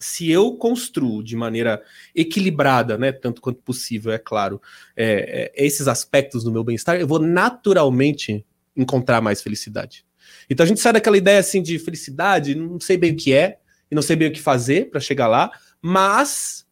Se 0.00 0.28
eu 0.28 0.56
construo 0.56 1.22
de 1.22 1.36
maneira 1.36 1.80
equilibrada, 2.12 2.98
né, 2.98 3.12
tanto 3.12 3.40
quanto 3.40 3.62
possível, 3.62 4.10
é 4.10 4.18
claro, 4.18 4.60
é, 4.96 5.52
é, 5.56 5.64
esses 5.64 5.86
aspectos 5.86 6.42
do 6.42 6.50
meu 6.50 6.64
bem-estar, 6.64 6.96
eu 6.96 7.06
vou 7.06 7.20
naturalmente 7.20 8.44
encontrar 8.76 9.20
mais 9.20 9.40
felicidade. 9.40 10.04
Então 10.50 10.64
a 10.64 10.66
gente 10.66 10.80
sai 10.80 10.92
daquela 10.92 11.16
ideia 11.16 11.38
assim 11.38 11.62
de 11.62 11.78
felicidade, 11.78 12.54
não 12.54 12.80
sei 12.80 12.98
bem 12.98 13.12
o 13.12 13.16
que 13.16 13.32
é, 13.32 13.58
e 13.88 13.94
não 13.94 14.02
sei 14.02 14.16
bem 14.16 14.28
o 14.28 14.32
que 14.32 14.40
fazer 14.40 14.90
para 14.90 15.00
chegar 15.00 15.28
lá, 15.28 15.50
mas 15.80 16.66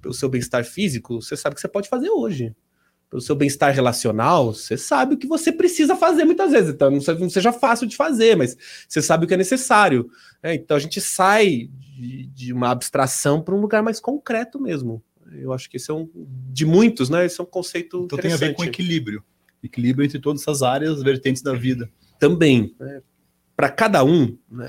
pelo 0.00 0.14
seu 0.14 0.28
bem-estar 0.28 0.64
físico, 0.64 1.20
você 1.20 1.36
sabe 1.36 1.54
que 1.54 1.60
você 1.60 1.68
pode 1.68 1.88
fazer 1.88 2.10
hoje. 2.10 2.54
pelo 3.10 3.20
seu 3.20 3.36
bem-estar 3.36 3.74
relacional, 3.74 4.54
você 4.54 4.74
sabe 4.74 5.14
o 5.14 5.18
que 5.18 5.26
você 5.26 5.52
precisa 5.52 5.94
fazer 5.94 6.24
muitas 6.24 6.50
vezes. 6.50 6.70
Então, 6.70 6.90
não 6.90 7.28
seja 7.28 7.52
fácil 7.52 7.86
de 7.86 7.94
fazer, 7.94 8.38
mas 8.38 8.56
você 8.88 9.02
sabe 9.02 9.26
o 9.26 9.28
que 9.28 9.34
é 9.34 9.36
necessário. 9.36 10.10
Né? 10.42 10.54
Então, 10.54 10.74
a 10.74 10.80
gente 10.80 10.98
sai 10.98 11.68
de, 11.70 12.24
de 12.28 12.52
uma 12.54 12.70
abstração 12.70 13.42
para 13.42 13.54
um 13.54 13.60
lugar 13.60 13.82
mais 13.82 14.00
concreto 14.00 14.58
mesmo. 14.58 15.02
Eu 15.30 15.52
acho 15.52 15.68
que 15.68 15.76
esse 15.76 15.90
é 15.90 15.94
um 15.94 16.08
de 16.50 16.64
muitos, 16.64 17.10
né? 17.10 17.26
Esse 17.26 17.38
é 17.38 17.44
um 17.44 17.46
conceito. 17.46 18.04
Então 18.04 18.18
tem 18.18 18.32
a 18.32 18.36
ver 18.36 18.54
com 18.54 18.64
equilíbrio. 18.64 19.22
Equilíbrio 19.62 20.06
entre 20.06 20.18
todas 20.18 20.40
essas 20.40 20.62
áreas, 20.62 21.02
vertentes 21.02 21.42
da 21.42 21.52
vida. 21.52 21.90
Também. 22.22 22.72
Né? 22.78 23.02
Para 23.56 23.68
cada 23.68 24.04
um, 24.04 24.38
né, 24.48 24.66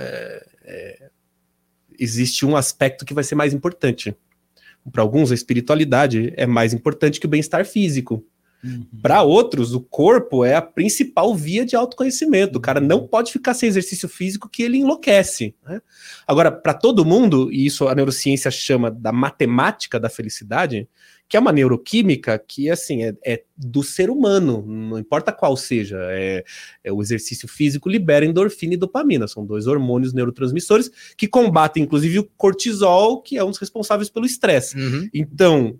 é, 0.63 1.09
existe 1.99 2.47
um 2.47 2.55
aspecto 2.55 3.05
que 3.05 3.13
vai 3.13 3.23
ser 3.23 3.35
mais 3.35 3.53
importante. 3.53 4.15
Para 4.91 5.03
alguns, 5.03 5.31
a 5.31 5.35
espiritualidade 5.35 6.33
é 6.35 6.47
mais 6.47 6.73
importante 6.73 7.19
que 7.19 7.27
o 7.27 7.29
bem-estar 7.29 7.63
físico. 7.63 8.25
Uhum. 8.63 8.87
Para 9.03 9.21
outros, 9.21 9.75
o 9.75 9.81
corpo 9.81 10.43
é 10.43 10.55
a 10.55 10.63
principal 10.63 11.35
via 11.35 11.63
de 11.63 11.75
autoconhecimento. 11.75 12.57
O 12.57 12.61
cara 12.61 12.81
não 12.81 13.01
uhum. 13.01 13.07
pode 13.07 13.31
ficar 13.31 13.53
sem 13.53 13.69
exercício 13.69 14.09
físico 14.09 14.49
que 14.49 14.63
ele 14.63 14.79
enlouquece. 14.79 15.53
Né? 15.63 15.79
Agora, 16.25 16.51
para 16.51 16.73
todo 16.73 17.05
mundo, 17.05 17.51
e 17.51 17.67
isso 17.67 17.87
a 17.87 17.93
neurociência 17.93 18.49
chama 18.49 18.89
da 18.89 19.11
matemática 19.11 19.99
da 19.99 20.09
felicidade, 20.09 20.89
que 21.27 21.37
é 21.37 21.39
uma 21.39 21.51
neuroquímica 21.51 22.37
que 22.37 22.69
assim 22.69 23.03
é, 23.03 23.15
é 23.25 23.43
do 23.57 23.81
ser 23.81 24.09
humano, 24.09 24.63
não 24.65 24.99
importa 24.99 25.31
qual 25.31 25.57
seja. 25.57 25.97
É, 26.11 26.43
é, 26.83 26.91
o 26.91 27.01
exercício 27.01 27.47
físico 27.47 27.89
libera 27.89 28.25
endorfina 28.25 28.73
e 28.73 28.77
dopamina, 28.77 29.27
são 29.27 29.45
dois 29.45 29.65
hormônios 29.65 30.13
neurotransmissores 30.13 30.91
que 31.17 31.27
combatem, 31.27 31.83
inclusive, 31.83 32.19
o 32.19 32.29
cortisol, 32.37 33.21
que 33.21 33.37
é 33.37 33.43
um 33.43 33.49
dos 33.49 33.59
responsáveis 33.59 34.09
pelo 34.09 34.25
estresse. 34.25 34.77
Uhum. 34.77 35.09
Então, 35.13 35.79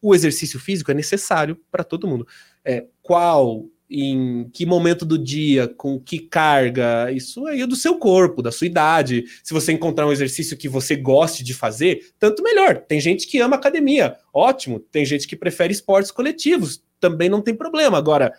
o 0.00 0.14
exercício 0.14 0.60
físico 0.60 0.90
é 0.90 0.94
necessário 0.94 1.58
para 1.70 1.82
todo 1.82 2.06
mundo. 2.06 2.26
É, 2.64 2.86
qual, 3.02 3.66
em 3.90 4.48
que 4.50 4.66
momento 4.66 5.06
do 5.06 5.16
dia, 5.16 5.66
com 5.66 5.98
que 5.98 6.18
carga, 6.18 7.10
isso 7.10 7.46
aí 7.46 7.62
é 7.62 7.66
do 7.66 7.76
seu 7.76 7.98
corpo, 7.98 8.42
da 8.42 8.52
sua 8.52 8.66
idade. 8.66 9.24
Se 9.42 9.54
você 9.54 9.72
encontrar 9.72 10.06
um 10.06 10.12
exercício 10.12 10.56
que 10.56 10.68
você 10.68 10.94
goste 10.94 11.42
de 11.42 11.54
fazer, 11.54 12.12
tanto 12.18 12.42
melhor. 12.42 12.84
Tem 12.86 13.00
gente 13.00 13.26
que 13.26 13.38
ama 13.38 13.56
academia, 13.56 14.16
ótimo. 14.32 14.78
Tem 14.78 15.04
gente 15.04 15.26
que 15.26 15.36
prefere 15.36 15.72
esportes 15.72 16.10
coletivos, 16.10 16.84
também 17.00 17.28
não 17.28 17.40
tem 17.40 17.54
problema. 17.54 17.96
Agora, 17.96 18.32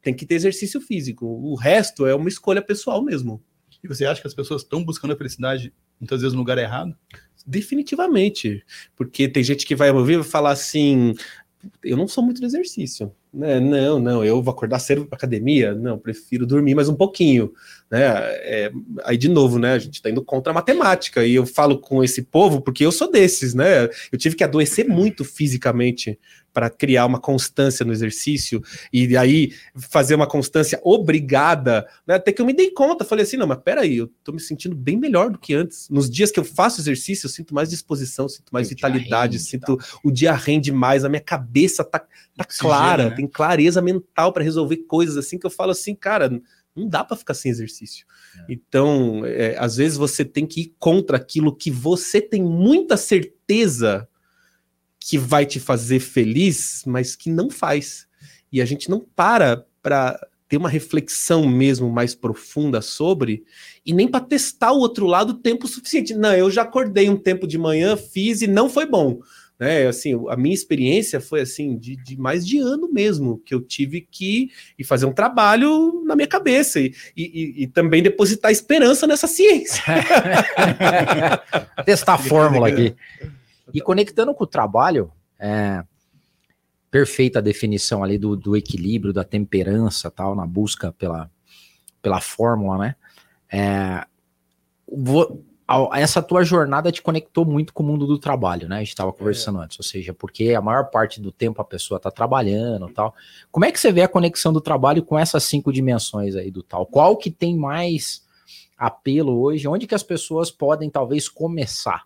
tem 0.00 0.14
que 0.14 0.26
ter 0.26 0.34
exercício 0.34 0.80
físico. 0.80 1.26
O 1.26 1.54
resto 1.54 2.06
é 2.06 2.14
uma 2.14 2.28
escolha 2.28 2.62
pessoal 2.62 3.02
mesmo. 3.02 3.42
E 3.82 3.88
você 3.88 4.06
acha 4.06 4.20
que 4.20 4.26
as 4.26 4.34
pessoas 4.34 4.62
estão 4.62 4.82
buscando 4.82 5.12
a 5.12 5.16
felicidade 5.16 5.72
muitas 6.00 6.20
vezes 6.20 6.32
no 6.32 6.40
lugar 6.40 6.56
errado? 6.56 6.96
Definitivamente. 7.46 8.64
Porque 8.96 9.28
tem 9.28 9.42
gente 9.42 9.66
que 9.66 9.76
vai 9.76 9.90
ouvir 9.90 10.20
e 10.20 10.24
falar 10.24 10.52
assim: 10.52 11.14
eu 11.82 11.96
não 11.96 12.08
sou 12.08 12.24
muito 12.24 12.40
de 12.40 12.46
exercício. 12.46 13.14
Né? 13.34 13.58
Não, 13.58 13.98
não, 13.98 14.24
eu 14.24 14.40
vou 14.40 14.52
acordar 14.52 14.78
cedo 14.78 15.04
para 15.04 15.16
academia? 15.16 15.74
Não, 15.74 15.98
prefiro 15.98 16.46
dormir 16.46 16.74
mais 16.74 16.88
um 16.88 16.94
pouquinho. 16.94 17.52
Né? 17.90 18.00
É, 18.00 18.72
aí, 19.04 19.16
de 19.16 19.28
novo, 19.28 19.58
né? 19.58 19.72
A 19.72 19.78
gente 19.78 19.94
está 19.94 20.08
indo 20.08 20.22
contra 20.22 20.52
a 20.52 20.54
matemática. 20.54 21.26
E 21.26 21.34
eu 21.34 21.44
falo 21.44 21.78
com 21.78 22.02
esse 22.02 22.22
povo 22.22 22.60
porque 22.60 22.86
eu 22.86 22.92
sou 22.92 23.10
desses, 23.10 23.54
né? 23.54 23.88
Eu 24.12 24.18
tive 24.18 24.36
que 24.36 24.44
adoecer 24.44 24.88
muito 24.88 25.24
fisicamente 25.24 26.18
para 26.54 26.70
criar 26.70 27.04
uma 27.04 27.18
constância 27.18 27.84
no 27.84 27.92
exercício 27.92 28.62
e 28.92 29.16
aí 29.16 29.52
fazer 29.74 30.14
uma 30.14 30.26
constância 30.26 30.80
obrigada, 30.84 31.84
né? 32.06 32.14
Até 32.14 32.32
que 32.32 32.40
eu 32.40 32.46
me 32.46 32.54
dei 32.54 32.70
conta, 32.70 33.04
falei 33.04 33.24
assim, 33.24 33.36
não, 33.36 33.46
mas 33.46 33.58
peraí, 33.58 33.96
eu 33.96 34.08
tô 34.22 34.30
me 34.30 34.38
sentindo 34.38 34.76
bem 34.76 34.96
melhor 34.96 35.30
do 35.30 35.38
que 35.38 35.52
antes. 35.52 35.88
Nos 35.90 36.08
dias 36.08 36.30
que 36.30 36.38
eu 36.38 36.44
faço 36.44 36.80
exercício, 36.80 37.26
eu 37.26 37.30
sinto 37.30 37.52
mais 37.52 37.68
disposição, 37.68 38.28
sinto 38.28 38.52
mais 38.52 38.68
o 38.68 38.70
vitalidade, 38.70 39.36
rende, 39.36 39.44
sinto 39.44 39.76
tá. 39.76 39.84
o 40.04 40.12
dia 40.12 40.32
rende 40.32 40.70
mais, 40.70 41.04
a 41.04 41.08
minha 41.08 41.20
cabeça 41.20 41.82
tá, 41.82 41.98
tá 41.98 42.44
clara, 42.44 43.10
né? 43.10 43.16
Tem 43.24 43.26
clareza 43.26 43.80
mental 43.80 44.32
para 44.32 44.44
resolver 44.44 44.78
coisas 44.88 45.16
assim 45.16 45.38
que 45.38 45.46
eu 45.46 45.50
falo 45.50 45.72
assim, 45.72 45.94
cara, 45.94 46.30
não 46.74 46.88
dá 46.88 47.04
para 47.04 47.16
ficar 47.16 47.34
sem 47.34 47.50
exercício. 47.50 48.06
É. 48.38 48.44
Então, 48.48 49.24
é, 49.24 49.56
às 49.58 49.76
vezes 49.76 49.96
você 49.96 50.24
tem 50.24 50.46
que 50.46 50.62
ir 50.62 50.74
contra 50.78 51.16
aquilo 51.16 51.54
que 51.54 51.70
você 51.70 52.20
tem 52.20 52.42
muita 52.42 52.96
certeza 52.96 54.08
que 54.98 55.18
vai 55.18 55.44
te 55.44 55.60
fazer 55.60 56.00
feliz, 56.00 56.82
mas 56.86 57.14
que 57.14 57.30
não 57.30 57.50
faz. 57.50 58.06
E 58.50 58.60
a 58.60 58.64
gente 58.64 58.88
não 58.90 59.00
para 59.00 59.64
para 59.82 60.18
ter 60.48 60.56
uma 60.56 60.68
reflexão 60.68 61.46
mesmo 61.46 61.90
mais 61.90 62.14
profunda 62.14 62.80
sobre 62.80 63.44
e 63.84 63.92
nem 63.92 64.08
para 64.08 64.24
testar 64.24 64.72
o 64.72 64.78
outro 64.78 65.06
lado 65.06 65.34
tempo 65.34 65.66
suficiente. 65.66 66.14
Não, 66.14 66.32
eu 66.32 66.50
já 66.50 66.62
acordei 66.62 67.10
um 67.10 67.16
tempo 67.16 67.46
de 67.46 67.58
manhã, 67.58 67.96
fiz 67.96 68.40
e 68.40 68.46
não 68.46 68.68
foi 68.70 68.86
bom. 68.86 69.20
Né, 69.64 69.86
assim, 69.86 70.12
a 70.28 70.36
minha 70.36 70.54
experiência 70.54 71.22
foi 71.22 71.40
assim 71.40 71.78
de, 71.78 71.96
de, 71.96 72.18
mais 72.20 72.46
de 72.46 72.58
ano 72.58 72.86
mesmo 72.92 73.38
que 73.38 73.54
eu 73.54 73.62
tive 73.62 74.02
que 74.02 74.50
ir 74.78 74.84
fazer 74.84 75.06
um 75.06 75.12
trabalho 75.12 76.02
na 76.04 76.14
minha 76.14 76.28
cabeça 76.28 76.78
e, 76.78 76.92
e, 77.16 77.62
e 77.62 77.66
também 77.66 78.02
depositar 78.02 78.52
esperança 78.52 79.06
nessa 79.06 79.26
ciência. 79.26 79.82
Testar 81.86 82.14
a 82.14 82.18
fórmula 82.18 82.68
aqui. 82.68 82.94
E 83.72 83.80
conectando 83.80 84.34
com 84.34 84.44
o 84.44 84.46
trabalho, 84.46 85.10
é, 85.38 85.82
perfeita 86.90 87.38
a 87.38 87.42
definição 87.42 88.04
ali 88.04 88.18
do, 88.18 88.36
do, 88.36 88.58
equilíbrio, 88.58 89.14
da 89.14 89.24
temperança, 89.24 90.10
tal, 90.10 90.36
na 90.36 90.46
busca 90.46 90.92
pela, 90.92 91.30
pela 92.02 92.20
fórmula, 92.20 92.76
né? 92.76 92.96
É, 93.50 94.06
vou, 94.86 95.42
essa 95.94 96.22
tua 96.22 96.44
jornada 96.44 96.92
te 96.92 97.00
conectou 97.00 97.44
muito 97.44 97.72
com 97.72 97.82
o 97.82 97.86
mundo 97.86 98.06
do 98.06 98.18
trabalho, 98.18 98.68
né? 98.68 98.76
A 98.76 98.78
gente 98.80 98.88
estava 98.88 99.12
conversando 99.12 99.60
é. 99.60 99.64
antes, 99.64 99.78
ou 99.78 99.84
seja, 99.84 100.12
porque 100.12 100.54
a 100.54 100.60
maior 100.60 100.90
parte 100.90 101.20
do 101.20 101.32
tempo 101.32 101.60
a 101.60 101.64
pessoa 101.64 101.96
está 101.96 102.10
trabalhando 102.10 102.88
tal. 102.90 103.14
Como 103.50 103.64
é 103.64 103.72
que 103.72 103.80
você 103.80 103.90
vê 103.90 104.02
a 104.02 104.08
conexão 104.08 104.52
do 104.52 104.60
trabalho 104.60 105.02
com 105.02 105.18
essas 105.18 105.44
cinco 105.44 105.72
dimensões 105.72 106.36
aí 106.36 106.50
do 106.50 106.62
tal? 106.62 106.84
Qual 106.84 107.16
que 107.16 107.30
tem 107.30 107.56
mais 107.56 108.22
apelo 108.76 109.40
hoje? 109.40 109.66
Onde 109.66 109.86
que 109.86 109.94
as 109.94 110.02
pessoas 110.02 110.50
podem 110.50 110.90
talvez 110.90 111.28
começar? 111.28 112.02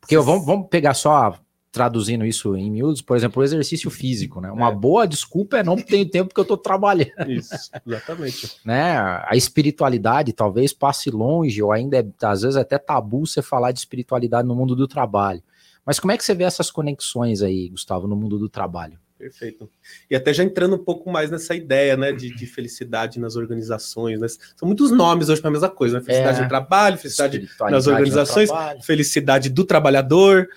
Porque 0.00 0.16
vamos, 0.18 0.46
vamos 0.46 0.68
pegar 0.68 0.94
só 0.94 1.38
traduzindo 1.72 2.24
isso 2.26 2.56
em 2.56 2.70
miúdos, 2.70 3.00
por 3.00 3.16
exemplo, 3.16 3.40
o 3.40 3.44
exercício 3.44 3.90
físico, 3.90 4.40
né? 4.40 4.50
Uma 4.50 4.70
é. 4.70 4.74
boa 4.74 5.06
desculpa 5.06 5.58
é 5.58 5.62
não 5.62 5.76
ter 5.76 6.04
tempo 6.06 6.34
que 6.34 6.40
eu 6.40 6.42
estou 6.42 6.56
trabalhando. 6.56 7.30
Isso, 7.30 7.70
exatamente. 7.86 8.56
né? 8.64 8.96
A 8.98 9.32
espiritualidade 9.34 10.32
talvez 10.32 10.72
passe 10.72 11.10
longe, 11.10 11.62
ou 11.62 11.70
ainda 11.70 11.98
é, 11.98 12.06
às 12.22 12.42
vezes 12.42 12.56
até 12.56 12.76
tabu 12.76 13.26
você 13.26 13.40
falar 13.40 13.72
de 13.72 13.78
espiritualidade 13.78 14.48
no 14.48 14.54
mundo 14.54 14.74
do 14.74 14.88
trabalho. 14.88 15.42
Mas 15.86 16.00
como 16.00 16.12
é 16.12 16.16
que 16.16 16.24
você 16.24 16.34
vê 16.34 16.44
essas 16.44 16.70
conexões 16.70 17.42
aí, 17.42 17.68
Gustavo, 17.68 18.06
no 18.06 18.16
mundo 18.16 18.38
do 18.38 18.48
trabalho? 18.48 18.98
Perfeito. 19.16 19.70
E 20.10 20.16
até 20.16 20.32
já 20.32 20.42
entrando 20.42 20.76
um 20.76 20.84
pouco 20.84 21.10
mais 21.10 21.30
nessa 21.30 21.54
ideia, 21.54 21.94
né, 21.96 22.10
de, 22.10 22.34
de 22.34 22.46
felicidade 22.46 23.20
nas 23.20 23.36
organizações, 23.36 24.18
né? 24.18 24.26
São 24.28 24.66
muitos 24.66 24.90
nomes 24.90 25.28
hoje 25.28 25.42
para 25.42 25.50
a 25.50 25.52
mesma 25.52 25.68
coisa, 25.68 25.98
né? 25.98 26.04
Felicidade 26.04 26.38
é, 26.38 26.42
no 26.42 26.48
trabalho, 26.48 26.96
felicidade 26.96 27.48
nas 27.60 27.86
organizações, 27.86 28.48
felicidade 28.82 29.50
do 29.50 29.62
trabalhador. 29.62 30.48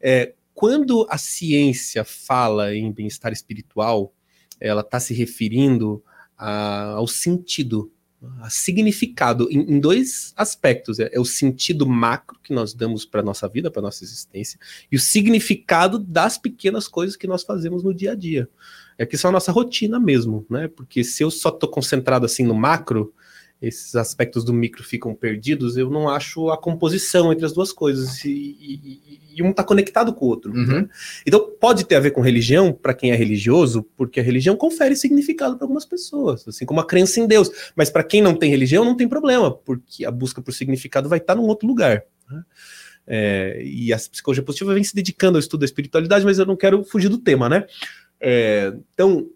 É, 0.00 0.32
quando 0.58 1.06
a 1.08 1.16
ciência 1.16 2.02
fala 2.02 2.74
em 2.74 2.90
bem-estar 2.90 3.32
espiritual, 3.32 4.12
ela 4.58 4.80
está 4.80 4.98
se 4.98 5.14
referindo 5.14 6.02
a, 6.36 6.94
ao 6.94 7.06
sentido 7.06 7.92
significado 8.50 9.46
em, 9.52 9.74
em, 9.74 9.78
dois 9.78 10.32
aspectos. 10.36 10.98
É, 10.98 11.10
é, 11.12 11.20
o 11.20 11.24
sentido 11.24 11.86
macro 11.86 12.40
que 12.42 12.52
nós 12.52 12.74
damos 12.74 13.04
para 13.04 13.20
a 13.20 13.24
nossa 13.24 13.48
vida, 13.48 13.70
para 13.70 13.78
a 13.78 13.84
nossa 13.84 14.02
existência, 14.02 14.58
e 14.90 14.96
o 14.96 15.00
significado 15.00 15.96
das 15.96 16.36
pequenas 16.36 16.88
coisas 16.88 17.14
que 17.14 17.28
nós 17.28 17.44
fazemos 17.44 17.84
no 17.84 17.94
dia 17.94 18.10
a 18.10 18.14
dia. 18.16 18.48
É 18.98 19.06
que 19.06 19.16
são 19.16 19.28
a 19.28 19.32
nossa 19.32 19.52
rotina 19.52 20.00
mesmo, 20.00 20.44
né? 20.50 20.66
Porque 20.66 21.04
se 21.04 21.22
eu 21.22 21.30
só 21.30 21.50
estou 21.50 21.70
concentrado 21.70 22.26
assim 22.26 22.42
no 22.42 22.54
macro, 22.54 23.14
esses 23.60 23.96
aspectos 23.96 24.44
do 24.44 24.52
micro 24.52 24.84
ficam 24.84 25.14
perdidos, 25.14 25.76
eu 25.76 25.90
não 25.90 26.08
acho 26.08 26.50
a 26.50 26.56
composição 26.56 27.32
entre 27.32 27.44
as 27.44 27.52
duas 27.52 27.72
coisas. 27.72 28.24
E, 28.24 28.30
e, 28.30 29.20
e 29.36 29.42
um 29.42 29.50
está 29.50 29.64
conectado 29.64 30.12
com 30.12 30.26
o 30.26 30.28
outro. 30.28 30.52
Uhum. 30.52 30.82
Né? 30.82 30.88
Então, 31.26 31.50
pode 31.60 31.84
ter 31.84 31.96
a 31.96 32.00
ver 32.00 32.12
com 32.12 32.20
religião, 32.20 32.72
para 32.72 32.94
quem 32.94 33.10
é 33.10 33.16
religioso, 33.16 33.82
porque 33.96 34.20
a 34.20 34.22
religião 34.22 34.56
confere 34.56 34.94
significado 34.94 35.56
para 35.56 35.64
algumas 35.64 35.84
pessoas, 35.84 36.46
assim 36.46 36.64
como 36.64 36.80
a 36.80 36.86
crença 36.86 37.20
em 37.20 37.26
Deus. 37.26 37.50
Mas 37.74 37.90
para 37.90 38.04
quem 38.04 38.22
não 38.22 38.34
tem 38.34 38.50
religião, 38.50 38.84
não 38.84 38.96
tem 38.96 39.08
problema, 39.08 39.50
porque 39.50 40.04
a 40.04 40.10
busca 40.10 40.40
por 40.40 40.52
significado 40.52 41.08
vai 41.08 41.18
estar 41.18 41.34
tá 41.34 41.40
num 41.40 41.48
outro 41.48 41.66
lugar. 41.66 42.04
Né? 42.30 42.42
É, 43.06 43.62
e 43.64 43.92
a 43.92 43.96
psicologia 43.96 44.42
positiva 44.42 44.74
vem 44.74 44.84
se 44.84 44.94
dedicando 44.94 45.38
ao 45.38 45.40
estudo 45.40 45.60
da 45.60 45.66
espiritualidade, 45.66 46.24
mas 46.24 46.38
eu 46.38 46.46
não 46.46 46.56
quero 46.56 46.84
fugir 46.84 47.08
do 47.08 47.18
tema, 47.18 47.48
né? 47.48 47.64
É, 48.20 48.72
então, 48.92 49.28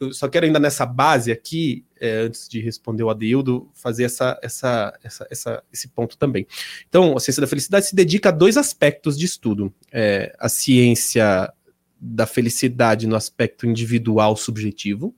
eu 0.00 0.12
só 0.12 0.28
quero 0.28 0.46
ainda 0.46 0.58
nessa 0.58 0.84
base 0.84 1.30
aqui, 1.30 1.84
é, 2.00 2.20
antes 2.20 2.48
de 2.48 2.60
responder 2.60 3.02
o 3.02 3.10
Adeildo, 3.10 3.70
fazer 3.72 4.04
essa, 4.04 4.38
essa, 4.42 4.98
essa, 5.02 5.26
essa, 5.30 5.62
esse 5.72 5.88
ponto 5.88 6.18
também. 6.18 6.46
Então, 6.88 7.16
a 7.16 7.20
ciência 7.20 7.40
da 7.40 7.46
felicidade 7.46 7.86
se 7.86 7.94
dedica 7.94 8.28
a 8.30 8.32
dois 8.32 8.56
aspectos 8.56 9.16
de 9.18 9.24
estudo. 9.24 9.72
É, 9.92 10.34
a 10.38 10.48
ciência 10.48 11.52
da 12.00 12.26
felicidade 12.26 13.06
no 13.06 13.14
aspecto 13.14 13.66
individual 13.66 14.36
subjetivo, 14.36 15.14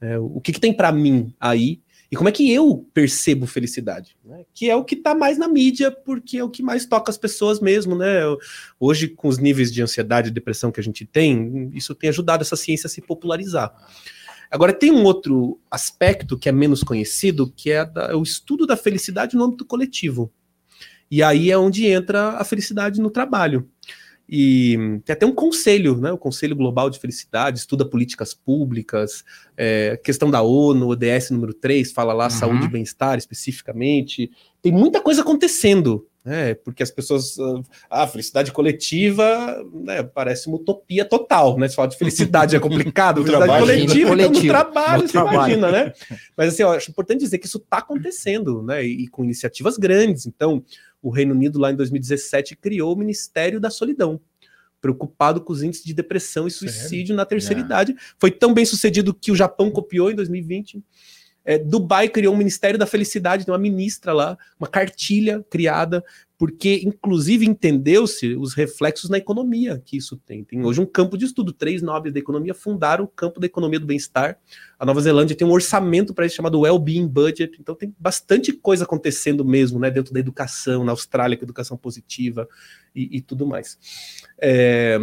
é, 0.00 0.18
o 0.18 0.40
que, 0.40 0.52
que 0.52 0.60
tem 0.60 0.72
para 0.72 0.92
mim 0.92 1.34
aí, 1.40 1.80
E 2.10 2.16
como 2.16 2.28
é 2.28 2.32
que 2.32 2.50
eu 2.50 2.86
percebo 2.94 3.46
felicidade? 3.46 4.16
Né? 4.24 4.44
Que 4.54 4.70
é 4.70 4.74
o 4.74 4.84
que 4.84 4.94
está 4.94 5.14
mais 5.14 5.36
na 5.36 5.46
mídia, 5.46 5.90
porque 5.90 6.38
é 6.38 6.44
o 6.44 6.48
que 6.48 6.62
mais 6.62 6.86
toca 6.86 7.10
as 7.10 7.18
pessoas 7.18 7.60
mesmo, 7.60 7.94
né? 7.94 8.20
Hoje, 8.80 9.08
com 9.08 9.28
os 9.28 9.38
níveis 9.38 9.70
de 9.70 9.82
ansiedade 9.82 10.28
e 10.28 10.32
depressão 10.32 10.72
que 10.72 10.80
a 10.80 10.82
gente 10.82 11.04
tem, 11.04 11.70
isso 11.74 11.94
tem 11.94 12.08
ajudado 12.08 12.42
essa 12.42 12.56
ciência 12.56 12.86
a 12.86 12.90
se 12.90 13.02
popularizar. 13.02 13.74
Agora, 14.50 14.72
tem 14.72 14.90
um 14.90 15.04
outro 15.04 15.60
aspecto 15.70 16.38
que 16.38 16.48
é 16.48 16.52
menos 16.52 16.82
conhecido, 16.82 17.52
que 17.54 17.70
é 17.70 17.84
da, 17.84 18.16
o 18.16 18.22
estudo 18.22 18.66
da 18.66 18.76
felicidade 18.76 19.36
no 19.36 19.44
âmbito 19.44 19.66
coletivo. 19.66 20.32
E 21.10 21.22
aí 21.22 21.50
é 21.50 21.58
onde 21.58 21.86
entra 21.86 22.30
a 22.30 22.44
felicidade 22.44 23.00
no 23.00 23.10
trabalho. 23.10 23.68
E 24.28 25.00
tem 25.06 25.14
até 25.14 25.24
um 25.24 25.34
conselho, 25.34 25.96
né? 25.96 26.12
O 26.12 26.18
Conselho 26.18 26.54
Global 26.54 26.90
de 26.90 26.98
Felicidade, 26.98 27.58
estuda 27.58 27.88
políticas 27.88 28.34
públicas, 28.34 29.24
é, 29.56 29.98
questão 30.04 30.30
da 30.30 30.42
ONU, 30.42 30.86
ODS 30.88 31.30
número 31.30 31.54
3, 31.54 31.92
fala 31.92 32.12
lá 32.12 32.24
uhum. 32.24 32.30
saúde 32.30 32.66
e 32.66 32.68
bem-estar 32.68 33.16
especificamente. 33.16 34.30
Tem 34.60 34.70
muita 34.70 35.00
coisa 35.00 35.22
acontecendo, 35.22 36.06
né? 36.22 36.52
Porque 36.54 36.82
as 36.82 36.90
pessoas. 36.90 37.38
Ah, 37.88 38.02
a 38.02 38.06
felicidade 38.06 38.52
coletiva 38.52 39.64
né, 39.72 40.02
parece 40.02 40.46
uma 40.46 40.56
utopia 40.56 41.06
total, 41.06 41.56
né? 41.56 41.66
Se 41.66 41.74
falar 41.74 41.88
de 41.88 41.96
felicidade 41.96 42.54
é 42.54 42.60
complicado, 42.60 43.24
felicidade 43.24 43.60
coletiva, 43.60 44.08
coletivo, 44.10 44.34
então 44.34 44.42
no 44.42 44.48
trabalho, 44.48 45.02
no 45.02 45.08
você 45.08 45.12
trabalho. 45.12 45.36
imagina, 45.36 45.70
né? 45.70 45.92
Mas 46.36 46.48
assim, 46.48 46.62
eu 46.62 46.70
acho 46.70 46.90
importante 46.90 47.20
dizer 47.20 47.38
que 47.38 47.46
isso 47.46 47.56
está 47.56 47.78
acontecendo, 47.78 48.62
né? 48.62 48.84
E, 48.84 49.04
e 49.04 49.08
com 49.08 49.24
iniciativas 49.24 49.78
grandes. 49.78 50.26
Então 50.26 50.62
o 51.02 51.10
Reino 51.10 51.34
Unido, 51.34 51.58
lá 51.58 51.70
em 51.70 51.76
2017, 51.76 52.56
criou 52.56 52.92
o 52.92 52.96
Ministério 52.96 53.60
da 53.60 53.70
Solidão, 53.70 54.20
preocupado 54.80 55.40
com 55.40 55.52
os 55.52 55.62
índices 55.62 55.84
de 55.84 55.94
depressão 55.94 56.46
e 56.46 56.50
suicídio 56.50 57.08
Sério? 57.08 57.16
na 57.16 57.24
terceira 57.24 57.60
é. 57.60 57.64
idade. 57.64 57.96
Foi 58.18 58.30
tão 58.30 58.52
bem 58.54 58.64
sucedido 58.64 59.14
que 59.14 59.32
o 59.32 59.36
Japão 59.36 59.70
copiou 59.70 60.10
em 60.10 60.14
2020. 60.14 60.82
É, 61.48 61.56
Dubai 61.56 62.10
criou 62.10 62.34
um 62.34 62.36
Ministério 62.36 62.78
da 62.78 62.84
Felicidade, 62.84 63.46
tem 63.46 63.52
uma 63.52 63.58
ministra 63.58 64.12
lá, 64.12 64.36
uma 64.60 64.68
cartilha 64.68 65.42
criada 65.48 66.04
porque 66.36 66.82
inclusive 66.84 67.46
entendeu-se 67.46 68.34
os 68.34 68.52
reflexos 68.52 69.08
na 69.08 69.16
economia 69.16 69.82
que 69.82 69.96
isso 69.96 70.14
tem. 70.18 70.44
Tem 70.44 70.62
hoje 70.62 70.78
um 70.78 70.84
campo 70.84 71.16
de 71.16 71.24
estudo, 71.24 71.50
três 71.50 71.80
nobres 71.80 72.12
da 72.12 72.20
economia 72.20 72.52
fundaram 72.52 73.06
o 73.06 73.08
campo 73.08 73.40
da 73.40 73.46
economia 73.46 73.80
do 73.80 73.86
bem-estar. 73.86 74.38
A 74.78 74.84
Nova 74.84 75.00
Zelândia 75.00 75.34
tem 75.34 75.46
um 75.46 75.50
orçamento 75.50 76.12
para 76.12 76.26
isso 76.26 76.36
chamado 76.36 76.60
Well-being 76.60 77.08
Budget, 77.08 77.56
então 77.58 77.74
tem 77.74 77.94
bastante 77.98 78.52
coisa 78.52 78.84
acontecendo 78.84 79.42
mesmo, 79.42 79.78
né, 79.78 79.90
dentro 79.90 80.12
da 80.12 80.20
educação, 80.20 80.84
na 80.84 80.92
Austrália, 80.92 81.36
com 81.36 81.46
educação 81.46 81.78
positiva 81.78 82.46
e, 82.94 83.16
e 83.16 83.20
tudo 83.22 83.46
mais. 83.46 83.78
É... 84.38 84.98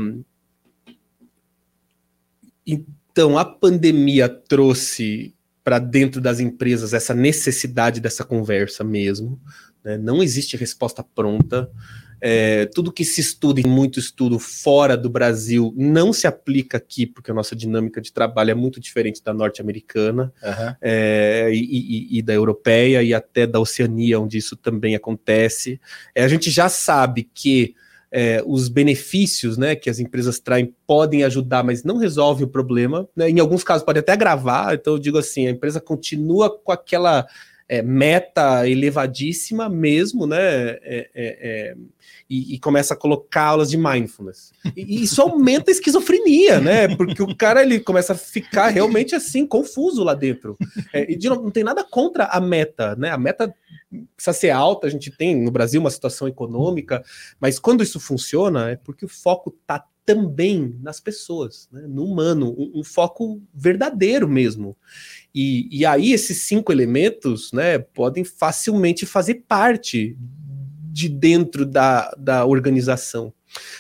Então, 2.66 3.36
a 3.36 3.44
pandemia 3.44 4.30
trouxe 4.30 5.34
para 5.66 5.80
dentro 5.80 6.22
das 6.22 6.40
empresas 6.40 6.94
essa 6.94 7.16
necessidade 7.16 8.00
dessa 8.00 8.24
conversa 8.24 8.84
mesmo, 8.84 9.42
né? 9.84 9.98
Não 9.98 10.22
existe 10.22 10.56
resposta 10.56 11.04
pronta. 11.04 11.68
É, 12.22 12.68
tudo 12.68 12.94
que 12.94 13.04
se 13.04 13.20
estuda 13.20 13.60
em 13.60 13.68
muito 13.68 14.00
estudo 14.00 14.38
fora 14.38 14.96
do 14.96 15.10
Brasil 15.10 15.74
não 15.76 16.14
se 16.14 16.28
aplica 16.28 16.78
aqui, 16.78 17.08
porque 17.08 17.32
a 17.32 17.34
nossa 17.34 17.56
dinâmica 17.56 18.00
de 18.00 18.14
trabalho 18.14 18.52
é 18.52 18.54
muito 18.54 18.80
diferente 18.80 19.24
da 19.24 19.34
norte-americana 19.34 20.32
uhum. 20.42 20.76
é, 20.82 21.50
e, 21.52 21.58
e, 21.58 22.20
e, 22.20 22.22
da 22.22 22.34
europeia 22.34 23.02
e 23.02 23.12
até 23.12 23.48
da 23.48 23.60
Oceania, 23.60 24.20
onde 24.20 24.38
isso 24.38 24.56
também 24.56 24.96
acontece. 24.96 25.82
É, 26.14 26.24
a 26.24 26.28
gente 26.28 26.52
já 26.52 26.70
sabe 26.70 27.28
que 27.34 27.76
é, 28.18 28.42
os 28.48 28.70
benefícios 28.70 29.58
né, 29.58 29.76
que 29.76 29.90
as 29.90 30.00
empresas 30.00 30.40
traem 30.40 30.74
podem 30.88 31.26
ajudar, 31.26 31.66
mas 31.66 31.84
não 31.84 31.98
resolve 31.98 32.46
o 32.46 32.48
problema. 32.48 33.06
Né? 33.14 33.30
Em 33.30 33.42
alguns 33.42 33.62
casos 33.62 33.86
pode 33.86 34.00
até 34.00 34.14
agravar. 34.14 34.74
Então, 34.74 34.94
eu 34.94 35.00
digo 35.00 35.18
assim: 35.18 35.48
a 35.48 35.52
empresa 35.52 35.82
continua 35.82 36.50
com 36.50 36.72
aquela 36.72 37.28
é, 37.68 37.82
meta 37.82 38.68
elevadíssima 38.70 39.68
mesmo, 39.68 40.28
né? 40.28 40.38
É, 40.38 40.80
é, 40.84 41.10
é, 41.16 41.76
e, 42.30 42.56
e, 42.56 42.60
começa 42.60 42.94
a 42.94 42.98
colocar 42.98 43.44
aulas 43.44 43.70
de 43.70 43.78
mindfulness. 43.78 44.52
E, 44.76 45.04
isso 45.04 45.22
aumenta 45.22 45.72
a 45.72 45.74
esquizofrenia, 45.74 46.60
né? 46.60 46.96
Porque 46.96 47.22
o 47.24 47.36
cara 47.36 47.64
ele 47.64 47.80
começa 47.80 48.14
a 48.14 48.18
ficar 48.18 48.68
realmente 48.68 49.16
assim, 49.16 49.48
confuso 49.48 50.04
lá 50.04 50.14
dentro. 50.14 50.58
É, 50.94 51.12
e 51.12 51.16
de 51.16 51.28
não 51.28 51.50
tem 51.50 51.64
nada 51.64 51.84
contra 51.84 52.26
a 52.26 52.40
meta, 52.40 52.96
né? 52.96 53.10
A 53.10 53.18
meta 53.18 53.54
precisa 54.16 54.34
ser 54.34 54.50
alta, 54.52 54.88
a 54.88 54.90
gente 54.90 55.10
tem 55.10 55.36
no 55.36 55.52
Brasil 55.52 55.82
uma 55.82 55.92
situação 55.92 56.28
econômica, 56.28 57.04
mas 57.40 57.58
quando 57.58 57.84
isso 57.84 58.00
funciona 58.00 58.72
é 58.72 58.76
porque 58.76 59.06
o 59.06 59.10
foco 59.10 59.56
está 59.62 59.84
também 60.06 60.78
nas 60.82 61.00
pessoas, 61.00 61.68
né? 61.72 61.86
no 61.88 62.06
humano, 62.06 62.56
um, 62.58 62.80
um 62.80 62.84
foco 62.84 63.42
verdadeiro 63.54 64.28
mesmo. 64.28 64.78
E, 65.34 65.68
e 65.72 65.86
aí 65.86 66.14
esses 66.14 66.44
cinco 66.44 66.72
elementos 66.72 67.52
né, 67.52 67.80
podem 67.80 68.24
facilmente 68.24 69.06
fazer 69.06 69.44
parte 69.48 70.18
de 70.92 71.10
dentro 71.10 71.66
da, 71.66 72.12
da 72.18 72.46
organização. 72.46 73.34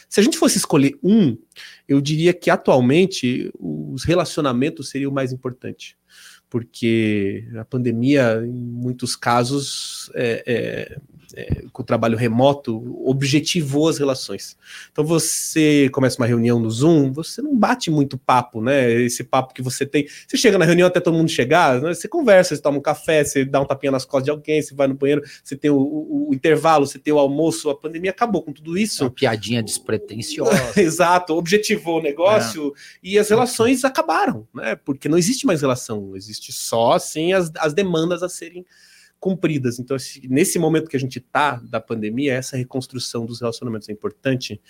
Se 0.09 0.19
a 0.19 0.23
gente 0.23 0.37
fosse 0.37 0.57
escolher 0.57 0.97
um, 1.03 1.37
eu 1.87 2.01
diria 2.01 2.33
que 2.33 2.49
atualmente 2.49 3.51
os 3.59 4.03
relacionamentos 4.03 4.89
seriam 4.89 5.11
o 5.11 5.13
mais 5.13 5.31
importante 5.31 5.97
porque 6.49 7.45
a 7.59 7.65
pandemia, 7.65 8.41
em 8.45 8.53
muitos 8.53 9.13
casos, 9.15 10.09
é, 10.13 10.43
é, 10.47 10.97
é, 11.33 11.63
com 11.71 11.81
o 11.81 11.85
trabalho 11.85 12.17
remoto, 12.17 12.99
objetivou 13.07 13.89
as 13.89 13.97
relações. 13.97 14.57
Então 14.91 15.03
você 15.03 15.89
começa 15.91 16.17
uma 16.17 16.25
reunião 16.25 16.59
no 16.59 16.69
Zoom, 16.69 17.11
você 17.11 17.41
não 17.41 17.55
bate 17.55 17.89
muito 17.89 18.17
papo, 18.17 18.61
né? 18.61 18.91
Esse 19.01 19.23
papo 19.23 19.53
que 19.53 19.61
você 19.61 19.85
tem. 19.85 20.07
Você 20.27 20.37
chega 20.37 20.57
na 20.57 20.65
reunião 20.65 20.87
até 20.87 20.99
todo 20.99 21.15
mundo 21.15 21.29
chegar, 21.29 21.81
né? 21.81 21.93
você 21.93 22.07
conversa, 22.07 22.55
você 22.55 22.61
toma 22.61 22.77
um 22.77 22.81
café, 22.81 23.23
você 23.23 23.45
dá 23.45 23.61
um 23.61 23.65
tapinha 23.65 23.91
nas 23.91 24.05
costas 24.05 24.25
de 24.25 24.31
alguém, 24.31 24.61
você 24.61 24.73
vai 24.73 24.87
no 24.87 24.93
banheiro, 24.93 25.21
você 25.43 25.55
tem 25.55 25.71
o, 25.71 25.77
o, 25.77 26.29
o 26.29 26.33
intervalo, 26.33 26.85
você 26.85 26.99
tem 26.99 27.13
o 27.13 27.19
almoço, 27.19 27.69
a 27.69 27.75
pandemia 27.75 28.11
acabou 28.11 28.41
com 28.41 28.51
tudo 28.51 28.77
isso. 28.77 29.03
É 29.03 29.05
uma 29.05 29.11
piadinha 29.11 29.63
despretensiosa. 29.63 30.73
Exato, 30.79 31.35
objetivou 31.35 31.99
o 31.99 32.03
negócio 32.03 32.73
é. 32.75 32.99
e 33.03 33.19
as 33.19 33.29
relações 33.29 33.83
acabaram, 33.83 34.47
né? 34.53 34.75
Porque 34.75 35.09
não 35.09 35.17
existe 35.17 35.45
mais 35.45 35.61
relação, 35.61 36.15
existe 36.15 36.51
só 36.51 36.93
assim 36.93 37.33
as, 37.33 37.51
as 37.57 37.73
demandas 37.73 38.23
a 38.23 38.29
serem 38.29 38.65
cumpridas. 39.19 39.79
Então, 39.79 39.97
nesse 40.29 40.59
momento 40.59 40.89
que 40.89 40.97
a 40.97 40.99
gente 40.99 41.19
está 41.19 41.55
da 41.63 41.79
pandemia, 41.79 42.33
essa 42.33 42.57
reconstrução 42.57 43.25
dos 43.25 43.39
relacionamentos 43.39 43.89
é 43.89 43.91
importante 43.91 44.61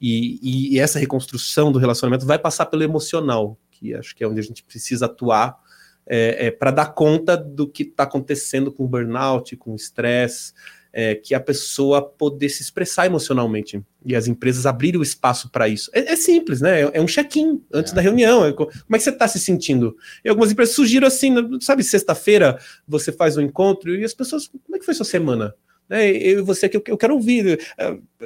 e, 0.00 0.74
e, 0.74 0.78
essa 0.78 0.98
reconstrução 0.98 1.72
do 1.72 1.78
relacionamento 1.78 2.26
vai 2.26 2.38
passar 2.38 2.66
pelo 2.66 2.82
emocional, 2.82 3.58
que 3.70 3.94
acho 3.94 4.14
que 4.14 4.22
é 4.22 4.28
onde 4.28 4.40
a 4.40 4.42
gente 4.42 4.62
precisa 4.62 5.06
atuar 5.06 5.58
é, 6.06 6.46
é, 6.46 6.50
para 6.50 6.70
dar 6.70 6.94
conta 6.94 7.36
do 7.36 7.68
que 7.68 7.82
está 7.82 8.04
acontecendo 8.04 8.70
com 8.70 8.86
burnout, 8.86 9.56
com 9.56 9.74
estresse, 9.74 10.52
é, 10.98 11.14
que 11.14 11.34
a 11.34 11.40
pessoa 11.40 12.00
poder 12.00 12.48
se 12.48 12.62
expressar 12.62 13.04
emocionalmente 13.04 13.84
e 14.02 14.16
as 14.16 14.26
empresas 14.26 14.64
abrirem 14.64 14.98
o 14.98 15.02
espaço 15.02 15.50
para 15.50 15.68
isso. 15.68 15.90
É, 15.92 16.14
é, 16.14 16.16
simples, 16.16 16.62
né? 16.62 16.84
É, 16.84 16.90
é 16.94 17.00
um 17.02 17.06
check-in 17.06 17.62
antes 17.70 17.92
é. 17.92 17.96
da 17.96 18.00
reunião. 18.00 18.46
É 18.46 18.52
como 18.54 18.70
é 18.70 18.96
que 18.96 19.04
você 19.04 19.10
está 19.10 19.28
se 19.28 19.38
sentindo? 19.38 19.94
E 20.24 20.28
algumas 20.30 20.50
empresas 20.50 20.74
surgiram 20.74 21.06
assim, 21.06 21.34
sabe, 21.60 21.84
sexta-feira 21.84 22.58
você 22.88 23.12
faz 23.12 23.36
um 23.36 23.42
encontro 23.42 23.94
e 23.94 24.04
as 24.04 24.14
pessoas, 24.14 24.48
como 24.48 24.74
é 24.74 24.78
que 24.78 24.86
foi 24.86 24.94
sua 24.94 25.04
semana? 25.04 25.54
Né? 25.88 26.10
Eu 26.10 26.40
e 26.40 26.42
você 26.42 26.68
que 26.68 26.76
eu, 26.76 26.96
quero 26.96 27.14
ouvir. 27.14 27.58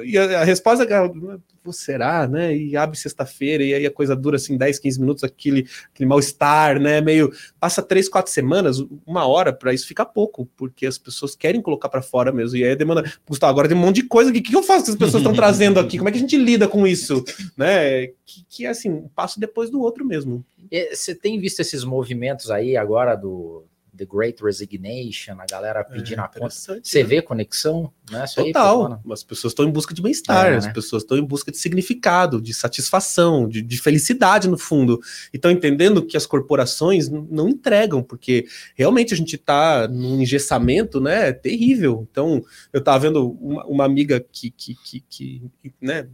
E 0.03 0.17
a, 0.17 0.43
resposta 0.43 0.83
é, 0.83 1.71
será, 1.71 2.27
né? 2.27 2.55
E 2.55 2.75
abre 2.75 2.97
sexta-feira, 2.97 3.63
e 3.63 3.73
aí 3.73 3.85
a 3.85 3.91
coisa 3.91 4.15
dura 4.15 4.37
assim 4.37 4.57
10, 4.57 4.79
15 4.79 4.99
minutos, 4.99 5.23
aquele, 5.23 5.67
aquele 5.93 6.09
mal-estar, 6.09 6.79
né? 6.79 7.01
Meio. 7.01 7.31
Passa 7.59 7.83
três, 7.83 8.09
quatro 8.09 8.31
semanas, 8.31 8.77
uma 9.05 9.27
hora 9.27 9.53
para 9.53 9.73
isso 9.73 9.87
fica 9.87 10.05
pouco, 10.05 10.47
porque 10.57 10.87
as 10.87 10.97
pessoas 10.97 11.35
querem 11.35 11.61
colocar 11.61 11.89
para 11.89 12.01
fora 12.01 12.31
mesmo. 12.31 12.57
E 12.57 12.63
aí 12.63 12.75
demanda. 12.75 13.03
Gustavo, 13.27 13.51
agora 13.51 13.67
tem 13.67 13.77
um 13.77 13.81
monte 13.81 13.97
de 13.97 14.07
coisa 14.07 14.31
aqui. 14.31 14.39
O 14.39 14.43
que 14.43 14.55
eu 14.55 14.63
faço 14.63 14.85
que 14.85 14.91
as 14.91 14.97
pessoas 14.97 15.21
estão 15.21 15.33
trazendo 15.33 15.79
aqui? 15.79 15.97
Como 15.97 16.09
é 16.09 16.11
que 16.11 16.17
a 16.17 16.21
gente 16.21 16.37
lida 16.37 16.67
com 16.67 16.87
isso? 16.87 17.23
Né? 17.55 18.07
Que, 18.25 18.45
que 18.49 18.65
é 18.65 18.69
assim, 18.69 18.89
um 18.89 19.07
passo 19.09 19.39
depois 19.39 19.69
do 19.69 19.81
outro 19.81 20.05
mesmo. 20.05 20.43
Você 20.91 21.13
tem 21.13 21.39
visto 21.39 21.59
esses 21.59 21.83
movimentos 21.83 22.49
aí 22.49 22.77
agora 22.77 23.15
do 23.15 23.65
The 24.01 24.07
Great 24.11 24.43
Resignation, 24.43 25.39
a 25.39 25.45
galera 25.45 25.83
pedindo 25.83 26.21
é, 26.21 26.23
a 26.23 26.27
conta. 26.27 26.49
Você 26.49 27.03
né? 27.03 27.03
vê 27.03 27.21
conexão? 27.21 27.93
Né? 28.09 28.25
Total. 28.35 28.93
Aí, 28.93 29.11
as 29.11 29.23
pessoas 29.23 29.51
estão 29.51 29.63
em 29.63 29.71
busca 29.71 29.93
de 29.93 30.01
bem-estar, 30.01 30.47
é, 30.47 30.55
as 30.55 30.65
né? 30.65 30.73
pessoas 30.73 31.03
estão 31.03 31.19
em 31.19 31.23
busca 31.23 31.51
de 31.51 31.57
significado, 31.57 32.41
de 32.41 32.51
satisfação, 32.51 33.47
de, 33.47 33.61
de 33.61 33.79
felicidade 33.79 34.49
no 34.49 34.57
fundo. 34.57 34.99
E 35.31 35.37
estão 35.37 35.51
entendendo 35.51 36.03
que 36.03 36.17
as 36.17 36.25
corporações 36.25 37.09
não 37.09 37.47
entregam, 37.47 38.01
porque 38.01 38.47
realmente 38.75 39.13
a 39.13 39.17
gente 39.17 39.35
está 39.35 39.87
num 39.87 40.19
engessamento 40.19 40.99
né, 40.99 41.31
terrível. 41.31 42.07
Então, 42.09 42.43
eu 42.73 42.79
estava 42.79 42.97
vendo 42.97 43.37
uma, 43.39 43.65
uma, 43.67 43.85
amiga 43.85 44.19
que, 44.19 44.49
que, 44.49 44.75
que, 44.83 45.03
que 45.07 45.43
né, 45.79 46.07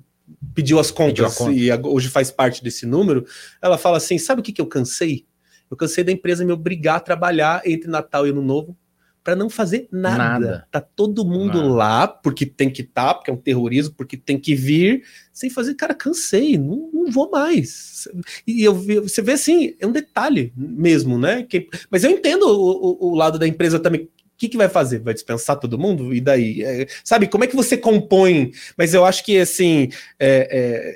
pediu 0.54 0.78
as 0.78 0.92
contas 0.92 1.38
pediu 1.38 1.72
conta. 1.72 1.88
e 1.88 1.88
hoje 1.88 2.10
faz 2.10 2.32
parte 2.32 2.62
desse 2.62 2.86
número. 2.86 3.26
Ela 3.62 3.78
fala 3.78 3.96
assim: 3.96 4.18
sabe 4.18 4.42
o 4.42 4.44
que, 4.44 4.52
que 4.52 4.60
eu 4.62 4.68
cansei? 4.68 5.26
Eu 5.70 5.78
cansei 5.78 6.04
da 6.04 6.12
empresa 6.12 6.46
me 6.46 6.52
obrigar 6.52 6.98
a 6.98 7.00
trabalhar 7.02 7.62
entre 7.66 7.90
Natal 7.90 8.26
e 8.26 8.30
Ano 8.32 8.42
Novo 8.42 8.76
para 9.24 9.36
não 9.36 9.50
fazer 9.50 9.90
nada. 9.92 10.18
Nada. 10.18 10.68
Tá 10.72 10.80
todo 10.80 11.26
mundo 11.26 11.58
Nada. 11.58 11.70
lá 11.74 12.08
porque 12.08 12.46
tem 12.46 12.70
que 12.70 12.82
estar, 12.82 13.14
porque 13.16 13.30
é 13.30 13.34
um 13.34 13.38
terrorismo, 13.38 13.94
porque 13.94 14.16
tem 14.16 14.40
que 14.40 14.56
vir, 14.56 15.04
sem 15.34 15.50
fazer, 15.50 15.74
cara, 15.76 15.94
cansei, 15.94 16.58
não, 16.58 16.90
não 16.94 17.12
vou 17.12 17.30
mais. 17.30 18.08
E 18.48 18.64
eu 18.64 18.74
vi- 18.74 19.02
você 19.02 19.22
vê 19.22 19.34
assim, 19.34 19.76
é 19.82 19.86
um 19.86 19.92
detalhe 19.92 20.54
mesmo, 20.56 21.18
né? 21.20 21.44
Que- 21.44 21.68
mas 21.92 22.06
eu 22.06 22.12
entendo 22.12 22.44
o, 22.44 23.08
o- 23.08 23.12
o 23.12 23.16
lado 23.16 23.38
da 23.38 23.46
empresa 23.46 23.78
também. 23.80 24.04
O 24.04 24.10
que, 24.38 24.48
que 24.48 24.56
vai 24.58 24.70
fazer? 24.70 25.00
Vai 25.00 25.14
dispensar 25.16 25.60
todo 25.60 25.80
mundo? 25.80 26.14
E 26.14 26.22
daí? 26.22 26.64
É, 26.64 26.88
sabe, 27.04 27.28
como 27.28 27.44
é 27.44 27.48
que 27.48 27.56
você 27.56 27.76
compõe? 27.76 28.52
Mas 28.78 28.94
eu 28.94 29.04
acho 29.04 29.26
que, 29.26 29.38
assim, 29.40 29.90
é, 30.18 30.48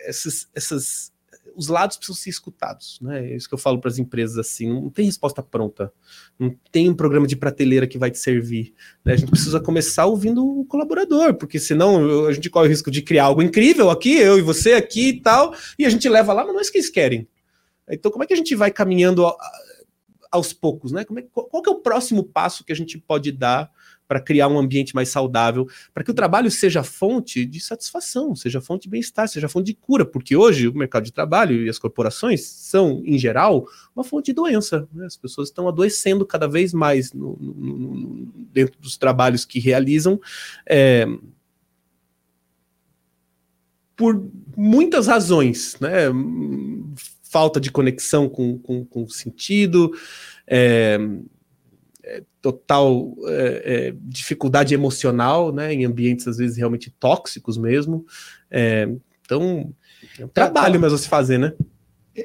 é, 0.05 0.09
essas, 0.09 0.47
essas- 0.55 1.11
os 1.55 1.67
lados 1.67 1.97
precisam 1.97 2.15
ser 2.21 2.29
escutados, 2.29 2.99
né? 3.01 3.31
É 3.31 3.35
isso 3.35 3.47
que 3.47 3.53
eu 3.53 3.57
falo 3.57 3.79
para 3.79 3.89
as 3.89 3.97
empresas, 3.99 4.37
assim, 4.37 4.67
não 4.69 4.89
tem 4.89 5.05
resposta 5.05 5.41
pronta. 5.43 5.91
Não 6.39 6.55
tem 6.71 6.89
um 6.89 6.93
programa 6.93 7.27
de 7.27 7.35
prateleira 7.35 7.87
que 7.87 7.97
vai 7.97 8.11
te 8.11 8.19
servir. 8.19 8.73
né? 9.03 9.13
A 9.13 9.15
gente 9.15 9.29
precisa 9.29 9.59
começar 9.59 10.05
ouvindo 10.05 10.45
o 10.45 10.65
colaborador, 10.65 11.33
porque 11.35 11.59
senão 11.59 12.27
a 12.27 12.33
gente 12.33 12.49
corre 12.49 12.67
o 12.67 12.69
risco 12.69 12.89
de 12.91 13.01
criar 13.01 13.25
algo 13.25 13.41
incrível 13.41 13.89
aqui, 13.89 14.17
eu 14.17 14.37
e 14.37 14.41
você 14.41 14.73
aqui 14.73 15.09
e 15.09 15.21
tal, 15.21 15.53
e 15.77 15.85
a 15.85 15.89
gente 15.89 16.07
leva 16.07 16.33
lá, 16.33 16.43
mas 16.43 16.53
não 16.53 16.59
é 16.59 16.61
isso 16.61 16.71
que 16.71 16.77
eles 16.77 16.89
querem. 16.89 17.27
Então, 17.89 18.11
como 18.11 18.23
é 18.23 18.27
que 18.27 18.33
a 18.33 18.37
gente 18.37 18.55
vai 18.55 18.71
caminhando 18.71 19.25
aos 20.31 20.53
poucos, 20.53 20.91
né? 20.91 21.03
Como 21.03 21.19
é- 21.19 21.23
qual, 21.23 21.45
qual 21.47 21.61
que 21.61 21.69
é 21.69 21.73
o 21.73 21.79
próximo 21.79 22.23
passo 22.23 22.63
que 22.63 22.71
a 22.71 22.75
gente 22.75 22.97
pode 22.97 23.31
dar 23.31 23.69
para 24.11 24.19
criar 24.19 24.49
um 24.49 24.59
ambiente 24.59 24.93
mais 24.93 25.07
saudável, 25.07 25.65
para 25.93 26.03
que 26.03 26.11
o 26.11 26.13
trabalho 26.13 26.51
seja 26.51 26.83
fonte 26.83 27.45
de 27.45 27.61
satisfação, 27.61 28.35
seja 28.35 28.59
fonte 28.59 28.83
de 28.83 28.89
bem-estar, 28.89 29.25
seja 29.29 29.47
fonte 29.47 29.67
de 29.67 29.73
cura, 29.73 30.03
porque 30.05 30.35
hoje 30.35 30.67
o 30.67 30.73
mercado 30.73 31.05
de 31.05 31.13
trabalho 31.13 31.65
e 31.65 31.69
as 31.69 31.79
corporações 31.79 32.41
são, 32.45 33.01
em 33.05 33.17
geral, 33.17 33.65
uma 33.95 34.03
fonte 34.03 34.25
de 34.25 34.33
doença. 34.33 34.85
né? 34.93 35.05
As 35.05 35.15
pessoas 35.15 35.47
estão 35.47 35.65
adoecendo 35.65 36.25
cada 36.25 36.45
vez 36.45 36.73
mais 36.73 37.13
no- 37.13 37.37
no- 37.39 37.53
no- 37.63 38.31
dentro 38.51 38.77
dos 38.81 38.97
trabalhos 38.97 39.45
que 39.45 39.61
realizam. 39.61 40.19
é, 40.65 41.05
por 43.95 44.29
muitas 44.57 45.07
razões, 45.07 45.77
né? 45.79 46.07
Falta 47.23 47.61
de 47.61 47.71
conexão 47.71 48.27
com, 48.27 48.59
o 48.93 49.07
sentido, 49.09 49.89
é, 50.45 50.97
total 52.41 53.13
é, 53.27 53.63
é, 53.65 53.93
dificuldade 54.01 54.73
emocional, 54.73 55.51
né? 55.51 55.73
Em 55.73 55.85
ambientes 55.85 56.27
às 56.27 56.37
vezes 56.37 56.57
realmente 56.57 56.89
tóxicos 56.89 57.57
mesmo. 57.57 58.05
É, 58.49 58.89
então, 59.21 59.73
é 60.19 60.25
um 60.25 60.27
trabalho 60.27 60.79
mesmo 60.79 60.95
a 60.95 60.99
se 60.99 61.07
fazer, 61.07 61.37
né? 61.37 61.53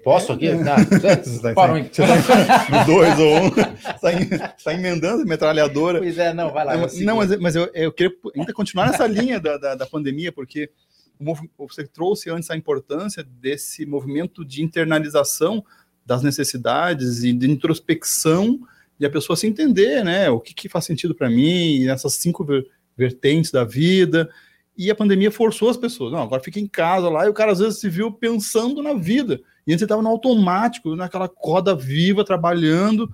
Posso 0.02 0.32
aqui? 0.32 0.48
Tá. 0.64 0.76
Você 1.22 1.40
tá, 1.40 1.54
Parou, 1.54 1.80
você 1.80 2.02
tá 2.02 2.66
no 2.70 2.86
dois 2.86 3.18
ou 3.20 3.36
um. 3.36 3.50
Você 3.50 3.62
tá, 4.02 4.12
em- 4.12 4.28
tá 4.64 4.74
emendando 4.74 5.22
a 5.22 5.24
metralhadora. 5.24 6.00
Pois 6.00 6.18
é, 6.18 6.34
não, 6.34 6.52
vai 6.52 6.64
lá. 6.64 6.76
Não, 6.76 6.88
não, 7.02 7.16
mas, 7.18 7.38
mas 7.38 7.54
eu, 7.54 7.70
eu 7.72 7.92
queria 7.92 8.12
ainda 8.34 8.52
continuar 8.52 8.90
nessa 8.90 9.06
linha 9.06 9.38
da, 9.38 9.56
da, 9.56 9.74
da 9.76 9.86
pandemia, 9.86 10.32
porque 10.32 10.70
você 11.56 11.86
trouxe 11.86 12.28
antes 12.30 12.50
a 12.50 12.56
importância 12.56 13.22
desse 13.22 13.86
movimento 13.86 14.44
de 14.44 14.62
internalização 14.62 15.64
das 16.04 16.22
necessidades 16.22 17.22
e 17.22 17.32
de 17.32 17.48
introspecção 17.50 18.60
de 18.98 19.06
a 19.06 19.10
pessoa 19.10 19.36
se 19.36 19.46
entender, 19.46 20.04
né? 20.04 20.30
O 20.30 20.40
que, 20.40 20.54
que 20.54 20.68
faz 20.68 20.84
sentido 20.84 21.14
para 21.14 21.30
mim, 21.30 21.84
nessas 21.84 22.14
cinco 22.14 22.44
ver- 22.44 22.66
vertentes 22.96 23.50
da 23.50 23.64
vida. 23.64 24.28
E 24.76 24.90
a 24.90 24.94
pandemia 24.94 25.30
forçou 25.30 25.70
as 25.70 25.76
pessoas. 25.76 26.12
Não, 26.12 26.20
agora 26.20 26.42
fica 26.42 26.60
em 26.60 26.66
casa 26.66 27.08
lá, 27.08 27.26
e 27.26 27.28
o 27.28 27.34
cara 27.34 27.52
às 27.52 27.58
vezes 27.58 27.80
se 27.80 27.88
viu 27.88 28.12
pensando 28.12 28.82
na 28.82 28.94
vida. 28.94 29.40
E 29.66 29.72
antes 29.72 29.82
ele 29.82 29.86
estava 29.86 30.02
no 30.02 30.08
automático, 30.08 30.94
naquela 30.94 31.28
corda 31.28 31.74
viva, 31.74 32.24
trabalhando, 32.24 33.10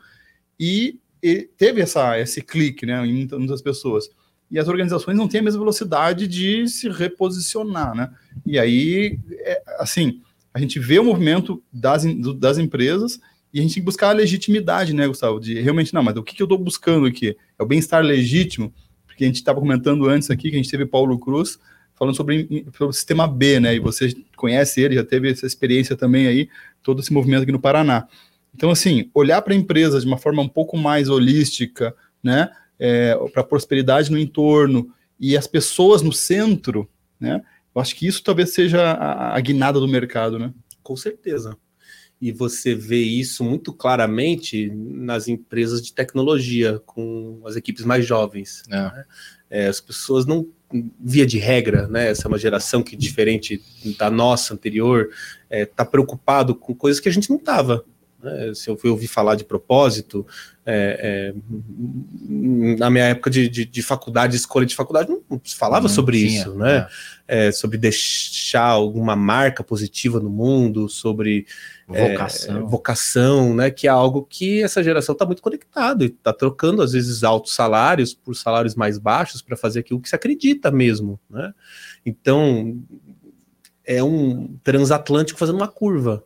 e, 0.58 0.98
e 1.22 1.48
teve 1.56 1.80
essa, 1.80 2.18
esse 2.18 2.42
clique 2.42 2.84
né, 2.84 3.04
em 3.06 3.28
muitas 3.32 3.62
pessoas. 3.62 4.10
E 4.50 4.58
as 4.58 4.68
organizações 4.68 5.16
não 5.16 5.28
têm 5.28 5.40
a 5.40 5.44
mesma 5.44 5.60
velocidade 5.60 6.28
de 6.28 6.68
se 6.68 6.88
reposicionar. 6.88 7.94
Né? 7.94 8.10
E 8.44 8.58
aí, 8.58 9.18
é, 9.30 9.62
assim, 9.78 10.20
a 10.52 10.58
gente 10.58 10.78
vê 10.78 10.98
o 10.98 11.04
movimento 11.04 11.62
das, 11.72 12.04
das 12.36 12.58
empresas 12.58 13.18
e 13.52 13.58
a 13.58 13.62
gente 13.62 13.74
tem 13.74 13.82
que 13.82 13.86
buscar 13.86 14.08
a 14.08 14.12
legitimidade, 14.12 14.94
né, 14.94 15.06
Gustavo? 15.06 15.38
De 15.38 15.60
realmente, 15.60 15.92
não, 15.92 16.02
mas 16.02 16.16
o 16.16 16.22
que, 16.22 16.34
que 16.34 16.42
eu 16.42 16.46
estou 16.46 16.58
buscando 16.58 17.06
aqui? 17.06 17.36
É 17.58 17.62
o 17.62 17.66
bem-estar 17.66 18.02
legítimo? 18.02 18.72
Porque 19.06 19.24
a 19.24 19.26
gente 19.26 19.36
estava 19.36 19.60
comentando 19.60 20.08
antes 20.08 20.30
aqui 20.30 20.50
que 20.50 20.56
a 20.56 20.58
gente 20.58 20.70
teve 20.70 20.86
Paulo 20.86 21.18
Cruz 21.18 21.58
falando 21.94 22.16
sobre, 22.16 22.66
sobre 22.76 22.84
o 22.84 22.92
sistema 22.92 23.28
B, 23.28 23.60
né? 23.60 23.74
E 23.74 23.78
você 23.78 24.14
conhece 24.36 24.80
ele, 24.80 24.94
já 24.94 25.04
teve 25.04 25.30
essa 25.30 25.46
experiência 25.46 25.94
também 25.96 26.26
aí, 26.26 26.48
todo 26.82 27.00
esse 27.00 27.12
movimento 27.12 27.42
aqui 27.42 27.52
no 27.52 27.60
Paraná. 27.60 28.08
Então, 28.54 28.70
assim, 28.70 29.10
olhar 29.14 29.40
para 29.42 29.52
a 29.52 29.56
empresa 29.56 30.00
de 30.00 30.06
uma 30.06 30.18
forma 30.18 30.42
um 30.42 30.48
pouco 30.48 30.76
mais 30.76 31.08
holística, 31.08 31.94
né? 32.22 32.50
para 33.32 33.42
a 33.42 33.46
prosperidade 33.46 34.10
no 34.10 34.18
entorno 34.18 34.92
e 35.18 35.36
as 35.36 35.46
pessoas 35.46 36.02
no 36.02 36.12
centro, 36.12 36.88
né? 37.20 37.40
Eu 37.74 37.80
acho 37.80 37.94
que 37.94 38.06
isso 38.06 38.22
talvez 38.22 38.52
seja 38.52 38.82
a, 38.82 39.36
a 39.36 39.40
guinada 39.40 39.78
do 39.78 39.88
mercado, 39.88 40.38
né? 40.38 40.52
Com 40.82 40.96
certeza. 40.96 41.56
E 42.22 42.30
você 42.30 42.72
vê 42.72 43.00
isso 43.00 43.42
muito 43.42 43.72
claramente 43.72 44.70
nas 44.72 45.26
empresas 45.26 45.82
de 45.82 45.92
tecnologia, 45.92 46.80
com 46.87 47.42
as 47.44 47.56
equipes 47.56 47.85
mais 47.85 48.06
jovens. 48.06 48.62
É. 48.70 49.04
É, 49.50 49.66
as 49.66 49.80
pessoas 49.80 50.24
não, 50.24 50.46
via 51.00 51.26
de 51.26 51.38
regra, 51.38 51.88
né? 51.88 52.11
Essa 52.11 52.26
é 52.26 52.28
uma 52.28 52.38
geração 52.38 52.80
que, 52.80 52.94
diferente 52.94 53.61
da 53.98 54.08
nossa 54.08 54.54
anterior, 54.54 55.11
está 55.50 55.85
preocupado 55.85 56.54
com 56.54 56.72
coisas 56.72 57.00
que 57.00 57.08
a 57.08 57.12
gente 57.12 57.28
não 57.28 57.38
estava. 57.38 57.85
Né? 58.22 58.54
Se 58.54 58.70
eu 58.70 58.78
ouvir 58.85 59.08
falar 59.08 59.35
de 59.35 59.44
propósito, 59.44 60.24
é, 60.64 61.32
é, 61.35 62.76
na 62.78 62.88
minha 62.88 63.06
época 63.06 63.28
de, 63.28 63.48
de, 63.48 63.64
de, 63.64 63.82
faculdade, 63.82 64.37
escolha 64.37 64.64
de 64.64 64.76
faculdade, 64.76 65.11
não 65.11 65.40
se 65.42 65.56
falava 65.56 65.88
não 65.88 65.94
sobre 65.94 66.18
tinha, 66.18 66.40
isso, 66.40 66.54
né? 66.54 66.87
É. 67.26 67.50
sobre 67.50 67.76
deixar 67.78 68.66
alguma 68.66 69.16
marca 69.16 69.64
positiva 69.64 70.20
no 70.20 70.30
mundo, 70.30 70.88
sobre 70.88 71.46
vocação, 71.88 72.56
é, 72.56 72.61
vocação, 72.61 73.54
né? 73.54 73.70
Que 73.72 73.88
é 73.88 73.90
algo 73.90 74.22
que 74.22 74.62
essa 74.62 74.85
geração 74.85 75.14
está 75.14 75.26
muito 75.26 75.42
conectado 75.42 76.04
e 76.04 76.08
está 76.08 76.32
trocando 76.32 76.80
às 76.80 76.92
vezes 76.92 77.24
altos 77.24 77.54
salários 77.54 78.14
por 78.14 78.37
salários 78.37 78.76
mais 78.76 78.98
baixos 78.98 79.42
para 79.42 79.56
fazer 79.56 79.80
aquilo 79.80 80.00
que 80.00 80.08
se 80.08 80.14
acredita 80.14 80.70
mesmo, 80.70 81.18
né? 81.28 81.52
Então 82.06 82.80
é 83.85 84.02
um 84.02 84.56
transatlântico 84.62 85.38
fazendo 85.38 85.56
uma 85.56 85.68
curva. 85.68 86.22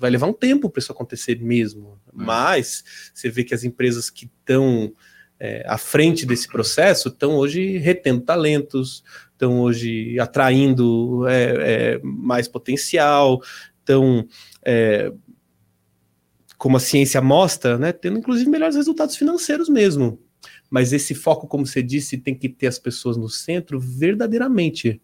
Vai 0.00 0.08
levar 0.08 0.26
um 0.26 0.32
tempo 0.32 0.70
para 0.70 0.80
isso 0.80 0.90
acontecer 0.90 1.38
mesmo, 1.42 2.00
é. 2.08 2.10
mas 2.14 2.82
você 3.12 3.28
vê 3.28 3.44
que 3.44 3.52
as 3.52 3.64
empresas 3.64 4.08
que 4.08 4.24
estão 4.24 4.94
é, 5.38 5.62
à 5.66 5.76
frente 5.76 6.24
desse 6.24 6.48
processo 6.48 7.08
estão 7.08 7.36
hoje 7.36 7.76
retendo 7.76 8.22
talentos, 8.22 9.04
estão 9.32 9.60
hoje 9.60 10.18
atraindo 10.18 11.28
é, 11.28 11.42
é, 11.42 12.00
mais 12.02 12.48
potencial, 12.48 13.42
estão, 13.78 14.26
é, 14.64 15.12
como 16.56 16.78
a 16.78 16.80
ciência 16.80 17.20
mostra, 17.20 17.76
né, 17.76 17.92
tendo 17.92 18.18
inclusive 18.18 18.48
melhores 18.48 18.76
resultados 18.76 19.16
financeiros 19.16 19.68
mesmo. 19.68 20.18
Mas 20.70 20.94
esse 20.94 21.14
foco, 21.14 21.46
como 21.46 21.66
você 21.66 21.82
disse, 21.82 22.16
tem 22.16 22.34
que 22.34 22.48
ter 22.48 22.68
as 22.68 22.78
pessoas 22.78 23.18
no 23.18 23.28
centro 23.28 23.78
verdadeiramente. 23.78 24.98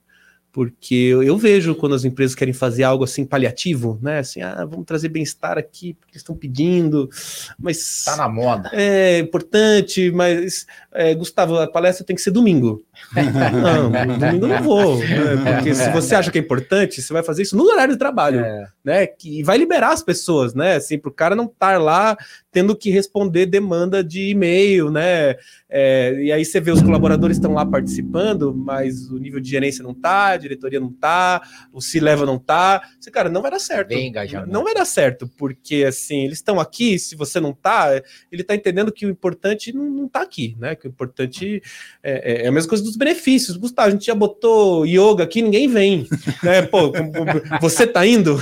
Porque 0.57 0.95
eu 0.95 1.37
vejo 1.37 1.75
quando 1.75 1.95
as 1.95 2.03
empresas 2.03 2.35
querem 2.35 2.55
fazer 2.55 2.83
algo 2.83 3.05
assim 3.05 3.27
paliativo, 3.27 3.99
né? 4.01 4.21
Assim, 4.21 4.41
ah, 4.41 4.65
vamos 4.65 4.87
trazer 4.87 5.11
bem-estar 5.11 5.59
aqui, 5.59 5.93
porque 5.93 6.13
eles 6.13 6.23
estão 6.23 6.35
pedindo, 6.35 7.11
mas. 7.59 8.05
Tá 8.07 8.17
na 8.17 8.27
moda. 8.27 8.71
É 8.73 9.19
importante, 9.19 10.11
mas, 10.11 10.65
é, 10.95 11.15
Gustavo, 11.15 11.59
a 11.59 11.71
palestra 11.71 12.07
tem 12.07 12.17
que 12.17 12.23
ser 12.23 12.31
domingo. 12.31 12.83
não, 13.13 13.91
domingo 14.19 14.47
eu 14.47 14.49
não 14.49 14.63
vou. 14.63 14.97
Né? 14.97 15.57
Porque 15.57 15.75
se 15.75 15.91
você 15.91 16.15
acha 16.15 16.31
que 16.31 16.39
é 16.39 16.41
importante, 16.41 17.03
você 17.03 17.13
vai 17.13 17.23
fazer 17.23 17.43
isso 17.43 17.55
no 17.55 17.65
horário 17.65 17.93
de 17.93 17.99
trabalho, 17.99 18.41
é. 18.41 18.67
né? 18.83 19.07
Que 19.07 19.43
vai 19.43 19.59
liberar 19.59 19.93
as 19.93 20.03
pessoas, 20.03 20.55
né? 20.55 20.77
Assim, 20.77 20.99
para 20.99 21.11
o 21.11 21.13
cara 21.13 21.37
não 21.37 21.45
estar 21.45 21.79
lá 21.79 22.17
tendo 22.51 22.75
que 22.75 22.89
responder 22.89 23.45
demanda 23.45 24.03
de 24.03 24.31
e-mail, 24.31 24.91
né? 24.91 25.37
É, 25.69 26.15
e 26.23 26.33
aí 26.33 26.43
você 26.43 26.59
vê 26.59 26.71
os 26.71 26.81
colaboradores 26.81 27.37
estão 27.37 27.53
lá 27.53 27.67
participando, 27.67 28.55
mas 28.55 29.11
o 29.11 29.19
nível 29.19 29.41
de 29.41 29.51
gerência 29.51 29.83
não 29.83 29.93
tá, 29.93 30.29
a 30.29 30.39
diretoria 30.49 30.81
não 30.81 30.93
tá, 30.93 31.43
o 31.73 31.81
se 31.81 32.01
leva 32.01 32.25
não 32.25 32.39
tá. 32.39 32.83
Você, 32.99 33.11
cara, 33.11 33.29
não 33.29 33.43
vai 33.43 33.51
dar 33.51 33.59
certo. 33.59 33.89
Bem 33.89 34.09
engajamento. 34.09 34.53
Não 34.53 34.65
vai 34.65 34.75
dar 34.75 34.85
certo, 34.85 35.29
porque 35.37 35.85
assim, 35.87 36.25
eles 36.25 36.39
estão 36.39 36.61
aqui, 36.61 36.99
se 36.99 37.17
você 37.17 37.41
não 37.41 37.53
tá, 37.53 38.03
ele 38.31 38.45
tá 38.45 38.55
entendendo 38.55 38.93
que 38.93 39.07
o 39.07 39.11
importante 39.11 39.73
não, 39.73 39.85
não 39.85 40.09
tá 40.09 40.23
aqui, 40.23 40.57
né? 40.59 40.75
Que 40.75 40.87
o 40.87 40.91
importante 40.91 41.63
é, 42.03 42.45
é 42.45 42.49
a 42.49 42.53
mesma 42.53 42.69
coisa 42.69 42.85
dos 42.85 42.97
benefícios. 42.97 43.57
Gustavo, 43.57 43.89
a 43.89 43.91
gente 43.91 44.07
já 44.07 44.15
botou 44.15 44.87
yoga 44.87 45.25
aqui, 45.25 45.43
ninguém 45.43 45.69
vem. 45.69 46.07
né? 46.43 46.63
Pô, 46.63 46.93
você 47.61 47.87
tá 47.87 48.07
indo? 48.07 48.37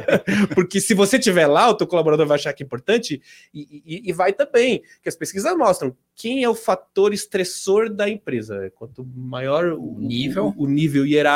porque 0.54 0.80
se 0.80 0.94
você 0.94 1.18
tiver 1.18 1.46
lá, 1.46 1.68
o 1.68 1.74
teu 1.74 1.86
colaborador 1.86 2.26
vai 2.26 2.36
achar 2.36 2.52
que 2.52 2.62
é 2.62 2.66
importante 2.66 3.20
e, 3.52 3.82
e, 3.84 4.10
e 4.10 4.12
vai 4.12 4.32
também. 4.32 4.82
Que 5.02 5.08
as 5.08 5.16
pesquisas 5.16 5.56
mostram 5.56 5.94
quem 6.14 6.44
é 6.44 6.48
o 6.48 6.54
fator 6.54 7.14
estressor 7.14 7.88
da 7.88 8.08
empresa. 8.08 8.70
Quanto 8.74 9.04
maior 9.04 9.72
o 9.72 9.98
nível, 9.98 10.52
o, 10.56 10.64
o 10.64 10.66
nível 10.68 11.06
hierárquico, 11.06 11.29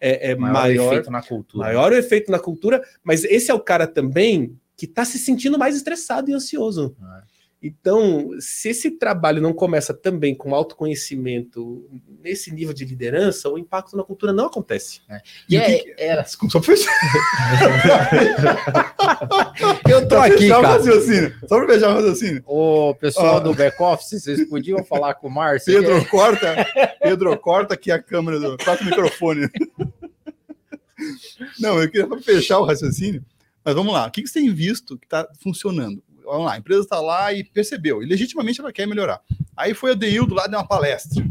é, 0.00 0.30
é 0.30 0.34
maior, 0.34 0.52
maior, 0.52 0.84
o 0.84 0.92
efeito 0.92 1.10
na 1.10 1.22
cultura. 1.22 1.64
Maior 1.66 1.92
o 1.92 1.96
efeito 1.96 2.30
na 2.30 2.38
cultura, 2.38 2.82
mas 3.02 3.24
esse 3.24 3.50
é 3.50 3.54
o 3.54 3.60
cara 3.60 3.86
também 3.86 4.58
que 4.76 4.86
está 4.86 5.04
se 5.04 5.18
sentindo 5.18 5.58
mais 5.58 5.74
estressado 5.74 6.30
e 6.30 6.34
ansioso. 6.34 6.96
É. 7.00 7.35
Então, 7.62 8.30
se 8.38 8.68
esse 8.68 8.90
trabalho 8.92 9.40
não 9.40 9.52
começa 9.52 9.94
também 9.94 10.34
com 10.34 10.54
autoconhecimento 10.54 11.88
nesse 12.22 12.52
nível 12.52 12.74
de 12.74 12.84
liderança, 12.84 13.48
o 13.48 13.58
impacto 13.58 13.96
na 13.96 14.04
cultura 14.04 14.32
não 14.32 14.46
acontece. 14.46 15.00
É. 15.08 15.20
E, 15.48 15.56
é, 15.56 15.78
que... 15.78 15.94
era... 15.96 16.22
Desculpa, 16.22 16.52
só 16.52 16.62
fechar. 16.62 16.92
Eu 19.88 20.06
tô 20.06 20.16
aqui, 20.16 20.48
cara. 20.48 20.68
Raciocínio. 20.68 21.34
Só 21.48 21.58
para 21.58 21.74
fechar 21.74 21.90
o 21.90 21.94
raciocínio. 21.94 22.42
O 22.46 22.94
pessoal 22.94 23.40
do 23.40 23.54
back-office, 23.54 24.22
vocês 24.22 24.48
podiam 24.48 24.84
falar 24.84 25.14
com 25.14 25.28
o 25.28 25.30
Márcio? 25.30 25.72
Pedro, 25.72 26.04
que... 26.04 26.10
corta. 26.10 26.66
Pedro, 27.00 27.38
corta 27.38 27.74
aqui 27.74 27.90
a 27.90 28.02
câmera, 28.02 28.38
do... 28.38 28.58
corta 28.58 28.82
o 28.82 28.86
microfone. 28.86 29.48
Não, 31.58 31.82
eu 31.82 31.90
queria 31.90 32.06
fechar 32.20 32.58
o 32.58 32.64
raciocínio. 32.64 33.24
Mas 33.64 33.74
vamos 33.74 33.92
lá. 33.92 34.06
O 34.06 34.10
que 34.10 34.26
você 34.26 34.40
tem 34.40 34.52
visto 34.52 34.98
que 34.98 35.06
está 35.06 35.26
funcionando? 35.40 36.02
Vamos 36.26 36.46
lá, 36.46 36.54
a 36.54 36.58
empresa 36.58 36.82
está 36.82 37.00
lá 37.00 37.32
e 37.32 37.44
percebeu, 37.44 38.02
e 38.02 38.06
legitimamente 38.06 38.60
ela 38.60 38.72
quer 38.72 38.86
melhorar. 38.86 39.20
Aí 39.56 39.72
foi 39.72 39.92
a 39.92 39.94
Deildo 39.94 40.34
lá 40.34 40.46
de 40.46 40.54
uma 40.54 40.66
palestra. 40.66 41.24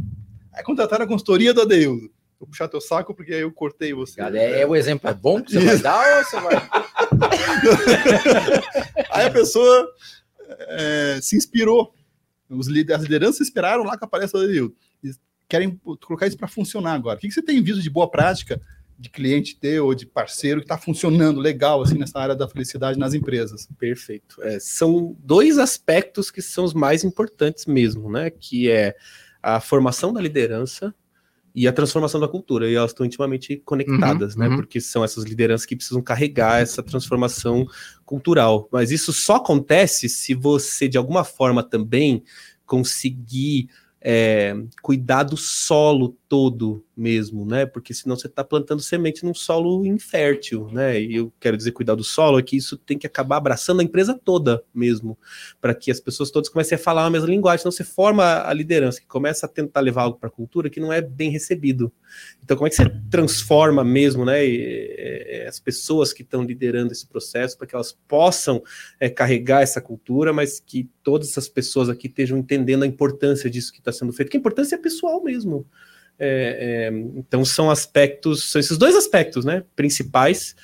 Aí 0.54 0.64
contrataram 0.64 1.06
a 1.06 1.08
consultoria 1.08 1.54
da 1.54 1.66
Deildo. 1.66 2.10
Vou 2.40 2.48
puxar 2.48 2.68
teu 2.68 2.82
saco 2.82 3.14
porque 3.14 3.34
aí 3.34 3.42
eu 3.42 3.52
cortei 3.52 3.94
você. 3.94 4.18
Cara, 4.18 4.38
é, 4.38 4.62
é, 4.62 4.68
o 4.68 4.76
exemplo 4.76 5.10
é 5.10 5.14
bom 5.14 5.42
que 5.42 5.52
você 5.52 5.58
Isso. 5.58 5.68
vai 5.68 5.78
dar 5.80 6.18
ou 6.18 6.24
você 6.24 6.40
vai. 6.40 6.56
aí 9.12 9.28
a 9.28 9.32
pessoa 9.32 9.88
é, 10.50 11.20
se 11.22 11.36
inspirou. 11.36 11.94
Os 12.50 12.68
as 12.68 13.02
lideranças 13.02 13.42
esperaram 13.42 13.84
lá 13.84 13.98
com 13.98 14.06
a 14.06 14.08
palestra 14.08 14.42
da 14.42 14.48
Deildo. 14.48 14.76
Querem 15.48 15.80
colocar 16.02 16.28
isso 16.28 16.38
para 16.38 16.48
funcionar 16.48 16.94
agora. 16.94 17.18
O 17.18 17.20
que 17.20 17.32
você 17.32 17.42
tem 17.42 17.62
visto 17.62 17.82
de 17.82 17.90
boa 17.90 18.10
prática 18.10 18.62
de 18.98 19.10
cliente 19.10 19.58
teu 19.60 19.86
ou 19.86 19.96
de 19.96 20.06
parceiro 20.06 20.62
que 20.62 20.66
está 20.66 20.78
funcionando 20.78 21.40
legal 21.40 21.82
assim 21.82 21.98
nessa 21.98 22.20
área 22.20 22.36
da 22.36 22.48
felicidade 22.48 22.98
nas 22.98 23.14
empresas. 23.14 23.68
Perfeito. 23.78 24.42
É, 24.42 24.60
são 24.60 25.16
dois 25.20 25.58
aspectos 25.58 26.32
que 26.32 26.42
são 26.42 26.64
os 26.64 26.74
mais 26.74 27.04
importantes 27.04 27.66
mesmo, 27.66 28.10
né? 28.10 28.30
Que 28.30 28.70
é 28.70 28.96
a 29.44 29.60
formação 29.60 30.14
da 30.14 30.22
liderança 30.22 30.94
e 31.54 31.68
a 31.68 31.74
transformação 31.74 32.20
da 32.20 32.28
cultura. 32.28 32.70
E 32.70 32.76
elas 32.76 32.92
estão 32.92 33.06
intimamente 33.06 33.62
conectadas, 33.66 34.34
uhum, 34.34 34.40
né? 34.40 34.48
Uhum. 34.50 34.56
Porque 34.58 34.80
são 34.80 35.04
essas 35.04 35.24
lideranças 35.24 35.66
que 35.66 35.76
precisam 35.76 36.02
carregar 36.02 36.62
essa 36.62 36.82
transformação 36.82 37.66
cultural. 38.06 38.70
Mas 38.72 38.92
isso 38.92 39.12
só 39.12 39.36
acontece 39.36 40.08
se 40.08 40.34
você, 40.34 40.88
de 40.88 40.98
alguma 40.98 41.24
forma, 41.24 41.64
também 41.64 42.24
conseguir 42.66 43.70
é, 44.02 44.56
cuidar 44.84 45.24
do 45.24 45.36
solo 45.36 46.16
todo 46.30 46.85
mesmo, 46.96 47.46
né? 47.46 47.66
Porque 47.66 47.94
senão 47.94 48.16
você 48.16 48.28
está 48.28 48.44
plantando 48.44 48.82
semente 48.82 49.24
num 49.24 49.34
solo 49.34 49.86
infértil, 49.86 50.70
né? 50.72 51.02
E 51.02 51.16
eu 51.16 51.34
quero 51.40 51.58
dizer 51.58 51.72
cuidar 51.72 51.96
do 51.96 52.04
solo 52.04 52.40
é 52.40 52.44
que 52.44 52.56
isso 52.56 52.78
tem 52.78 52.98
que 52.98 53.08
acabar 53.08 53.38
abraçando 53.38 53.82
a 53.82 53.84
empresa 53.84 54.14
toda 54.14 54.64
mesmo, 54.74 55.18
para 55.60 55.74
que 55.74 55.92
as 55.92 56.00
pessoas 56.00 56.32
todas 56.32 56.50
comecem 56.50 56.76
a 56.76 56.80
falar 56.80 57.06
a 57.06 57.10
mesma 57.10 57.28
linguagem. 57.28 57.62
Então 57.62 57.72
você 57.72 57.84
forma 57.84 58.44
a 58.48 58.54
liderança 58.54 59.00
que 59.00 59.08
começa 59.08 59.46
a 59.46 59.50
tentar 59.50 59.82
levar 59.82 60.04
algo 60.04 60.18
para 60.18 60.30
a 60.30 60.32
cultura 60.32 60.70
que 60.70 60.80
não 60.80 60.92
é 60.92 61.02
bem 61.02 61.30
recebido. 61.30 61.92
Então 62.44 62.56
como 62.56 62.68
é 62.68 62.70
que 62.70 62.76
você 62.76 62.90
transforma 63.10 63.84
mesmo, 63.84 64.24
né? 64.24 64.46
E, 64.46 65.46
as 65.48 65.60
pessoas 65.60 66.12
que 66.12 66.22
estão 66.22 66.44
liderando 66.44 66.92
esse 66.92 67.06
processo 67.06 67.58
para 67.58 67.68
que 67.68 67.76
elas 67.76 67.92
possam 68.08 68.64
é, 69.00 69.10
carregar 69.10 69.62
essa 69.62 69.82
cultura, 69.82 70.34
mas 70.34 70.60
que 70.60 70.90
todas 71.04 71.30
essas 71.30 71.48
pessoas 71.48 71.90
aqui 71.90 72.08
estejam 72.08 72.38
entendendo 72.38 72.84
a 72.84 72.88
importância 72.88 73.50
disso 73.50 73.72
que 73.72 73.80
está 73.80 73.92
sendo 73.92 74.14
feito, 74.14 74.30
que 74.30 74.38
a 74.38 74.40
importância 74.40 74.76
é 74.76 74.80
pessoal 74.80 75.24
mesmo. 75.24 75.66
É, 76.18 76.90
é, 76.90 76.98
então 77.18 77.44
são 77.44 77.70
aspectos, 77.70 78.52
são 78.52 78.60
esses 78.60 78.78
dois 78.78 78.96
aspectos, 78.96 79.44
né, 79.44 79.64
principais. 79.76 80.56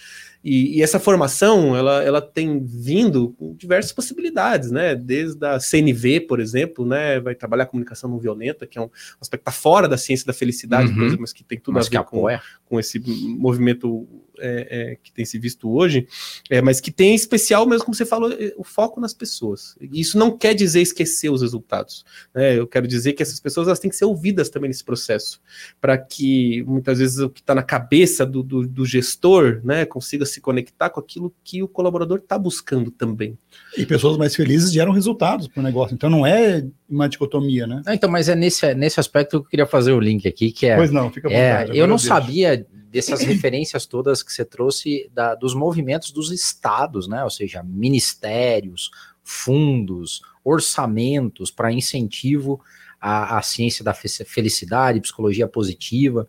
E, 0.43 0.77
e, 0.77 0.81
essa 0.81 0.99
formação, 0.99 1.75
ela, 1.75 2.03
ela 2.03 2.19
tem 2.19 2.59
vindo 2.65 3.29
com 3.37 3.53
diversas 3.53 3.91
possibilidades, 3.91 4.71
né? 4.71 4.95
Desde 4.95 5.45
a 5.45 5.59
CNV, 5.59 6.21
por 6.21 6.39
exemplo, 6.39 6.83
né? 6.83 7.19
Vai 7.19 7.35
trabalhar 7.35 7.67
comunicação 7.67 8.09
não 8.09 8.17
violenta, 8.17 8.65
que 8.65 8.79
é 8.79 8.81
um 8.81 8.89
aspecto 9.19 9.43
que 9.43 9.49
está 9.49 9.51
fora 9.51 9.87
da 9.87 9.97
ciência 9.97 10.25
da 10.25 10.33
felicidade, 10.33 10.91
uhum. 10.91 11.15
mas 11.19 11.31
que 11.31 11.43
tem 11.43 11.59
tudo 11.59 11.75
mas 11.75 11.85
a 11.85 11.89
ver 11.91 12.03
com, 12.05 12.25
com 12.65 12.79
esse 12.79 12.99
movimento 13.37 14.07
é, 14.41 14.67
é, 14.91 14.97
que 15.01 15.11
tem 15.11 15.23
se 15.23 15.37
visto 15.37 15.71
hoje, 15.71 16.07
é, 16.49 16.61
mas 16.61 16.79
que 16.79 16.91
tem 16.91 17.11
em 17.11 17.15
especial, 17.15 17.65
mesmo 17.65 17.85
como 17.85 17.95
você 17.95 18.05
falou, 18.05 18.31
é, 18.31 18.53
o 18.57 18.63
foco 18.63 18.99
nas 18.99 19.13
pessoas. 19.13 19.75
Isso 19.93 20.17
não 20.17 20.35
quer 20.37 20.53
dizer 20.53 20.81
esquecer 20.81 21.29
os 21.29 21.41
resultados. 21.41 22.03
Né? 22.33 22.57
Eu 22.57 22.67
quero 22.67 22.87
dizer 22.87 23.13
que 23.13 23.23
essas 23.23 23.39
pessoas 23.39 23.67
elas 23.67 23.79
têm 23.79 23.89
que 23.89 23.95
ser 23.95 24.05
ouvidas 24.05 24.49
também 24.49 24.67
nesse 24.67 24.83
processo, 24.83 25.41
para 25.79 25.97
que 25.97 26.63
muitas 26.63 26.99
vezes 26.99 27.19
o 27.19 27.29
que 27.29 27.41
está 27.41 27.53
na 27.53 27.63
cabeça 27.63 28.25
do, 28.25 28.43
do, 28.43 28.67
do, 28.67 28.85
gestor 28.85 29.61
né, 29.63 29.85
consiga 29.85 30.25
se 30.25 30.41
conectar 30.41 30.89
com 30.89 30.99
aquilo 30.99 31.33
que 31.43 31.61
o 31.61 31.67
colaborador 31.67 32.17
está 32.17 32.37
buscando 32.37 32.91
também. 32.91 33.37
E 33.77 33.85
pessoas 33.85 34.17
mais 34.17 34.35
felizes 34.35 34.71
geram 34.71 34.91
resultados 34.91 35.47
para 35.47 35.59
o 35.59 35.63
negócio. 35.63 35.93
Então 35.93 36.09
não 36.09 36.25
é 36.25 36.65
uma 36.89 37.07
dicotomia, 37.07 37.65
né? 37.65 37.81
então, 37.89 38.09
mas 38.09 38.27
é 38.27 38.35
nesse, 38.35 38.73
nesse 38.73 38.99
aspecto 38.99 39.29
que 39.29 39.35
eu 39.35 39.43
queria 39.43 39.65
fazer 39.65 39.91
o 39.91 39.99
link 39.99 40.27
aqui, 40.27 40.51
que 40.51 40.65
é. 40.65 40.75
Pois 40.75 40.91
não, 40.91 41.11
fica 41.11 41.27
à 41.27 41.31
vontade. 41.31 41.71
É, 41.71 41.81
eu 41.81 41.87
não 41.87 41.95
deixo. 41.95 42.07
sabia 42.07 42.65
dessas 42.91 43.21
referências 43.21 43.85
todas 43.85 44.21
que 44.21 44.33
você 44.33 44.43
trouxe 44.43 45.09
da, 45.13 45.33
dos 45.33 45.53
movimentos 45.53 46.11
dos 46.11 46.31
estados, 46.31 47.07
né? 47.07 47.23
Ou 47.23 47.29
seja, 47.29 47.63
ministérios, 47.63 48.91
fundos, 49.23 50.21
orçamentos 50.43 51.49
para 51.49 51.71
incentivo 51.71 52.59
à, 52.99 53.37
à 53.37 53.41
ciência 53.41 53.83
da 53.83 53.93
felicidade, 53.93 54.99
psicologia 54.99 55.47
positiva. 55.47 56.27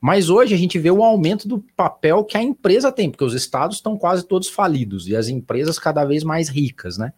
Mas 0.00 0.28
hoje 0.28 0.52
a 0.52 0.58
gente 0.58 0.78
vê 0.80 0.90
o 0.90 1.04
aumento 1.04 1.46
do 1.46 1.60
papel 1.76 2.24
que 2.24 2.36
a 2.36 2.42
empresa 2.42 2.90
tem, 2.90 3.08
porque 3.08 3.24
os 3.24 3.34
estados 3.34 3.76
estão 3.76 3.96
quase 3.96 4.26
todos 4.26 4.48
falidos 4.48 5.06
e 5.06 5.14
as 5.14 5.28
empresas 5.28 5.78
cada 5.78 6.04
vez 6.04 6.24
mais 6.24 6.48
ricas, 6.48 6.98
né? 6.98 7.12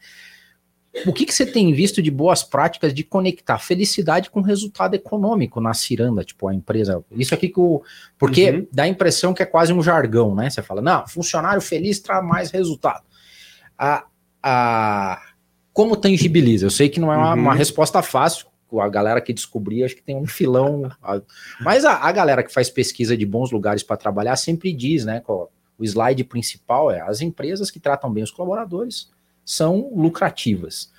O 1.07 1.13
que, 1.13 1.27
que 1.27 1.35
você 1.35 1.45
tem 1.45 1.73
visto 1.73 2.01
de 2.01 2.11
boas 2.11 2.45
práticas 2.45 2.95
de 2.95 3.03
conectar 3.03 3.59
felicidade 3.59 4.31
com 4.31 4.41
resultado 4.41 4.95
econômico 4.95 5.61
na 5.61 5.75
ciranda, 5.75 6.23
tipo 6.23 6.47
a 6.47 6.55
empresa? 6.55 7.05
Isso 7.11 7.35
aqui 7.35 7.49
que 7.49 7.59
o. 7.59 7.83
Porque 8.17 8.51
uhum. 8.51 8.67
dá 8.73 8.85
a 8.85 8.89
impressão 8.89 9.35
que 9.35 9.43
é 9.43 9.47
quase 9.47 9.73
um 9.73 9.83
jargão, 9.83 10.35
né? 10.35 10.49
Você 10.49 10.63
fala, 10.63 10.81
não, 10.81 11.07
funcionário 11.09 11.61
feliz 11.61 11.99
traz 11.99 12.25
mais 12.25 12.53
resultado. 12.53 13.03
A, 13.77 14.05
a, 14.41 15.21
como 15.73 15.97
tangibiliza? 15.97 16.67
Eu 16.67 16.71
sei 16.71 16.89
que 16.89 17.01
não 17.01 17.13
é 17.13 17.17
uma, 17.17 17.35
uhum. 17.35 17.41
uma 17.41 17.55
resposta 17.55 18.01
fácil, 18.01 18.47
a 18.81 18.89
galera 18.89 19.21
que 19.21 19.33
descobrir, 19.33 19.83
acho 19.83 19.97
que 19.97 20.03
tem 20.03 20.17
um 20.17 20.27
filão. 20.27 20.91
Mas 21.61 21.85
a, 21.85 21.97
a 22.07 22.13
galera 22.13 22.43
que 22.45 22.53
faz 22.53 22.71
pesquisa 22.71 23.17
de 23.17 23.27
bons 23.27 23.51
lugares 23.51 23.83
para 23.83 23.97
trabalhar 23.97 24.37
sempre 24.37 24.73
diz, 24.73 25.05
né? 25.05 25.23
O 25.27 25.85
slide 25.85 26.23
principal 26.23 26.89
é 26.89 27.01
as 27.01 27.21
empresas 27.21 27.69
que 27.69 27.81
tratam 27.81 28.13
bem 28.13 28.23
os 28.23 28.31
colaboradores 28.31 29.13
são 29.45 29.91
lucrativas. 29.95 30.93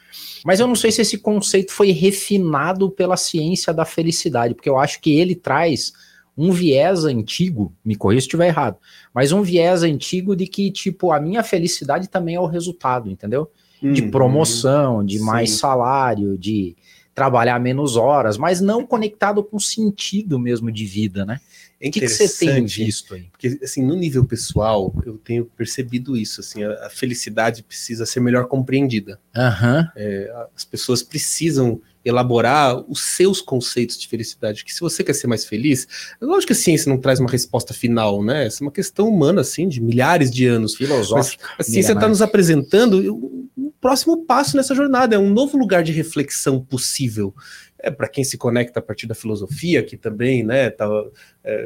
Mas 0.46 0.60
eu 0.60 0.68
não 0.68 0.76
sei 0.76 0.92
se 0.92 1.02
esse 1.02 1.18
conceito 1.18 1.72
foi 1.72 1.92
refinado 1.92 2.90
pela 2.90 3.18
ciência 3.18 3.74
da 3.74 3.86
felicidade, 3.86 4.54
porque 4.54 4.70
eu 4.70 4.78
acho 4.78 5.02
que 5.02 5.18
ele 5.18 5.36
traz 5.36 5.94
um 6.38 6.52
viés 6.52 7.06
antigo, 7.06 7.74
me 7.84 7.96
corrija 7.96 8.22
se 8.22 8.28
estiver 8.28 8.48
errado, 8.48 8.78
mas 9.14 9.32
um 9.32 9.42
viés 9.42 9.84
antigo 9.84 10.36
de 10.36 10.48
que, 10.48 10.70
tipo, 10.70 11.12
a 11.12 11.20
minha 11.20 11.44
felicidade 11.44 12.10
também 12.10 12.36
é 12.36 12.40
o 12.40 12.46
resultado, 12.46 13.10
entendeu? 13.10 13.50
De 13.82 14.04
uhum. 14.04 14.12
promoção, 14.12 15.06
de 15.06 15.20
mais 15.20 15.52
salário, 15.52 16.38
de 16.38 16.76
trabalhar 17.14 17.60
menos 17.60 17.96
horas, 17.96 18.38
mas 18.38 18.60
não 18.60 18.86
conectado 18.86 19.42
com 19.42 19.58
sentido 19.58 20.38
mesmo 20.38 20.70
de 20.70 20.86
vida, 20.86 21.26
né? 21.26 21.40
É 21.80 21.90
o 21.90 21.92
que, 21.92 22.08
você 22.08 22.28
tem 22.28 22.66
visto 22.66 23.14
aí? 23.14 23.28
Porque, 23.32 23.60
assim, 23.62 23.84
no 23.84 23.96
nível 23.96 24.24
pessoal, 24.24 24.94
eu 25.06 25.18
tenho 25.18 25.46
percebido 25.46 26.16
isso, 26.16 26.40
assim, 26.40 26.64
a, 26.64 26.86
a 26.86 26.90
felicidade 26.90 27.64
precisa 27.64 28.06
ser 28.06 28.22
melhor 28.22 28.48
compreendida. 28.48 29.20
Uhum. 29.36 29.88
É, 29.96 30.48
as 30.56 30.64
pessoas 30.64 31.04
precisam 31.04 31.82
elaborar 32.04 32.80
os 32.90 33.02
seus 33.02 33.42
conceitos 33.42 33.98
de 33.98 34.08
felicidade, 34.08 34.64
que 34.64 34.74
se 34.74 34.80
você 34.80 35.04
quer 35.04 35.14
ser 35.14 35.28
mais 35.28 35.44
feliz, 35.44 35.88
é 36.22 36.26
lógico 36.26 36.48
que 36.48 36.54
a 36.54 36.56
ciência 36.56 36.88
não 36.88 37.00
traz 37.00 37.20
uma 37.20 37.30
resposta 37.30 37.74
final, 37.74 38.24
né? 38.24 38.46
Essa 38.46 38.64
é 38.64 38.66
uma 38.66 38.72
questão 38.72 39.10
humana, 39.10 39.42
assim, 39.42 39.68
de 39.68 39.82
milhares 39.82 40.30
de 40.30 40.46
anos. 40.46 40.76
Filosófica. 40.76 41.44
Mas 41.58 41.68
a 41.68 41.72
ciência 41.72 41.94
está 41.94 42.08
nos 42.08 42.22
apresentando 42.22 43.50
um 43.58 43.72
próximo 43.82 44.26
passo 44.26 44.56
nessa 44.56 44.76
jornada, 44.76 45.16
é 45.16 45.20
um 45.20 45.30
novo 45.30 45.58
lugar 45.58 45.84
de 45.84 45.92
reflexão 45.92 46.60
possível 46.60 47.34
é, 47.80 47.92
para 47.92 48.08
quem 48.08 48.24
se 48.24 48.38
conecta 48.38 48.80
a 48.80 48.82
partir 48.82 49.06
da 49.06 49.14
filosofia, 49.14 49.84
que 49.84 49.96
também 49.96 50.44
né, 50.44 50.70
tá, 50.70 50.88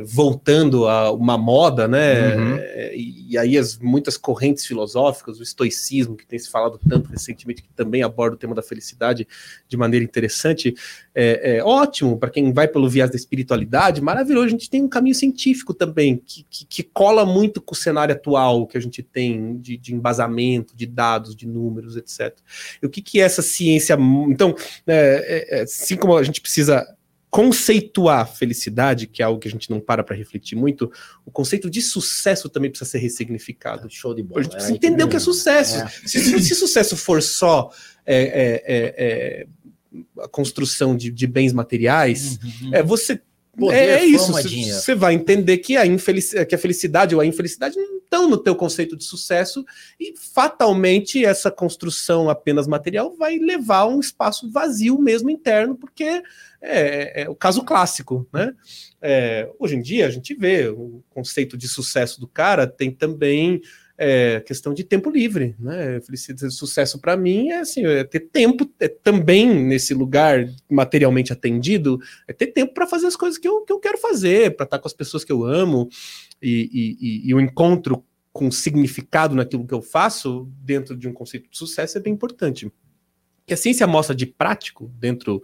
voltando 0.03 0.87
a 0.87 1.09
uma 1.11 1.37
moda, 1.37 1.87
né? 1.87 2.35
Uhum. 2.35 2.55
É, 2.57 2.95
e, 2.97 3.31
e, 3.31 3.37
aí 3.37 3.57
as 3.57 3.77
muitas 3.77 4.17
correntes 4.17 4.65
filosóficas, 4.65 5.39
o 5.39 5.43
estoicismo, 5.43 6.17
que 6.17 6.27
tem 6.27 6.37
se 6.37 6.49
falado 6.49 6.77
tanto 6.89 7.09
recentemente, 7.09 7.61
que 7.61 7.69
também 7.69 8.03
aborda 8.03 8.35
o 8.35 8.37
tema 8.37 8.53
da 8.53 8.61
felicidade 8.61 9.25
de 9.69 9.77
maneira 9.77 10.03
interessante, 10.03 10.75
é, 11.15 11.57
é 11.57 11.63
ótimo 11.63 12.17
para 12.17 12.29
quem 12.29 12.51
vai 12.51 12.67
pelo 12.67 12.89
viés 12.89 13.09
da 13.09 13.15
espiritualidade, 13.15 14.01
maravilhoso. 14.01 14.47
A 14.47 14.49
gente 14.49 14.69
tem 14.69 14.83
um 14.83 14.89
caminho 14.89 15.15
científico 15.15 15.73
também, 15.73 16.17
que, 16.17 16.45
que, 16.49 16.65
que 16.65 16.83
cola 16.83 17.25
muito 17.25 17.61
com 17.61 17.73
o 17.73 17.77
cenário 17.77 18.13
atual 18.13 18.67
que 18.67 18.77
a 18.77 18.81
gente 18.81 19.01
tem 19.01 19.57
de, 19.59 19.77
de 19.77 19.95
embasamento, 19.95 20.75
de 20.75 20.85
dados, 20.85 21.33
de 21.33 21.47
números, 21.47 21.95
etc. 21.95 22.37
E 22.81 22.85
o 22.85 22.89
que, 22.89 23.01
que 23.01 23.21
é 23.21 23.23
essa 23.23 23.41
ciência? 23.41 23.97
Então, 24.27 24.53
é, 24.85 25.47
é, 25.49 25.61
assim 25.61 25.95
como 25.95 26.17
a 26.17 26.23
gente 26.23 26.41
precisa 26.41 26.85
conceituar 27.29 28.27
felicidade, 28.27 29.05
que 29.05 29.21
é 29.21 29.25
algo 29.25 29.39
que 29.39 29.47
a 29.47 29.51
gente 29.51 29.69
não 29.69 29.79
para 29.79 30.03
para 30.03 30.15
refletir 30.15 30.55
muito, 30.55 30.91
o 31.25 31.31
conceito 31.31 31.69
de 31.69 31.81
sucesso 31.81 32.49
também 32.49 32.71
precisa 32.71 32.89
ser 32.89 32.97
ressignificado. 32.97 33.87
Show 33.89 34.15
de 34.15 34.23
bola. 34.23 34.41
A 34.41 34.43
gente 34.43 34.53
precisa 34.53 34.73
entender 34.73 35.03
o 35.03 35.07
que 35.07 35.15
é 35.15 35.19
sucesso. 35.19 35.77
É. 35.77 35.89
Se, 36.07 36.41
se, 36.41 36.55
sucesso 36.55 36.97
for 36.97 37.21
só 37.21 37.71
é, 38.05 38.15
é, 38.15 38.63
é, 38.65 38.95
é 38.97 39.47
a 40.19 40.27
construção 40.27 40.95
de, 40.95 41.11
de 41.11 41.27
bens 41.27 41.53
materiais, 41.53 42.39
uhum. 42.61 42.73
é 42.73 42.81
você 42.81 43.21
Poder, 43.57 43.75
é, 43.75 43.89
é 43.99 44.05
isso. 44.05 44.31
Você 44.31 44.95
vai 44.95 45.13
entender 45.13 45.57
que 45.57 45.75
a, 45.75 45.85
infelic... 45.85 46.45
que 46.45 46.55
a 46.55 46.57
felicidade 46.57 47.13
ou 47.13 47.21
a 47.21 47.25
infelicidade 47.25 47.75
não 47.75 47.97
estão 47.97 48.29
no 48.29 48.37
teu 48.37 48.55
conceito 48.55 48.95
de 48.95 49.03
sucesso 49.03 49.65
e 49.99 50.13
fatalmente 50.17 51.23
essa 51.23 51.51
construção 51.51 52.29
apenas 52.29 52.67
material 52.67 53.15
vai 53.15 53.37
levar 53.37 53.79
a 53.79 53.87
um 53.87 53.99
espaço 53.99 54.49
vazio 54.51 54.99
mesmo 54.99 55.29
interno, 55.29 55.75
porque 55.75 56.03
é, 56.03 56.21
é, 56.61 57.21
é 57.23 57.29
o 57.29 57.35
caso 57.35 57.63
clássico, 57.63 58.27
né? 58.33 58.53
É, 59.01 59.49
hoje 59.59 59.75
em 59.75 59.81
dia 59.81 60.07
a 60.07 60.09
gente 60.09 60.33
vê 60.33 60.67
o 60.67 61.01
conceito 61.09 61.57
de 61.57 61.67
sucesso 61.67 62.19
do 62.19 62.27
cara 62.27 62.67
tem 62.67 62.91
também 62.91 63.61
é 64.01 64.39
questão 64.39 64.73
de 64.73 64.85
tempo 64.85 65.09
livre, 65.09 65.57
né? 65.59 65.99
Felicidade, 65.99 66.53
sucesso 66.53 66.97
para 66.99 67.17
mim 67.17 67.49
é 67.49 67.59
assim, 67.59 67.85
é 67.85 68.05
ter 68.05 68.21
tempo 68.21 68.71
é, 68.79 68.87
também 68.87 69.53
nesse 69.53 69.93
lugar 69.93 70.47
materialmente 70.69 71.33
atendido, 71.33 71.99
é 72.25 72.31
ter 72.31 72.47
tempo 72.47 72.73
para 72.73 72.87
fazer 72.87 73.07
as 73.07 73.17
coisas 73.17 73.37
que 73.37 73.45
eu, 73.45 73.61
que 73.65 73.73
eu 73.73 73.79
quero 73.79 73.97
fazer, 73.97 74.55
para 74.55 74.63
estar 74.63 74.79
com 74.79 74.87
as 74.87 74.93
pessoas 74.93 75.25
que 75.25 75.31
eu 75.33 75.43
amo 75.43 75.89
e, 76.41 76.97
e, 77.01 77.29
e, 77.29 77.33
o 77.33 77.41
encontro 77.41 78.01
com 78.31 78.49
significado 78.49 79.35
naquilo 79.35 79.67
que 79.67 79.73
eu 79.73 79.81
faço 79.81 80.49
dentro 80.61 80.95
de 80.95 81.09
um 81.09 81.13
conceito 81.13 81.49
de 81.49 81.57
sucesso 81.57 81.97
é 81.97 82.01
bem 82.01 82.13
importante 82.13 82.71
que 83.49 83.53
a 83.55 83.57
ciência 83.57 83.87
mostra 83.87 84.15
de 84.15 84.27
prático 84.27 84.89
dentro 84.99 85.41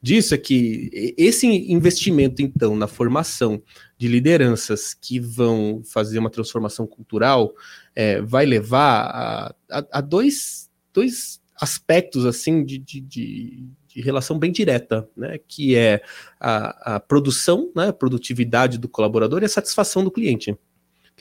disso 0.00 0.34
é 0.34 0.38
que 0.38 1.14
esse 1.18 1.46
investimento, 1.46 2.40
então, 2.40 2.74
na 2.74 2.86
formação 2.86 3.62
de 4.02 4.08
lideranças 4.08 4.94
que 4.94 5.20
vão 5.20 5.80
fazer 5.84 6.18
uma 6.18 6.28
transformação 6.28 6.88
cultural 6.88 7.54
é, 7.94 8.20
vai 8.20 8.44
levar 8.44 9.04
a, 9.04 9.54
a, 9.70 9.86
a, 9.92 10.00
dois, 10.00 10.68
dois 10.92 11.40
aspectos 11.54 12.26
assim 12.26 12.64
de, 12.64 12.78
de, 12.78 13.00
de, 13.00 13.64
de, 13.86 14.00
relação 14.00 14.40
bem 14.40 14.50
direta, 14.50 15.08
né? 15.16 15.38
Que 15.46 15.76
é 15.76 16.02
a, 16.40 16.96
a 16.96 17.00
produção, 17.00 17.70
né? 17.76 17.90
a 17.90 17.92
produtividade 17.92 18.76
do 18.76 18.88
colaborador 18.88 19.40
e 19.42 19.44
a 19.44 19.48
satisfação 19.48 20.02
do 20.02 20.10
cliente 20.10 20.58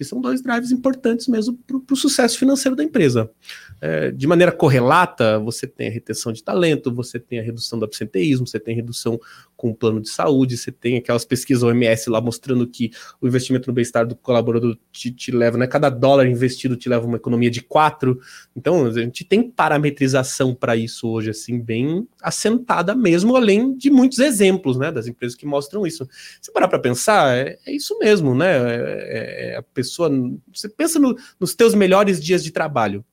que 0.01 0.05
são 0.05 0.19
dois 0.19 0.41
drives 0.41 0.71
importantes 0.71 1.27
mesmo 1.27 1.55
para 1.67 1.77
o 1.77 1.95
sucesso 1.95 2.35
financeiro 2.39 2.75
da 2.75 2.83
empresa. 2.83 3.29
É, 3.79 4.09
de 4.09 4.25
maneira 4.25 4.51
correlata, 4.51 5.37
você 5.37 5.67
tem 5.67 5.89
a 5.89 5.91
retenção 5.91 6.33
de 6.33 6.43
talento, 6.43 6.91
você 6.91 7.19
tem 7.19 7.39
a 7.39 7.43
redução 7.43 7.77
do 7.77 7.85
absenteísmo, 7.85 8.47
você 8.47 8.59
tem 8.59 8.75
redução 8.75 9.19
com 9.55 9.69
o 9.69 9.75
plano 9.75 10.01
de 10.01 10.09
saúde, 10.09 10.57
você 10.57 10.71
tem 10.71 10.97
aquelas 10.97 11.23
pesquisas 11.23 11.61
OMS 11.61 12.09
lá 12.09 12.19
mostrando 12.19 12.65
que 12.65 12.89
o 13.21 13.27
investimento 13.27 13.67
no 13.69 13.75
bem-estar 13.75 14.07
do 14.07 14.15
colaborador 14.15 14.75
te, 14.91 15.11
te, 15.11 15.31
leva, 15.31 15.55
né? 15.55 15.67
Cada 15.67 15.87
dólar 15.87 16.25
investido 16.25 16.75
te 16.75 16.89
leva 16.89 17.05
uma 17.05 17.17
economia 17.17 17.51
de 17.51 17.61
quatro. 17.61 18.19
Então, 18.55 18.87
a 18.87 18.91
gente 18.91 19.23
tem 19.23 19.51
parametrização 19.51 20.55
para 20.55 20.75
isso 20.75 21.07
hoje, 21.07 21.29
assim, 21.29 21.59
bem 21.59 22.07
assentada 22.23 22.95
mesmo, 22.95 23.35
além 23.35 23.77
de 23.77 23.91
muitos 23.91 24.17
exemplos, 24.17 24.79
né? 24.79 24.91
Das 24.91 25.05
empresas 25.05 25.37
que 25.37 25.45
mostram 25.45 25.85
isso. 25.85 26.09
Se 26.41 26.51
parar 26.51 26.67
para 26.67 26.79
pensar, 26.79 27.37
é, 27.37 27.59
é, 27.63 27.71
isso 27.71 27.95
mesmo, 27.99 28.33
né? 28.33 28.47
É, 28.47 29.51
é, 29.51 29.57
a 29.57 29.61
pessoa. 29.61 29.90
Você 29.97 30.69
pensa 30.69 30.99
no, 30.99 31.15
nos 31.39 31.55
teus 31.55 31.73
melhores 31.73 32.21
dias 32.21 32.43
de 32.43 32.51
trabalho 32.51 33.03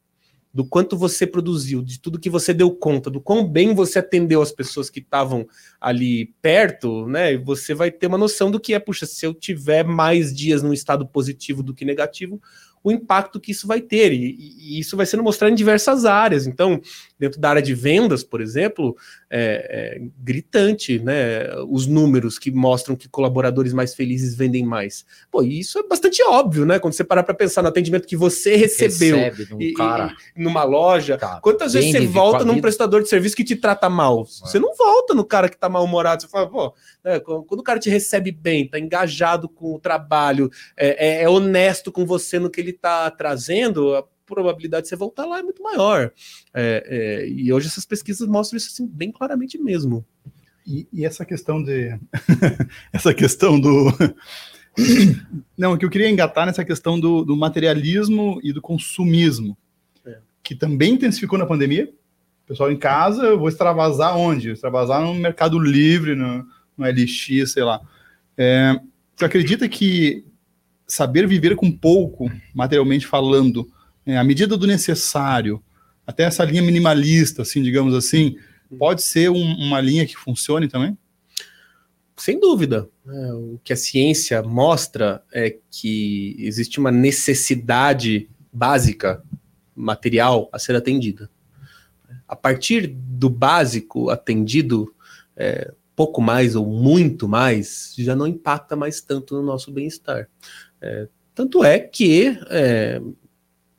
do 0.53 0.65
quanto 0.65 0.97
você 0.97 1.27
produziu, 1.27 1.83
de 1.83 2.01
tudo 2.01 2.19
que 2.19 2.31
você 2.31 2.55
deu 2.55 2.71
conta, 2.71 3.11
do 3.11 3.21
quão 3.21 3.47
bem 3.47 3.75
você 3.75 3.99
atendeu 3.99 4.41
as 4.41 4.51
pessoas 4.51 4.89
que 4.89 5.01
estavam 5.01 5.47
ali 5.81 6.35
perto, 6.41 7.07
né? 7.07 7.37
Você 7.37 7.75
vai 7.75 7.91
ter 7.91 8.07
uma 8.07 8.19
noção 8.19 8.51
do 8.51 8.59
que 8.59 8.75
é, 8.75 8.79
puxa, 8.79 9.07
se 9.07 9.27
eu 9.27 9.35
tiver 9.35 9.85
mais 9.85 10.35
dias 10.35 10.63
num 10.63 10.73
estado 10.73 11.07
positivo 11.07 11.63
do 11.63 11.75
que 11.75 11.85
negativo, 11.85 12.41
o 12.83 12.91
impacto 12.91 13.41
que 13.41 13.53
isso 13.53 13.67
vai 13.67 13.81
ter. 13.81 14.13
E, 14.13 14.37
e, 14.39 14.79
isso 14.79 14.97
vai 14.97 15.07
sendo 15.07 15.23
mostrado 15.23 15.53
em 15.53 15.57
diversas 15.57 16.05
áreas. 16.05 16.47
Então, 16.47 16.81
dentro 17.19 17.41
da 17.41 17.51
área 17.51 17.63
de 17.63 17.75
vendas, 17.75 18.23
por 18.23 18.41
exemplo, 18.41 18.97
é, 19.31 19.99
é, 19.99 20.03
gritante, 20.19 20.99
né? 20.99 21.49
Os 21.69 21.87
números 21.87 22.39
que 22.39 22.51
mostram 22.51 22.97
que 22.97 23.09
colaboradores 23.09 23.73
mais 23.73 23.95
felizes 23.95 24.35
vendem 24.35 24.65
mais. 24.65 25.05
Pô, 25.31 25.43
isso 25.43 25.79
é 25.79 25.83
bastante 25.83 26.23
óbvio, 26.23 26.65
né? 26.65 26.79
Quando 26.79 26.95
você 26.95 27.05
parar 27.05 27.23
para 27.23 27.35
pensar 27.35 27.63
no 27.63 27.69
atendimento 27.69 28.07
que 28.07 28.17
você 28.17 28.57
recebeu 28.57 29.19
e, 29.59 29.73
cara, 29.73 30.15
e, 30.37 30.43
numa 30.43 30.65
loja, 30.65 31.19
tá, 31.19 31.41
quantas 31.41 31.73
vezes 31.73 31.93
você 31.93 32.07
volta 32.07 32.45
num 32.45 32.61
prestador 32.61 33.03
de 33.03 33.09
serviço 33.09 33.37
que 33.37 33.45
te 33.45 33.57
trata 33.57 33.89
mal? 33.89 34.23
É. 34.23 34.25
Você 34.25 34.59
não 34.59 34.75
volta 34.75 35.15
no 35.15 35.25
cara 35.25 35.49
que 35.49 35.57
tá 35.57 35.69
mal-humorado. 35.69 36.23
Você 36.23 36.29
fala, 36.29 36.49
pô, 36.49 36.75
né, 37.05 37.21
quando 37.21 37.61
o 37.61 37.63
cara 37.63 37.79
te 37.79 37.91
recebe 37.91 38.31
bem, 38.31 38.69
tá 38.69 38.79
engajado 38.79 39.49
com 39.49 39.75
o 39.75 39.79
trabalho, 39.79 40.51
é, 40.77 41.21
é, 41.21 41.23
é 41.23 41.29
honesto 41.29 41.93
com 41.93 42.07
você 42.07 42.39
no 42.39 42.51
que 42.51 42.61
ele 42.61 42.68
tá 42.73 43.11
trazendo, 43.11 43.95
probabilidade 44.29 44.85
de 44.85 44.89
você 44.91 44.97
voltar 44.97 45.25
lá 45.25 45.39
é 45.39 45.43
muito 45.43 45.63
maior. 45.63 46.13
É, 46.55 46.85
é, 46.87 47.29
e 47.29 47.53
hoje 47.53 47.67
essas 47.67 47.87
pesquisas 47.87 48.29
mostram 48.29 48.59
isso 48.59 48.69
assim, 48.69 48.87
bem 48.87 49.11
claramente 49.11 49.59
mesmo. 49.59 50.05
E, 50.67 50.87
e 50.93 51.05
essa 51.05 51.25
questão 51.25 51.63
de. 51.63 51.99
essa 52.93 53.15
questão 53.15 53.59
do. 53.59 53.91
Não, 55.57 55.73
o 55.73 55.79
que 55.79 55.85
eu 55.85 55.91
queria 55.91 56.11
engatar 56.11 56.47
nessa 56.47 56.65
questão 56.65 57.01
do, 57.01 57.25
do 57.25 57.37
materialismo 57.37 58.39
e 58.45 58.53
do 58.53 58.61
consumismo, 58.61 59.57
é. 60.05 60.19
que 60.43 60.55
também 60.55 60.93
intensificou 60.93 61.39
na 61.39 61.47
pandemia. 61.47 61.91
O 62.45 62.49
pessoal 62.49 62.71
em 62.71 62.79
casa, 62.79 63.25
eu 63.25 63.39
vou 63.39 63.49
extravasar 63.49 64.17
onde? 64.17 64.51
Extravasar 64.51 65.03
no 65.03 65.15
Mercado 65.15 65.59
Livre, 65.59 66.15
no, 66.15 66.47
no 66.77 66.87
LX, 66.87 67.53
sei 67.53 67.65
lá. 67.65 67.81
É, 68.37 68.79
você 69.17 69.25
acredita 69.25 69.69
que 69.69 70.25
saber 70.89 71.29
viver 71.29 71.55
com 71.55 71.71
pouco, 71.71 72.31
materialmente 72.55 73.07
falando, 73.07 73.71
é, 74.07 74.17
à 74.17 74.25
medida 74.25 74.57
do 74.57 74.67
necessário, 74.67 75.63
até 76.07 76.23
essa 76.23 76.43
linha 76.43 76.63
minimalista, 76.63 77.43
assim, 77.43 77.63
digamos 77.63 77.95
assim, 77.95 78.37
pode 78.79 79.03
ser 79.03 79.31
um, 79.31 79.55
uma 79.57 79.81
linha 79.81 80.07
que 80.07 80.17
funcione 80.17 80.67
também? 80.67 80.97
Sem 82.17 82.41
dúvida. 82.41 82.89
É, 83.07 83.33
o 83.35 83.61
que 83.63 83.73
a 83.73 83.77
ciência 83.77 84.43
mostra 84.43 85.23
é 85.33 85.57
que 85.71 86.35
existe 86.39 86.81
uma 86.81 86.91
necessidade 86.91 88.29
básica, 88.53 89.23
material, 89.77 90.49
a 90.53 90.59
ser 90.59 90.75
atendida. 90.75 91.31
A 92.27 92.35
partir 92.35 92.87
do 92.87 93.31
básico 93.31 94.11
atendido, 94.11 94.93
é, 95.37 95.73
pouco 95.95 96.21
mais 96.21 96.57
ou 96.57 96.67
muito 96.67 97.29
mais, 97.29 97.93
já 97.99 98.15
não 98.15 98.27
impacta 98.27 98.75
mais 98.75 99.01
tanto 99.01 99.35
no 99.35 99.43
nosso 99.43 99.71
bem-estar. 99.71 100.29
É, 100.81 101.09
tanto 101.35 101.65
é 101.65 101.79
que 101.79 102.39
é, 102.51 103.01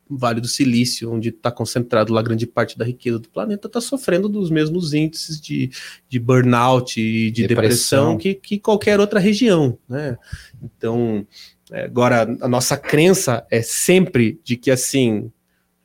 Vale 0.10 0.42
do 0.42 0.48
Silício, 0.48 1.12
onde 1.12 1.30
está 1.30 1.52
concentrado 1.52 2.12
lá 2.12 2.22
grande 2.22 2.48
parte 2.48 2.76
da 2.76 2.84
riqueza 2.84 3.20
do 3.20 3.30
planeta, 3.30 3.68
está 3.68 3.80
sofrendo 3.80 4.28
dos 4.28 4.50
mesmos 4.50 4.94
índices 4.94 5.40
de, 5.40 5.70
de 6.08 6.20
burnout 6.20 7.00
e 7.00 7.30
de 7.30 7.46
depressão, 7.46 8.16
depressão 8.16 8.18
que, 8.18 8.34
que, 8.34 8.60
qualquer 8.60 9.00
outra 9.00 9.20
região. 9.20 9.78
Né? 9.88 10.18
Então, 10.64 11.28
é, 11.72 11.84
agora, 11.86 12.24
a 12.42 12.48
nossa 12.48 12.76
crença 12.76 13.46
é 13.52 13.62
sempre 13.62 14.40
de 14.44 14.58
que, 14.58 14.72
assim, 14.72 15.32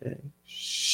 é, 0.00 0.16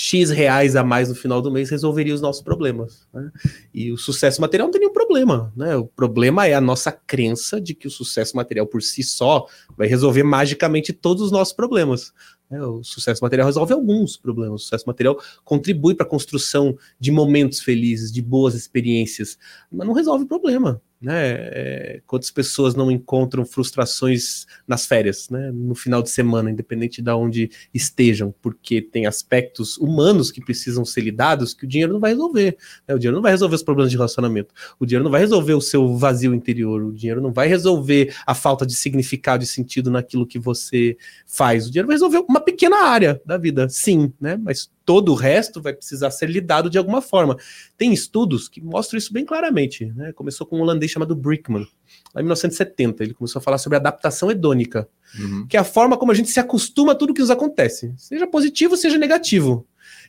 X 0.02 0.30
reais 0.30 0.76
a 0.76 0.82
mais 0.82 1.10
no 1.10 1.14
final 1.14 1.42
do 1.42 1.50
mês 1.50 1.68
resolveria 1.68 2.14
os 2.14 2.22
nossos 2.22 2.40
problemas. 2.40 3.06
Né? 3.12 3.30
E 3.74 3.92
o 3.92 3.98
sucesso 3.98 4.40
material 4.40 4.66
não 4.66 4.72
tem 4.72 4.80
nenhum 4.80 4.94
problema. 4.94 5.52
Né? 5.54 5.76
O 5.76 5.84
problema 5.84 6.46
é 6.46 6.54
a 6.54 6.60
nossa 6.60 6.90
crença 6.90 7.60
de 7.60 7.74
que 7.74 7.86
o 7.86 7.90
sucesso 7.90 8.34
material 8.34 8.66
por 8.66 8.80
si 8.80 9.02
só 9.02 9.44
vai 9.76 9.86
resolver 9.86 10.22
magicamente 10.22 10.94
todos 10.94 11.22
os 11.22 11.30
nossos 11.30 11.52
problemas. 11.52 12.14
É, 12.50 12.62
o 12.62 12.82
sucesso 12.82 13.22
material 13.22 13.46
resolve 13.46 13.74
alguns 13.74 14.16
problemas. 14.16 14.62
O 14.62 14.64
sucesso 14.64 14.84
material 14.86 15.20
contribui 15.44 15.94
para 15.94 16.06
a 16.06 16.08
construção 16.08 16.74
de 16.98 17.10
momentos 17.10 17.60
felizes, 17.60 18.10
de 18.10 18.22
boas 18.22 18.54
experiências, 18.54 19.36
mas 19.70 19.86
não 19.86 19.92
resolve 19.92 20.24
o 20.24 20.28
problema 20.28 20.80
né? 21.00 21.32
É, 21.32 22.02
quantas 22.06 22.30
pessoas 22.30 22.74
não 22.74 22.90
encontram 22.90 23.44
frustrações 23.44 24.46
nas 24.66 24.84
férias, 24.84 25.30
né? 25.30 25.50
No 25.52 25.74
final 25.74 26.02
de 26.02 26.10
semana, 26.10 26.50
independente 26.50 27.00
de 27.00 27.10
onde 27.10 27.50
estejam, 27.72 28.34
porque 28.42 28.82
tem 28.82 29.06
aspectos 29.06 29.78
humanos 29.78 30.30
que 30.30 30.44
precisam 30.44 30.84
ser 30.84 31.00
lidados 31.00 31.54
que 31.54 31.64
o 31.64 31.68
dinheiro 31.68 31.94
não 31.94 32.00
vai 32.00 32.10
resolver. 32.10 32.56
Né? 32.86 32.94
O 32.94 32.98
dinheiro 32.98 33.16
não 33.16 33.22
vai 33.22 33.32
resolver 33.32 33.54
os 33.54 33.62
problemas 33.62 33.90
de 33.90 33.96
relacionamento. 33.96 34.54
O 34.78 34.84
dinheiro 34.84 35.04
não 35.04 35.10
vai 35.10 35.20
resolver 35.20 35.54
o 35.54 35.60
seu 35.60 35.96
vazio 35.96 36.34
interior. 36.34 36.82
O 36.82 36.92
dinheiro 36.92 37.20
não 37.20 37.32
vai 37.32 37.48
resolver 37.48 38.14
a 38.26 38.34
falta 38.34 38.66
de 38.66 38.74
significado 38.74 39.42
e 39.42 39.46
sentido 39.46 39.90
naquilo 39.90 40.26
que 40.26 40.38
você 40.38 40.96
faz. 41.26 41.66
O 41.66 41.70
dinheiro 41.70 41.86
vai 41.86 41.94
resolver 41.94 42.24
uma 42.28 42.40
pequena 42.40 42.84
área 42.84 43.20
da 43.24 43.38
vida, 43.38 43.68
sim, 43.68 44.12
né? 44.20 44.36
Mas 44.36 44.70
todo 44.90 45.12
o 45.12 45.14
resto 45.14 45.62
vai 45.62 45.72
precisar 45.72 46.10
ser 46.10 46.28
lidado 46.28 46.68
de 46.68 46.76
alguma 46.76 47.00
forma. 47.00 47.36
Tem 47.78 47.92
estudos 47.92 48.48
que 48.48 48.60
mostram 48.60 48.98
isso 48.98 49.12
bem 49.12 49.24
claramente. 49.24 49.84
Né? 49.94 50.12
Começou 50.12 50.44
com 50.44 50.58
um 50.58 50.62
holandês 50.62 50.90
chamado 50.90 51.14
Brickman, 51.14 51.64
lá 52.12 52.20
em 52.20 52.24
1970. 52.24 53.04
Ele 53.04 53.14
começou 53.14 53.38
a 53.38 53.42
falar 53.42 53.58
sobre 53.58 53.76
adaptação 53.76 54.32
hedônica, 54.32 54.88
uhum. 55.16 55.46
que 55.46 55.56
é 55.56 55.60
a 55.60 55.64
forma 55.64 55.96
como 55.96 56.10
a 56.10 56.14
gente 56.16 56.28
se 56.28 56.40
acostuma 56.40 56.90
a 56.90 56.94
tudo 56.96 57.14
que 57.14 57.20
nos 57.20 57.30
acontece, 57.30 57.94
seja 57.96 58.26
positivo, 58.26 58.76
seja 58.76 58.98
negativo. 58.98 59.64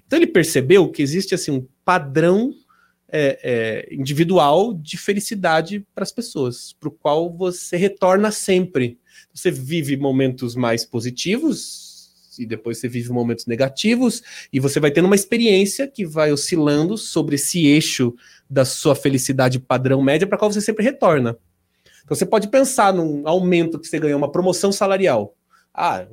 Então 0.08 0.18
ele 0.18 0.26
percebeu 0.26 0.90
que 0.90 1.04
existe 1.04 1.36
assim 1.36 1.52
um 1.52 1.68
padrão 1.86 2.52
é, 3.08 3.40
é, 3.44 3.94
individual 3.94 4.74
de 4.74 4.98
felicidade 4.98 5.86
para 5.94 6.02
as 6.02 6.12
pessoas, 6.12 6.74
para 6.74 6.90
o 6.90 6.92
qual 6.92 7.32
você 7.32 7.78
retorna 7.78 8.32
sempre. 8.32 8.98
Você 9.32 9.52
vive 9.52 9.96
momentos 9.96 10.56
mais 10.56 10.84
positivos 10.84 11.91
e 12.40 12.46
depois 12.46 12.78
você 12.78 12.88
vive 12.88 13.12
momentos 13.12 13.46
negativos 13.46 14.22
e 14.52 14.60
você 14.60 14.80
vai 14.80 14.92
tendo 14.92 15.06
uma 15.06 15.16
experiência 15.16 15.88
que 15.88 16.06
vai 16.06 16.32
oscilando 16.32 16.98
sobre 16.98 17.36
esse 17.36 17.66
eixo 17.66 18.16
da 18.50 18.66
sua 18.66 18.96
felicidade 18.96 19.60
padrão 19.60 20.02
média 20.02 20.28
para 20.28 20.38
qual 20.38 20.52
você 20.52 20.62
sempre 20.62 20.84
retorna. 20.84 21.38
Então 22.04 22.16
você 22.16 22.26
pode 22.26 22.48
pensar 22.50 22.94
num 22.94 23.28
aumento 23.28 23.80
que 23.80 23.88
você 23.88 24.00
ganhou, 24.00 24.18
uma 24.18 24.32
promoção 24.32 24.72
salarial. 24.72 25.36
Ah, 25.74 26.06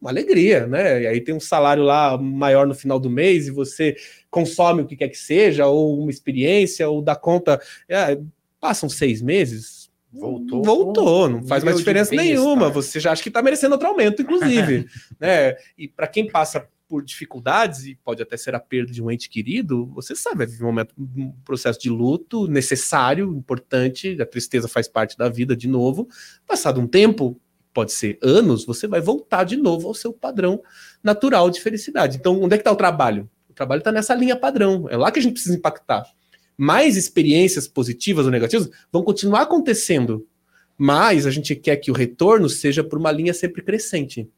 uma 0.00 0.10
alegria, 0.10 0.66
né? 0.66 1.02
E 1.02 1.06
aí 1.06 1.20
tem 1.20 1.34
um 1.34 1.40
salário 1.40 1.82
lá 1.82 2.16
maior 2.16 2.66
no 2.66 2.74
final 2.74 2.98
do 3.00 3.10
mês 3.10 3.48
e 3.48 3.50
você 3.50 3.96
consome 4.30 4.82
o 4.82 4.86
que 4.86 4.96
quer 4.96 5.08
que 5.08 5.18
seja, 5.18 5.66
ou 5.66 6.00
uma 6.00 6.10
experiência, 6.10 6.88
ou 6.88 7.02
dá 7.02 7.16
conta. 7.16 7.60
É, 7.88 8.18
passam 8.60 8.88
seis 8.88 9.20
meses. 9.20 9.77
Voltou. 10.12 10.62
Voltou, 10.62 11.28
não 11.28 11.44
faz 11.44 11.62
mais 11.62 11.76
diferença 11.76 12.14
nenhuma. 12.14 12.70
Você 12.70 12.98
já 12.98 13.12
acha 13.12 13.22
que 13.22 13.28
está 13.28 13.42
merecendo 13.42 13.74
outro 13.74 13.88
aumento, 13.88 14.22
inclusive. 14.22 14.86
né? 15.20 15.54
E 15.76 15.86
para 15.86 16.06
quem 16.06 16.30
passa 16.30 16.66
por 16.88 17.04
dificuldades, 17.04 17.84
e 17.84 17.94
pode 17.96 18.22
até 18.22 18.36
ser 18.36 18.54
a 18.54 18.60
perda 18.60 18.90
de 18.90 19.02
um 19.02 19.10
ente 19.10 19.28
querido, 19.28 19.86
você 19.88 20.16
sabe, 20.16 20.46
viver 20.46 20.64
um, 20.64 20.68
momento, 20.68 20.94
um 20.98 21.32
processo 21.44 21.78
de 21.78 21.90
luto 21.90 22.48
necessário, 22.48 23.30
importante, 23.36 24.16
a 24.20 24.24
tristeza 24.24 24.66
faz 24.66 24.88
parte 24.88 25.16
da 25.16 25.28
vida 25.28 25.54
de 25.54 25.68
novo. 25.68 26.08
Passado 26.46 26.80
um 26.80 26.86
tempo, 26.86 27.38
pode 27.74 27.92
ser 27.92 28.18
anos, 28.22 28.64
você 28.64 28.88
vai 28.88 29.02
voltar 29.02 29.44
de 29.44 29.56
novo 29.56 29.86
ao 29.86 29.94
seu 29.94 30.14
padrão 30.14 30.62
natural 31.02 31.50
de 31.50 31.60
felicidade. 31.60 32.16
Então, 32.16 32.40
onde 32.40 32.54
é 32.54 32.56
que 32.56 32.62
está 32.62 32.72
o 32.72 32.76
trabalho? 32.76 33.28
O 33.50 33.52
trabalho 33.52 33.80
está 33.80 33.92
nessa 33.92 34.14
linha 34.14 34.34
padrão. 34.34 34.88
É 34.88 34.96
lá 34.96 35.12
que 35.12 35.18
a 35.18 35.22
gente 35.22 35.34
precisa 35.34 35.56
impactar. 35.56 36.04
Mais 36.58 36.96
experiências 36.96 37.68
positivas 37.68 38.26
ou 38.26 38.32
negativas 38.32 38.68
vão 38.92 39.02
continuar 39.04 39.42
acontecendo, 39.42 40.26
mas 40.76 41.24
a 41.24 41.30
gente 41.30 41.54
quer 41.54 41.76
que 41.76 41.90
o 41.90 41.94
retorno 41.94 42.48
seja 42.48 42.82
por 42.82 42.98
uma 42.98 43.12
linha 43.12 43.32
sempre 43.32 43.62
crescente. 43.62 44.28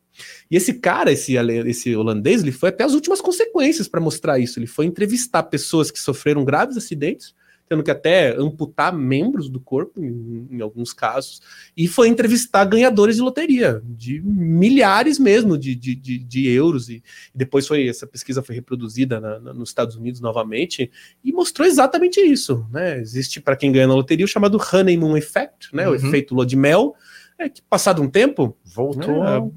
E 0.50 0.56
esse 0.56 0.74
cara, 0.74 1.10
esse, 1.10 1.34
esse 1.66 1.96
holandês, 1.96 2.42
ele 2.42 2.52
foi 2.52 2.68
até 2.68 2.84
as 2.84 2.92
últimas 2.92 3.20
consequências 3.20 3.88
para 3.88 4.00
mostrar 4.00 4.38
isso. 4.38 4.58
Ele 4.58 4.66
foi 4.66 4.84
entrevistar 4.84 5.44
pessoas 5.44 5.90
que 5.90 5.98
sofreram 5.98 6.44
graves 6.44 6.76
acidentes 6.76 7.34
tendo 7.70 7.84
que 7.84 7.90
até 7.92 8.34
amputar 8.36 8.92
membros 8.92 9.48
do 9.48 9.60
corpo, 9.60 10.02
em, 10.02 10.48
em, 10.50 10.60
alguns 10.60 10.92
casos, 10.92 11.40
e 11.76 11.86
foi 11.86 12.08
entrevistar 12.08 12.64
ganhadores 12.64 13.14
de 13.14 13.22
loteria, 13.22 13.80
de 13.84 14.20
milhares 14.20 15.20
mesmo 15.20 15.56
de, 15.56 15.76
de, 15.76 15.94
de, 15.94 16.18
de 16.18 16.50
euros, 16.50 16.88
e, 16.88 17.00
depois 17.32 17.68
foi 17.68 17.86
essa 17.86 18.08
pesquisa 18.08 18.42
foi 18.42 18.56
reproduzida 18.56 19.20
na, 19.20 19.38
na, 19.38 19.54
nos 19.54 19.68
Estados 19.68 19.94
Unidos 19.94 20.20
novamente, 20.20 20.90
e 21.22 21.32
mostrou 21.32 21.64
exatamente 21.64 22.18
isso. 22.20 22.66
Né? 22.72 22.98
Existe, 22.98 23.40
para 23.40 23.54
quem 23.54 23.70
ganha 23.70 23.86
na 23.86 23.94
loteria, 23.94 24.24
o 24.24 24.28
chamado 24.28 24.58
honeymoon 24.72 25.16
effect, 25.16 25.72
né? 25.72 25.86
Uhum. 25.86 25.92
o 25.92 25.94
efeito 25.94 26.34
lua 26.34 26.44
de 26.44 26.56
mel, 26.56 26.96
é 27.38 27.48
que 27.48 27.62
passado 27.62 28.02
um 28.02 28.10
tempo... 28.10 28.56
Voltou 28.64 29.22
né, 29.22 29.48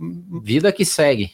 vida 0.43 0.71
que 0.71 0.85
segue. 0.85 1.31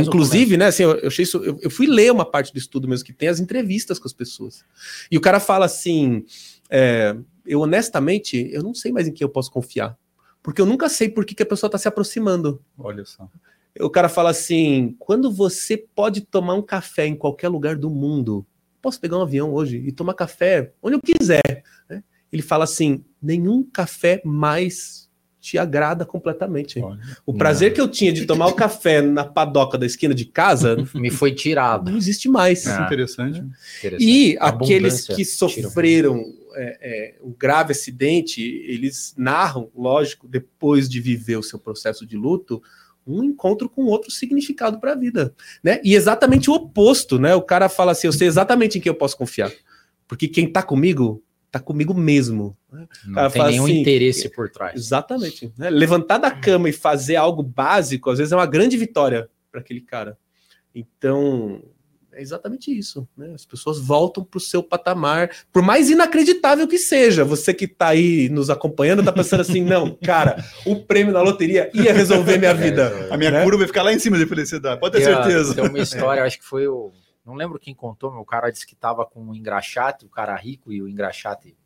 Inclusive, 0.00 0.56
né, 0.56 0.66
assim, 0.66 0.82
eu, 0.82 0.96
eu 0.98 1.08
achei 1.08 1.22
isso, 1.22 1.38
eu, 1.38 1.58
eu, 1.62 1.70
fui 1.70 1.86
ler 1.86 2.12
uma 2.12 2.24
parte 2.24 2.52
do 2.52 2.58
estudo 2.58 2.86
mesmo 2.86 3.06
que 3.06 3.12
tem 3.12 3.28
as 3.28 3.40
entrevistas 3.40 3.98
com 3.98 4.06
as 4.06 4.12
pessoas. 4.12 4.64
E 5.10 5.16
o 5.16 5.20
cara 5.20 5.40
fala 5.40 5.64
assim: 5.64 6.24
é, 6.68 7.16
eu 7.46 7.60
honestamente, 7.60 8.50
eu 8.52 8.62
não 8.62 8.74
sei 8.74 8.92
mais 8.92 9.08
em 9.08 9.12
quem 9.12 9.24
eu 9.24 9.30
posso 9.30 9.50
confiar. 9.50 9.96
Porque 10.42 10.60
eu 10.60 10.66
nunca 10.66 10.88
sei 10.88 11.08
por 11.08 11.24
que, 11.24 11.34
que 11.34 11.42
a 11.42 11.46
pessoa 11.46 11.68
está 11.68 11.78
se 11.78 11.88
aproximando. 11.88 12.62
Olha 12.76 13.04
só. 13.04 13.28
O 13.80 13.88
cara 13.88 14.08
fala 14.08 14.30
assim: 14.30 14.94
quando 14.98 15.32
você 15.32 15.76
pode 15.76 16.20
tomar 16.20 16.54
um 16.54 16.62
café 16.62 17.06
em 17.06 17.16
qualquer 17.16 17.48
lugar 17.48 17.76
do 17.76 17.88
mundo, 17.88 18.46
posso 18.82 19.00
pegar 19.00 19.16
um 19.16 19.22
avião 19.22 19.54
hoje 19.54 19.78
e 19.78 19.92
tomar 19.92 20.14
café 20.14 20.72
onde 20.82 20.96
eu 20.96 21.00
quiser. 21.00 21.62
Né? 21.88 22.02
Ele 22.30 22.42
fala 22.42 22.64
assim: 22.64 23.04
nenhum 23.22 23.62
café 23.62 24.20
mais 24.24 25.08
te 25.42 25.58
agrada 25.58 26.06
completamente. 26.06 26.78
Olha, 26.78 27.00
o 27.26 27.34
prazer 27.34 27.70
não. 27.70 27.74
que 27.74 27.80
eu 27.80 27.88
tinha 27.88 28.12
de 28.12 28.24
tomar 28.24 28.46
o 28.46 28.54
café 28.54 29.02
na 29.02 29.24
padoca 29.24 29.76
da 29.76 29.84
esquina 29.84 30.14
de 30.14 30.24
casa 30.24 30.76
me 30.94 31.10
foi 31.10 31.32
tirado. 31.32 31.90
Não 31.90 31.98
existe 31.98 32.28
mais. 32.28 32.64
É. 32.64 32.80
Interessante. 32.80 33.44
Interessante. 33.80 34.04
E 34.04 34.38
aqueles 34.38 35.08
que 35.08 35.24
sofreram 35.24 36.24
é, 36.54 36.78
é, 36.80 37.14
um 37.24 37.34
grave 37.36 37.72
acidente, 37.72 38.40
eles 38.40 39.14
narram, 39.18 39.68
lógico, 39.76 40.28
depois 40.28 40.88
de 40.88 41.00
viver 41.00 41.36
o 41.36 41.42
seu 41.42 41.58
processo 41.58 42.06
de 42.06 42.16
luto, 42.16 42.62
um 43.04 43.24
encontro 43.24 43.68
com 43.68 43.86
outro 43.86 44.12
significado 44.12 44.78
para 44.78 44.92
a 44.92 44.96
vida, 44.96 45.34
né? 45.60 45.80
E 45.82 45.96
exatamente 45.96 46.48
o 46.48 46.54
oposto, 46.54 47.18
né? 47.18 47.34
O 47.34 47.42
cara 47.42 47.68
fala 47.68 47.90
assim: 47.90 48.06
eu 48.06 48.12
sei 48.12 48.28
exatamente 48.28 48.78
em 48.78 48.80
quem 48.80 48.90
eu 48.90 48.94
posso 48.94 49.16
confiar, 49.16 49.50
porque 50.06 50.28
quem 50.28 50.46
está 50.46 50.62
comigo 50.62 51.20
tá 51.52 51.60
comigo 51.60 51.92
mesmo. 51.92 52.56
Né? 52.72 52.88
Não 53.06 53.30
tem 53.30 53.44
nenhum 53.44 53.64
assim, 53.64 53.80
interesse 53.80 54.28
por 54.30 54.48
trás. 54.48 54.74
Exatamente. 54.74 55.52
Né? 55.56 55.68
Levantar 55.68 56.16
da 56.16 56.30
cama 56.30 56.70
e 56.70 56.72
fazer 56.72 57.16
algo 57.16 57.42
básico, 57.42 58.10
às 58.10 58.18
vezes 58.18 58.32
é 58.32 58.36
uma 58.36 58.46
grande 58.46 58.76
vitória 58.78 59.28
para 59.50 59.60
aquele 59.60 59.82
cara. 59.82 60.16
Então, 60.74 61.62
é 62.10 62.22
exatamente 62.22 62.76
isso. 62.76 63.06
Né? 63.14 63.32
As 63.34 63.44
pessoas 63.44 63.78
voltam 63.78 64.24
para 64.24 64.38
o 64.38 64.40
seu 64.40 64.62
patamar, 64.62 65.30
por 65.52 65.62
mais 65.62 65.90
inacreditável 65.90 66.66
que 66.66 66.78
seja. 66.78 67.22
Você 67.22 67.52
que 67.52 67.66
está 67.66 67.88
aí 67.88 68.30
nos 68.30 68.48
acompanhando 68.48 69.00
está 69.00 69.12
pensando 69.12 69.40
assim: 69.40 69.62
não, 69.62 69.94
cara, 70.02 70.42
o 70.64 70.76
prêmio 70.76 71.12
na 71.12 71.20
loteria 71.20 71.70
ia 71.74 71.92
resolver 71.92 72.38
minha 72.38 72.54
vida. 72.54 73.08
a 73.10 73.16
minha 73.18 73.30
né? 73.30 73.42
curva 73.44 73.58
vai 73.58 73.66
ficar 73.66 73.82
lá 73.82 73.92
em 73.92 73.98
cima 73.98 74.16
de 74.16 74.24
felicidade, 74.24 74.80
pode 74.80 74.96
ter 74.96 75.04
certeza. 75.04 75.54
Tem 75.54 75.68
uma 75.68 75.78
história, 75.78 76.24
acho 76.24 76.38
que 76.38 76.46
foi 76.46 76.66
o 76.66 76.90
não 77.24 77.34
lembro 77.34 77.58
quem 77.58 77.74
contou, 77.74 78.12
meu 78.12 78.24
cara 78.24 78.50
disse 78.50 78.66
que 78.66 78.74
tava 78.74 79.06
com 79.06 79.22
um 79.22 79.34
engraxate, 79.34 80.04
o 80.04 80.08
cara 80.08 80.34
rico 80.36 80.72
e 80.72 80.82
o 80.82 80.88
engraxate 80.88 81.56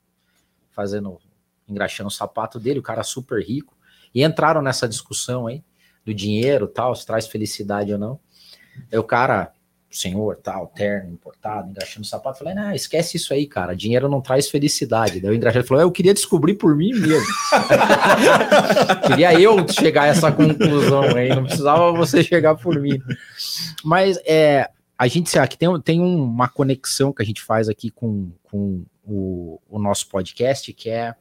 fazendo, 0.71 1.19
engraxando 1.67 2.09
o 2.09 2.13
sapato 2.13 2.61
dele, 2.61 2.79
o 2.79 2.83
cara 2.83 3.03
super 3.03 3.43
rico. 3.43 3.75
E 4.15 4.23
entraram 4.23 4.61
nessa 4.61 4.87
discussão 4.87 5.47
aí 5.47 5.65
do 6.05 6.13
dinheiro, 6.13 6.69
tal, 6.69 6.95
se 6.95 7.07
traz 7.07 7.27
felicidade 7.27 7.93
ou 7.93 7.99
não. 7.99 8.21
Aí 8.93 8.99
o 8.99 9.03
cara, 9.03 9.51
senhor, 9.91 10.37
tal, 10.37 10.67
terno, 10.69 11.11
importado, 11.11 11.71
engraxando 11.71 12.03
o 12.03 12.09
sapato, 12.09 12.39
falei, 12.39 12.55
não, 12.55 12.73
esquece 12.73 13.17
isso 13.17 13.33
aí, 13.33 13.47
cara, 13.47 13.75
dinheiro 13.75 14.09
não 14.09 14.21
traz 14.21 14.51
felicidade. 14.51 15.21
Daí 15.21 15.31
o 15.31 15.35
engraxate 15.35 15.67
falou, 15.67 15.83
eu 15.83 15.91
queria 15.91 16.13
descobrir 16.13 16.55
por 16.55 16.77
mim 16.77 16.93
mesmo. 16.93 17.27
queria 19.09 19.41
eu 19.41 19.67
chegar 19.69 20.03
a 20.03 20.07
essa 20.09 20.31
conclusão 20.31 21.17
aí, 21.17 21.31
não 21.31 21.45
precisava 21.45 21.93
você 21.93 22.23
chegar 22.23 22.57
por 22.57 22.79
mim. 22.79 23.01
Mas 23.83 24.19
é, 24.27 24.71
a 24.99 25.07
gente 25.09 25.39
aqui 25.39 25.59
tem, 25.59 25.81
tem 25.81 26.01
uma 26.01 26.49
conexão 26.49 27.13
que 27.13 27.23
a 27.23 27.27
gente 27.27 27.43
faz 27.43 27.69
aqui 27.69 27.91
com, 27.91 28.33
com 28.43 28.85
o, 29.05 29.61
o 29.69 29.79
nosso 29.79 30.09
podcast, 30.09 30.73
que 30.73 30.89
é 30.89 31.15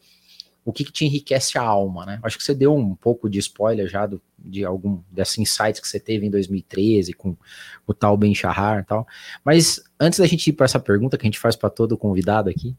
o 0.64 0.74
que, 0.74 0.84
que, 0.84 0.92
te 0.92 1.06
enriquece 1.06 1.60
a 1.60 1.62
alma, 1.62 2.06
né? 2.08 2.20
Acho 2.24 2.38
que 2.38 2.44
você 2.44 2.56
deu 2.56 2.74
um 2.74 2.96
pouco 2.96 3.30
de 3.30 3.38
spoiler 3.38 3.88
já 3.88 4.08
do, 4.08 4.20
de 4.40 4.66
algum 4.66 5.00
desses 5.12 5.38
insights 5.38 5.80
que 5.80 5.88
você 5.88 6.00
teve 6.00 6.26
em 6.26 6.32
2013 6.32 7.14
com 7.14 7.38
o 7.86 7.94
tal 7.94 8.18
Ben 8.18 8.34
Shahar 8.34 8.80
e 8.80 8.84
tal. 8.84 9.08
Mas 9.44 9.84
antes 10.00 10.18
da 10.18 10.26
gente 10.26 10.48
ir 10.48 10.54
para 10.54 10.66
essa 10.66 10.80
pergunta 10.80 11.18
que 11.18 11.24
a 11.24 11.28
gente 11.28 11.38
faz 11.38 11.56
para 11.56 11.70
todo 11.70 11.96
convidado 11.96 12.50
aqui, 12.50 12.76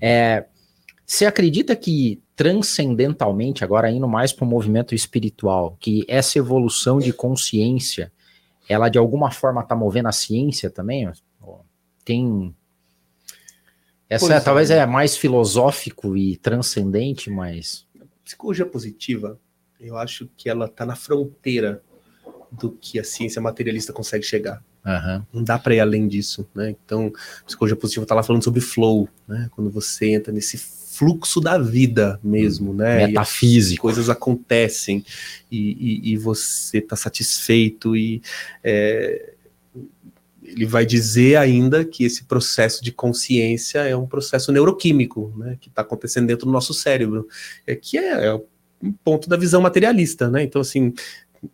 é, 0.00 0.46
você 1.06 1.26
acredita 1.26 1.76
que 1.76 2.20
transcendentalmente, 2.34 3.62
agora 3.62 3.90
indo 3.90 4.08
mais 4.08 4.32
para 4.32 4.44
o 4.44 4.48
movimento 4.48 4.94
espiritual, 4.94 5.76
que 5.78 6.04
essa 6.08 6.38
evolução 6.38 6.98
de 6.98 7.12
consciência 7.12 8.12
ela 8.68 8.88
de 8.88 8.98
alguma 8.98 9.30
forma 9.30 9.62
está 9.62 9.74
movendo 9.74 10.08
a 10.08 10.12
ciência 10.12 10.70
também? 10.70 11.10
Tem. 12.04 12.54
Essa 14.08 14.34
é, 14.34 14.40
talvez 14.40 14.70
é 14.70 14.84
mais 14.86 15.16
filosófico 15.16 16.16
e 16.16 16.36
transcendente, 16.36 17.30
mas. 17.30 17.86
Psicologia 18.24 18.66
positiva, 18.66 19.38
eu 19.80 19.96
acho 19.96 20.28
que 20.36 20.48
ela 20.48 20.66
está 20.66 20.84
na 20.84 20.96
fronteira 20.96 21.82
do 22.50 22.72
que 22.72 22.98
a 22.98 23.04
ciência 23.04 23.40
materialista 23.40 23.92
consegue 23.92 24.24
chegar. 24.24 24.62
Uhum. 24.84 25.22
Não 25.32 25.44
dá 25.44 25.58
para 25.58 25.74
ir 25.74 25.80
além 25.80 26.08
disso, 26.08 26.48
né? 26.54 26.70
Então, 26.70 27.12
psicologia 27.44 27.76
positiva 27.76 28.04
está 28.04 28.14
lá 28.14 28.22
falando 28.22 28.44
sobre 28.44 28.60
flow, 28.60 29.08
né? 29.26 29.48
Quando 29.50 29.70
você 29.70 30.10
entra 30.12 30.32
nesse 30.32 30.56
fluxo 30.98 31.40
da 31.40 31.56
vida 31.56 32.18
mesmo, 32.24 32.74
né? 32.74 33.06
Metafísico. 33.06 33.82
coisas 33.82 34.10
acontecem 34.10 35.04
e, 35.50 36.02
e, 36.10 36.12
e 36.12 36.16
você 36.16 36.78
está 36.78 36.96
satisfeito 36.96 37.96
e 37.96 38.20
é, 38.64 39.34
ele 40.42 40.66
vai 40.66 40.84
dizer 40.84 41.36
ainda 41.36 41.84
que 41.84 42.02
esse 42.02 42.24
processo 42.24 42.82
de 42.82 42.90
consciência 42.90 43.78
é 43.78 43.94
um 43.94 44.08
processo 44.08 44.50
neuroquímico, 44.50 45.32
né? 45.36 45.56
Que 45.60 45.68
está 45.68 45.82
acontecendo 45.82 46.26
dentro 46.26 46.46
do 46.46 46.52
nosso 46.52 46.74
cérebro, 46.74 47.28
é 47.64 47.76
que 47.76 47.96
é, 47.96 48.26
é 48.26 48.34
um 48.82 48.92
ponto 49.04 49.28
da 49.28 49.36
visão 49.36 49.60
materialista, 49.60 50.28
né? 50.28 50.42
Então 50.42 50.60
assim 50.60 50.92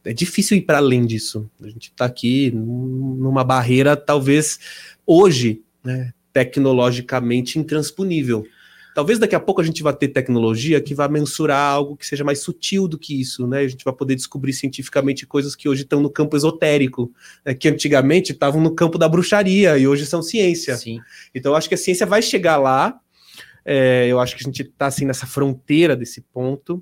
é 0.07 0.14
difícil 0.14 0.57
ir 0.57 0.62
para 0.62 0.78
além 0.78 1.05
disso. 1.05 1.51
A 1.62 1.68
gente 1.68 1.90
está 1.90 2.07
aqui 2.07 2.51
numa 2.51 3.45
barreira 3.45 3.95
talvez 3.95 4.59
hoje, 5.07 5.61
né? 5.84 6.14
Tecnologicamente 6.32 7.59
intransponível 7.59 8.47
Talvez 8.95 9.18
daqui 9.18 9.34
a 9.34 9.40
pouco 9.40 9.61
a 9.61 9.64
gente 9.64 9.82
vá 9.82 9.92
ter 9.92 10.09
tecnologia 10.09 10.80
que 10.80 10.95
vai 10.95 11.09
mensurar 11.09 11.72
algo 11.72 11.97
que 11.97 12.07
seja 12.07 12.22
mais 12.22 12.38
sutil 12.38 12.86
do 12.86 12.97
que 12.97 13.20
isso, 13.20 13.45
né? 13.45 13.61
A 13.61 13.68
gente 13.68 13.84
vai 13.84 13.92
poder 13.92 14.14
descobrir 14.14 14.53
cientificamente 14.53 15.26
coisas 15.26 15.57
que 15.57 15.68
hoje 15.68 15.82
estão 15.82 16.01
no 16.01 16.09
campo 16.09 16.36
esotérico, 16.36 17.12
né? 17.45 17.55
que 17.55 17.68
antigamente 17.68 18.30
estavam 18.30 18.61
no 18.61 18.72
campo 18.72 18.97
da 18.97 19.09
bruxaria 19.09 19.76
e 19.76 19.88
hoje 19.88 20.07
são 20.07 20.22
ciência. 20.22 20.76
Sim. 20.76 21.01
Então 21.34 21.53
eu 21.53 21.57
acho 21.57 21.68
que 21.68 21.74
a 21.74 21.78
ciência 21.78 22.07
vai 22.07 22.22
chegar 22.22 22.57
lá. 22.57 22.99
É, 23.64 24.07
eu 24.07 24.20
acho 24.20 24.36
que 24.36 24.42
a 24.42 24.47
gente 24.47 24.62
está 24.62 24.86
assim 24.86 25.05
nessa 25.05 25.26
fronteira 25.26 25.97
desse 25.97 26.20
ponto. 26.20 26.80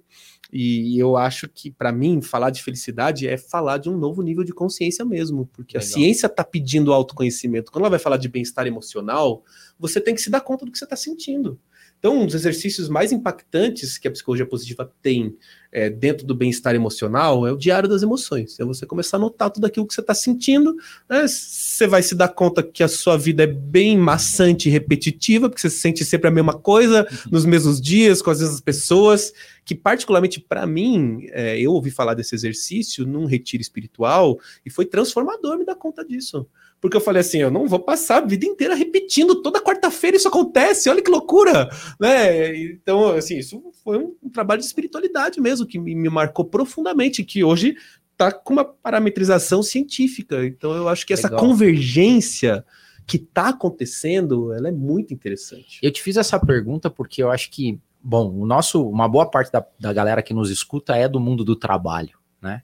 E 0.52 0.98
eu 0.98 1.16
acho 1.16 1.48
que, 1.48 1.70
para 1.70 1.90
mim, 1.90 2.20
falar 2.20 2.50
de 2.50 2.62
felicidade 2.62 3.26
é 3.26 3.38
falar 3.38 3.78
de 3.78 3.88
um 3.88 3.96
novo 3.96 4.20
nível 4.20 4.44
de 4.44 4.52
consciência 4.52 5.02
mesmo, 5.02 5.48
porque 5.50 5.78
Legal. 5.78 5.88
a 5.88 5.92
ciência 5.92 6.26
está 6.26 6.44
pedindo 6.44 6.92
autoconhecimento. 6.92 7.72
Quando 7.72 7.84
ela 7.84 7.90
vai 7.90 7.98
falar 7.98 8.18
de 8.18 8.28
bem-estar 8.28 8.66
emocional, 8.66 9.42
você 9.78 9.98
tem 9.98 10.14
que 10.14 10.20
se 10.20 10.28
dar 10.28 10.42
conta 10.42 10.66
do 10.66 10.70
que 10.70 10.76
você 10.76 10.84
está 10.84 10.94
sentindo. 10.94 11.58
Então, 12.02 12.22
um 12.22 12.26
dos 12.26 12.34
exercícios 12.34 12.88
mais 12.88 13.12
impactantes 13.12 13.96
que 13.96 14.08
a 14.08 14.10
psicologia 14.10 14.44
positiva 14.44 14.92
tem 15.00 15.36
é, 15.70 15.88
dentro 15.88 16.26
do 16.26 16.34
bem-estar 16.34 16.74
emocional 16.74 17.46
é 17.46 17.52
o 17.52 17.56
diário 17.56 17.88
das 17.88 18.02
emoções. 18.02 18.58
É 18.58 18.64
você 18.64 18.84
começar 18.84 19.18
a 19.18 19.20
notar 19.20 19.52
tudo 19.52 19.66
aquilo 19.66 19.86
que 19.86 19.94
você 19.94 20.00
está 20.00 20.12
sentindo. 20.12 20.74
Né? 21.08 21.28
Você 21.28 21.86
vai 21.86 22.02
se 22.02 22.16
dar 22.16 22.26
conta 22.26 22.60
que 22.60 22.82
a 22.82 22.88
sua 22.88 23.16
vida 23.16 23.44
é 23.44 23.46
bem 23.46 23.96
maçante 23.96 24.68
e 24.68 24.72
repetitiva, 24.72 25.48
porque 25.48 25.60
você 25.60 25.70
sente 25.70 26.04
sempre 26.04 26.26
a 26.26 26.32
mesma 26.32 26.54
coisa, 26.54 27.06
nos 27.30 27.46
mesmos 27.46 27.80
dias, 27.80 28.20
com 28.20 28.32
as 28.32 28.40
mesmas 28.40 28.60
pessoas. 28.60 29.32
Que, 29.64 29.76
particularmente 29.76 30.40
para 30.40 30.66
mim, 30.66 31.28
é, 31.30 31.56
eu 31.56 31.70
ouvi 31.70 31.92
falar 31.92 32.14
desse 32.14 32.34
exercício 32.34 33.06
num 33.06 33.26
retiro 33.26 33.60
espiritual 33.60 34.40
e 34.66 34.70
foi 34.70 34.86
transformador 34.86 35.56
me 35.56 35.64
dar 35.64 35.76
conta 35.76 36.04
disso. 36.04 36.48
Porque 36.82 36.96
eu 36.96 37.00
falei 37.00 37.20
assim, 37.20 37.38
eu 37.38 37.50
não 37.50 37.68
vou 37.68 37.78
passar 37.78 38.16
a 38.16 38.26
vida 38.26 38.44
inteira 38.44 38.74
repetindo, 38.74 39.40
toda 39.40 39.62
quarta-feira 39.62 40.16
isso 40.16 40.26
acontece, 40.26 40.90
olha 40.90 41.00
que 41.00 41.12
loucura, 41.12 41.70
né? 41.98 42.56
Então, 42.56 43.12
assim, 43.12 43.38
isso 43.38 43.62
foi 43.84 43.98
um, 43.98 44.28
trabalho 44.28 44.60
de 44.60 44.66
espiritualidade 44.66 45.40
mesmo, 45.40 45.64
que 45.64 45.78
me, 45.78 45.94
me 45.94 46.08
marcou 46.08 46.44
profundamente, 46.44 47.22
que 47.22 47.44
hoje 47.44 47.76
está 48.10 48.32
com 48.32 48.54
uma 48.54 48.64
parametrização 48.64 49.62
científica. 49.62 50.44
Então, 50.44 50.74
eu 50.74 50.88
acho 50.88 51.06
que 51.06 51.12
essa 51.12 51.28
Legal. 51.28 51.38
convergência 51.38 52.64
que 53.06 53.16
está 53.16 53.50
acontecendo, 53.50 54.52
ela 54.52 54.66
é 54.66 54.72
muito 54.72 55.14
interessante. 55.14 55.78
Eu 55.80 55.92
te 55.92 56.02
fiz 56.02 56.16
essa 56.16 56.38
pergunta 56.40 56.90
porque 56.90 57.22
eu 57.22 57.30
acho 57.30 57.48
que, 57.52 57.78
bom, 58.02 58.28
o 58.28 58.44
nosso, 58.44 58.88
uma 58.88 59.08
boa 59.08 59.30
parte 59.30 59.52
da, 59.52 59.64
da 59.78 59.92
galera 59.92 60.20
que 60.20 60.34
nos 60.34 60.50
escuta 60.50 60.96
é 60.96 61.08
do 61.08 61.20
mundo 61.20 61.44
do 61.44 61.54
trabalho, 61.54 62.18
né? 62.42 62.62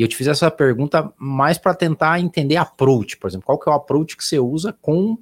E 0.00 0.02
eu 0.02 0.08
te 0.08 0.16
fiz 0.16 0.26
essa 0.28 0.50
pergunta 0.50 1.12
mais 1.18 1.58
para 1.58 1.74
tentar 1.74 2.18
entender 2.18 2.56
approach, 2.56 3.18
por 3.18 3.28
exemplo, 3.28 3.44
qual 3.44 3.58
que 3.58 3.68
é 3.68 3.72
o 3.72 3.74
approach 3.74 4.16
que 4.16 4.24
você 4.24 4.38
usa 4.38 4.74
com 4.80 5.18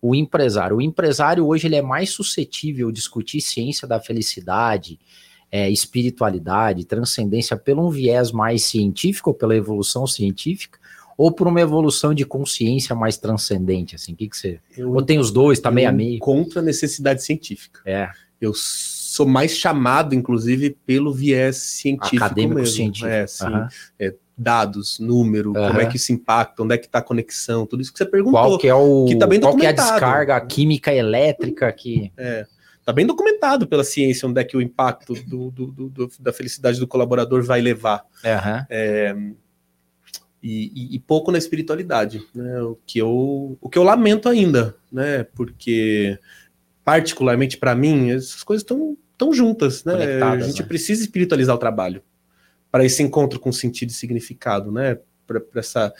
o 0.00 0.14
empresário. 0.14 0.78
O 0.78 0.80
empresário 0.80 1.46
hoje 1.46 1.66
ele 1.66 1.76
é 1.76 1.82
mais 1.82 2.08
suscetível 2.08 2.88
a 2.88 2.92
discutir 2.92 3.42
ciência 3.42 3.86
da 3.86 4.00
felicidade, 4.00 4.98
é, 5.52 5.68
espiritualidade, 5.68 6.86
transcendência 6.86 7.54
pelo 7.54 7.86
um 7.86 7.90
viés 7.90 8.32
mais 8.32 8.62
científico, 8.62 9.28
ou 9.28 9.34
pela 9.34 9.54
evolução 9.54 10.06
científica, 10.06 10.78
ou 11.14 11.30
por 11.30 11.46
uma 11.46 11.60
evolução 11.60 12.14
de 12.14 12.24
consciência 12.24 12.96
mais 12.96 13.18
transcendente, 13.18 13.94
assim, 13.94 14.14
o 14.14 14.16
que, 14.16 14.26
que 14.26 14.38
você... 14.38 14.58
Eu, 14.74 14.90
Ou 14.90 15.02
tem 15.02 15.18
os 15.18 15.30
dois, 15.30 15.60
tá 15.60 15.70
meio 15.70 15.90
a 15.90 15.92
meio? 15.92 16.18
Contra 16.18 16.60
a 16.60 16.62
necessidade 16.62 17.22
científica. 17.22 17.82
É, 17.84 18.08
Eu 18.40 18.54
sou 19.18 19.26
mais 19.26 19.50
chamado, 19.56 20.14
inclusive, 20.14 20.70
pelo 20.86 21.12
viés 21.12 21.56
científico 21.56 22.24
Acadêmico 22.24 22.54
mesmo. 22.60 22.74
científico. 22.74 23.08
É, 23.10 23.26
sim. 23.26 23.44
Aham. 23.46 23.68
Dados, 24.40 25.00
número, 25.00 25.52
como 25.52 25.64
Aham. 25.64 25.80
é 25.80 25.86
que 25.86 25.96
isso 25.96 26.12
impacta, 26.12 26.62
onde 26.62 26.72
é 26.72 26.78
que 26.78 26.86
está 26.86 27.00
a 27.00 27.02
conexão, 27.02 27.66
tudo 27.66 27.82
isso 27.82 27.90
que 27.92 27.98
você 27.98 28.06
perguntou. 28.06 28.40
qual 28.40 28.56
que 28.56 28.68
é 28.68 28.74
o 28.74 29.04
que 29.08 29.16
tá 29.16 29.26
bem 29.26 29.40
qual 29.40 29.56
que 29.56 29.66
é 29.66 29.70
a 29.70 29.72
descarga 29.72 30.40
química 30.42 30.94
elétrica 30.94 31.72
que 31.72 32.12
É, 32.16 32.46
tá 32.84 32.92
bem 32.92 33.04
documentado 33.04 33.66
pela 33.66 33.82
ciência 33.82 34.28
onde 34.28 34.40
é 34.40 34.44
que 34.44 34.56
o 34.56 34.62
impacto 34.62 35.12
do- 35.26 35.50
do- 35.50 35.66
do- 35.90 36.10
da 36.20 36.32
felicidade 36.32 36.78
do 36.78 36.86
colaborador 36.86 37.42
vai 37.42 37.60
levar. 37.60 38.04
Aham. 38.24 38.64
E, 40.40 40.70
e- 40.72 40.94
e 40.94 40.98
pouco 41.00 41.32
na 41.32 41.38
espiritualidade, 41.38 42.24
né? 42.32 42.62
O 42.62 42.78
que 42.86 43.00
eu, 43.00 43.58
o 43.60 43.68
que 43.68 43.76
eu 43.76 43.82
lamento 43.82 44.28
ainda, 44.28 44.76
né? 44.92 45.24
Porque, 45.34 46.16
particularmente 46.84 47.56
para 47.58 47.74
mim, 47.74 48.10
essas 48.12 48.44
coisas 48.44 48.62
estão 48.62 48.96
tão 49.18 49.32
juntas, 49.34 49.84
né? 49.84 49.92
Conectadas, 49.92 50.44
a 50.44 50.46
gente 50.46 50.62
né? 50.62 50.68
precisa 50.68 51.02
espiritualizar 51.02 51.54
o 51.54 51.58
trabalho 51.58 52.02
para 52.70 52.84
esse 52.84 53.02
encontro 53.02 53.40
com 53.40 53.50
sentido 53.50 53.90
e 53.90 53.94
significado, 53.94 54.70
né? 54.70 54.98
Para 55.26 55.42
essa, 55.56 55.92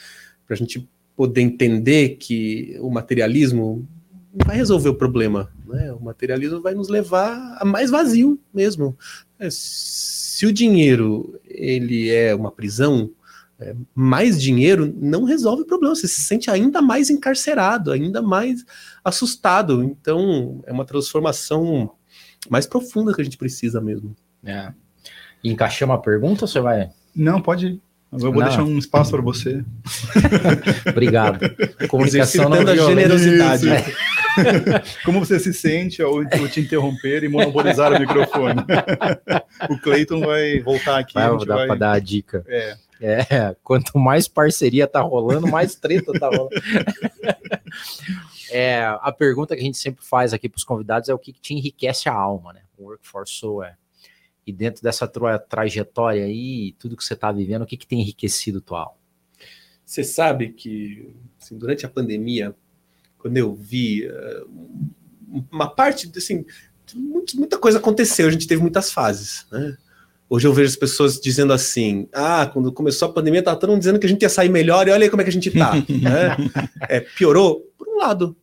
para 0.45 0.55
a 0.55 0.57
gente 0.57 0.89
poder 1.15 1.41
entender 1.41 2.15
que 2.15 2.77
o 2.79 2.89
materialismo 2.89 3.85
não 4.33 4.47
vai 4.47 4.55
resolver 4.55 4.89
o 4.89 4.95
problema, 4.95 5.51
né? 5.67 5.91
O 5.91 5.99
materialismo 5.99 6.61
vai 6.61 6.73
nos 6.73 6.87
levar 6.87 7.57
a 7.59 7.65
mais 7.65 7.91
vazio 7.91 8.39
mesmo. 8.53 8.97
É, 9.37 9.49
Se 9.51 10.45
o 10.45 10.53
dinheiro 10.53 11.39
ele 11.45 12.09
é 12.09 12.33
uma 12.33 12.51
prisão, 12.51 13.11
é, 13.59 13.75
mais 13.93 14.41
dinheiro 14.41 14.93
não 14.97 15.25
resolve 15.25 15.63
o 15.63 15.65
problema. 15.65 15.93
Você 15.93 16.07
se 16.07 16.21
sente 16.21 16.49
ainda 16.49 16.81
mais 16.81 17.09
encarcerado, 17.09 17.91
ainda 17.91 18.21
mais 18.21 18.63
assustado. 19.03 19.83
Então, 19.83 20.63
é 20.65 20.71
uma 20.71 20.85
transformação 20.85 21.91
mais 22.49 22.67
profunda 22.67 23.13
que 23.13 23.21
a 23.21 23.23
gente 23.23 23.37
precisa 23.37 23.81
mesmo. 23.81 24.15
É. 24.45 24.71
Encaixamos 25.43 25.95
a 25.95 25.99
pergunta 25.99 26.43
ou 26.43 26.47
você 26.47 26.59
vai? 26.59 26.89
Não, 27.15 27.41
pode 27.41 27.67
ir. 27.67 27.81
Eu 28.11 28.19
vou 28.31 28.33
Não. 28.41 28.47
deixar 28.47 28.63
um 28.63 28.77
espaço 28.77 29.11
para 29.11 29.21
você. 29.21 29.63
Obrigado. 30.89 31.39
Comunicação 31.87 32.49
não 32.49 32.65
generosidade. 32.75 33.67
Isso. 33.67 34.99
Como 35.05 35.19
você 35.23 35.39
se 35.39 35.53
sente 35.53 36.01
ao, 36.01 36.25
te 36.25 36.59
interromper 36.61 37.23
e 37.23 37.29
monopolizar 37.29 37.93
o 37.93 37.99
microfone? 37.99 38.61
o 39.69 39.77
Cleiton 39.79 40.21
vai 40.21 40.59
voltar 40.59 40.97
aqui. 40.99 41.17
a 41.19 41.29
Vai, 41.29 41.37
gente 41.39 41.47
dá 41.47 41.55
vai- 41.55 41.67
pra 41.67 41.75
dar 41.75 41.91
a 41.91 41.99
dica. 41.99 42.43
É, 42.47 42.75
É, 43.01 43.55
quanto 43.63 43.97
mais 43.99 44.27
parceria 44.27 44.87
tá 44.87 45.01
rolando, 45.01 45.47
mais 45.47 45.75
treta 45.75 46.11
tá 46.19 46.27
rolando. 46.29 46.49
É, 48.49 48.83
a 49.01 49.11
pergunta 49.11 49.55
que 49.55 49.61
a 49.61 49.65
gente 49.65 49.77
sempre 49.77 50.03
faz 50.03 50.33
aqui 50.33 50.49
para 50.49 50.57
os 50.57 50.63
convidados 50.63 51.09
é 51.09 51.13
o 51.13 51.19
que, 51.19 51.33
que 51.33 51.41
te 51.41 51.53
enriquece 51.53 52.09
a 52.09 52.13
alma, 52.13 52.53
né? 52.53 52.61
O 52.77 52.83
Workforce 52.83 53.33
Soul 53.33 53.63
é. 53.63 53.75
E 54.45 54.51
dentro 54.51 54.81
dessa 54.81 55.07
tua 55.07 55.37
trajetória 55.37 56.25
aí, 56.25 56.73
tudo 56.79 56.97
que 56.97 57.03
você 57.03 57.15
tá 57.15 57.31
vivendo, 57.31 57.61
o 57.61 57.65
que, 57.65 57.77
que 57.77 57.85
tem 57.85 58.01
enriquecido 58.01 58.61
tua 58.61 58.79
alma? 58.79 58.99
Você 59.85 60.03
sabe 60.03 60.49
que 60.49 61.13
assim, 61.39 61.57
durante 61.57 61.85
a 61.85 61.89
pandemia, 61.89 62.55
quando 63.17 63.37
eu 63.37 63.53
vi 63.53 64.05
eh, 64.05 64.43
uma 65.51 65.69
parte, 65.69 66.11
assim, 66.15 66.45
muita 66.95 67.57
coisa 67.57 67.79
aconteceu, 67.79 68.27
a 68.27 68.31
gente 68.31 68.47
teve 68.47 68.61
muitas 68.61 68.91
fases, 68.91 69.45
né? 69.51 69.77
Hoje 70.29 70.47
eu 70.47 70.53
vejo 70.53 70.69
as 70.69 70.75
pessoas 70.75 71.19
dizendo 71.19 71.51
assim: 71.51 72.07
ah, 72.13 72.45
quando 72.45 72.71
começou 72.71 73.07
a 73.07 73.11
pandemia, 73.11 73.41
tava 73.41 73.59
todo 73.59 73.71
mundo 73.71 73.79
dizendo 73.79 73.99
que 73.99 74.05
a 74.05 74.09
gente 74.09 74.21
ia 74.21 74.29
sair 74.29 74.49
melhor 74.49 74.87
e 74.87 74.91
olha 74.91 75.03
aí 75.03 75.09
como 75.09 75.21
é 75.21 75.25
que 75.25 75.29
a 75.29 75.33
gente 75.33 75.49
tá. 75.49 75.73
né? 75.89 76.37
É, 76.87 76.99
piorou? 76.99 77.61
Por 77.77 77.87
um 77.87 77.97
lado. 77.97 78.37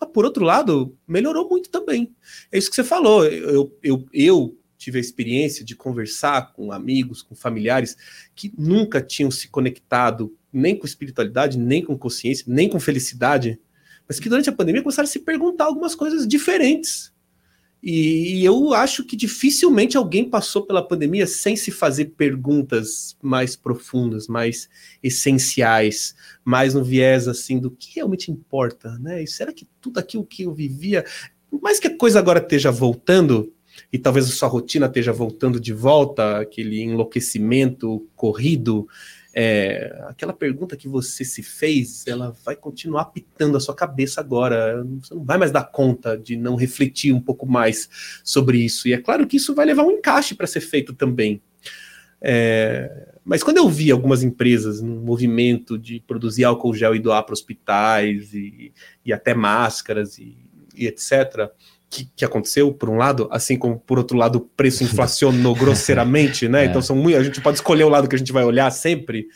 Mas 0.00 0.10
por 0.10 0.24
outro 0.24 0.44
lado, 0.44 0.96
melhorou 1.06 1.48
muito 1.48 1.70
também. 1.70 2.14
É 2.52 2.58
isso 2.58 2.70
que 2.70 2.76
você 2.76 2.84
falou. 2.84 3.24
Eu, 3.24 3.76
eu, 3.82 4.06
eu 4.12 4.58
tive 4.76 4.98
a 4.98 5.00
experiência 5.00 5.64
de 5.64 5.74
conversar 5.74 6.52
com 6.52 6.70
amigos, 6.70 7.22
com 7.22 7.34
familiares 7.34 7.96
que 8.34 8.52
nunca 8.56 9.02
tinham 9.02 9.30
se 9.30 9.48
conectado 9.48 10.34
nem 10.52 10.76
com 10.76 10.86
espiritualidade, 10.86 11.58
nem 11.58 11.84
com 11.84 11.98
consciência, 11.98 12.44
nem 12.48 12.68
com 12.68 12.80
felicidade, 12.80 13.60
mas 14.08 14.18
que 14.18 14.28
durante 14.28 14.48
a 14.48 14.52
pandemia 14.52 14.82
começaram 14.82 15.06
a 15.06 15.10
se 15.10 15.18
perguntar 15.18 15.64
algumas 15.64 15.94
coisas 15.94 16.26
diferentes. 16.26 17.12
E, 17.82 18.40
e 18.40 18.44
eu 18.44 18.74
acho 18.74 19.04
que 19.04 19.16
dificilmente 19.16 19.96
alguém 19.96 20.28
passou 20.28 20.62
pela 20.62 20.86
pandemia 20.86 21.26
sem 21.26 21.56
se 21.56 21.70
fazer 21.70 22.06
perguntas 22.16 23.16
mais 23.22 23.54
profundas, 23.54 24.26
mais 24.26 24.68
essenciais, 25.02 26.14
mais 26.44 26.74
no 26.74 26.82
viés 26.82 27.28
assim 27.28 27.58
do 27.58 27.70
que 27.70 27.94
realmente 27.94 28.30
importa, 28.30 28.98
né? 28.98 29.22
E 29.22 29.26
será 29.26 29.52
que 29.52 29.66
tudo 29.80 29.98
aquilo 29.98 30.26
que 30.26 30.42
eu 30.42 30.52
vivia, 30.52 31.04
por 31.48 31.60
mais 31.60 31.78
que 31.78 31.86
a 31.86 31.96
coisa 31.96 32.18
agora 32.18 32.40
esteja 32.40 32.70
voltando, 32.70 33.52
e 33.92 33.98
talvez 33.98 34.26
a 34.26 34.32
sua 34.32 34.48
rotina 34.48 34.86
esteja 34.86 35.12
voltando 35.12 35.60
de 35.60 35.72
volta, 35.72 36.40
aquele 36.40 36.80
enlouquecimento 36.80 38.06
corrido, 38.16 38.88
é, 39.40 39.96
aquela 40.08 40.32
pergunta 40.32 40.76
que 40.76 40.88
você 40.88 41.24
se 41.24 41.44
fez, 41.44 42.04
ela 42.08 42.34
vai 42.44 42.56
continuar 42.56 43.04
pitando 43.04 43.56
a 43.56 43.60
sua 43.60 43.72
cabeça 43.72 44.20
agora. 44.20 44.84
Você 45.00 45.14
não 45.14 45.22
vai 45.22 45.38
mais 45.38 45.52
dar 45.52 45.62
conta 45.62 46.18
de 46.18 46.36
não 46.36 46.56
refletir 46.56 47.14
um 47.14 47.20
pouco 47.20 47.46
mais 47.46 47.88
sobre 48.24 48.58
isso. 48.58 48.88
E 48.88 48.92
é 48.92 48.98
claro 48.98 49.28
que 49.28 49.36
isso 49.36 49.54
vai 49.54 49.64
levar 49.64 49.84
um 49.84 49.92
encaixe 49.92 50.34
para 50.34 50.48
ser 50.48 50.60
feito 50.60 50.92
também. 50.92 51.40
É, 52.20 53.10
mas 53.24 53.44
quando 53.44 53.58
eu 53.58 53.68
vi 53.68 53.92
algumas 53.92 54.24
empresas 54.24 54.82
no 54.82 54.96
movimento 54.96 55.78
de 55.78 56.02
produzir 56.04 56.42
álcool 56.42 56.74
gel 56.74 56.96
e 56.96 56.98
doar 56.98 57.22
para 57.22 57.32
hospitais 57.32 58.34
e, 58.34 58.72
e 59.06 59.12
até 59.12 59.34
máscaras 59.34 60.18
e, 60.18 60.36
e 60.74 60.88
etc., 60.88 61.48
que, 61.90 62.10
que 62.16 62.24
aconteceu, 62.24 62.72
por 62.72 62.88
um 62.88 62.96
lado, 62.96 63.28
assim 63.30 63.56
como 63.56 63.78
por 63.78 63.98
outro 63.98 64.16
lado 64.16 64.36
o 64.36 64.40
preço 64.40 64.82
inflacionou 64.84 65.54
grosseiramente, 65.54 66.48
né? 66.48 66.64
É. 66.66 66.66
Então 66.66 66.82
são 66.82 66.96
muito, 66.96 67.16
a 67.16 67.22
gente 67.22 67.40
pode 67.40 67.58
escolher 67.58 67.84
o 67.84 67.88
lado 67.88 68.08
que 68.08 68.14
a 68.16 68.18
gente 68.18 68.32
vai 68.32 68.44
olhar 68.44 68.70
sempre. 68.70 69.28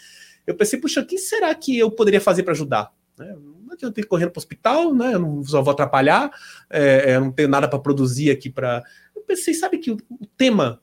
Eu 0.46 0.54
pensei, 0.54 0.78
puxa, 0.78 1.00
o 1.00 1.06
que 1.06 1.18
será 1.18 1.54
que 1.54 1.78
eu 1.78 1.90
poderia 1.90 2.20
fazer 2.20 2.42
para 2.42 2.52
ajudar? 2.52 2.92
Né? 3.18 3.34
não 3.72 3.74
adianta 3.74 4.00
ir 4.00 4.04
correndo 4.04 4.30
para 4.30 4.38
o 4.38 4.42
hospital, 4.42 4.94
né? 4.94 5.14
Eu 5.14 5.18
não 5.18 5.44
só 5.44 5.62
vou 5.62 5.72
atrapalhar, 5.72 6.30
é, 6.68 7.18
não 7.18 7.32
tenho 7.32 7.48
nada 7.48 7.66
para 7.66 7.78
produzir 7.78 8.30
aqui 8.30 8.50
para. 8.50 8.82
Eu 9.16 9.22
pensei, 9.22 9.54
sabe 9.54 9.78
que 9.78 9.90
o, 9.90 9.96
o 10.10 10.26
tema, 10.36 10.80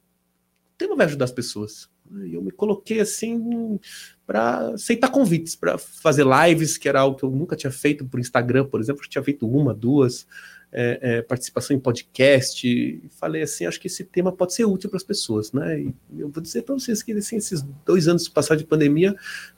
o 0.74 0.78
tema 0.78 0.96
vai 0.96 1.06
ajudar 1.06 1.26
as 1.26 1.32
pessoas. 1.32 1.88
E 2.26 2.34
eu 2.34 2.42
me 2.42 2.50
coloquei 2.50 3.00
assim 3.00 3.80
para 4.26 4.70
aceitar 4.70 5.10
convites, 5.10 5.56
para 5.56 5.78
fazer 5.78 6.26
lives, 6.26 6.78
que 6.78 6.90
era 6.90 7.02
algo 7.02 7.16
que 7.16 7.24
eu 7.24 7.30
nunca 7.30 7.56
tinha 7.56 7.72
feito 7.72 8.04
por 8.06 8.20
Instagram, 8.20 8.66
por 8.66 8.82
exemplo, 8.82 9.04
eu 9.04 9.10
tinha 9.10 9.24
feito 9.24 9.48
uma, 9.48 9.74
duas, 9.74 10.26
é, 10.72 11.00
é, 11.02 11.22
participação 11.22 11.76
em 11.76 11.80
podcast. 11.80 12.68
E 12.68 13.02
falei 13.20 13.42
assim, 13.42 13.66
acho 13.66 13.80
que 13.80 13.88
esse 13.88 14.04
tema 14.04 14.32
pode 14.32 14.54
ser 14.54 14.66
útil 14.66 14.90
para 14.90 14.98
as 14.98 15.04
pessoas, 15.04 15.52
né? 15.52 15.80
E 15.80 15.94
eu 16.18 16.30
vou 16.30 16.42
dizer 16.42 16.62
para 16.64 16.76
vocês 16.76 17.02
que 17.02 17.12
assim, 17.12 17.38
esses 17.38 17.64
dois 17.86 18.08
anos 18.08 18.28
passados 18.30 18.64
de 18.64 18.68
pandemia, 18.68 19.16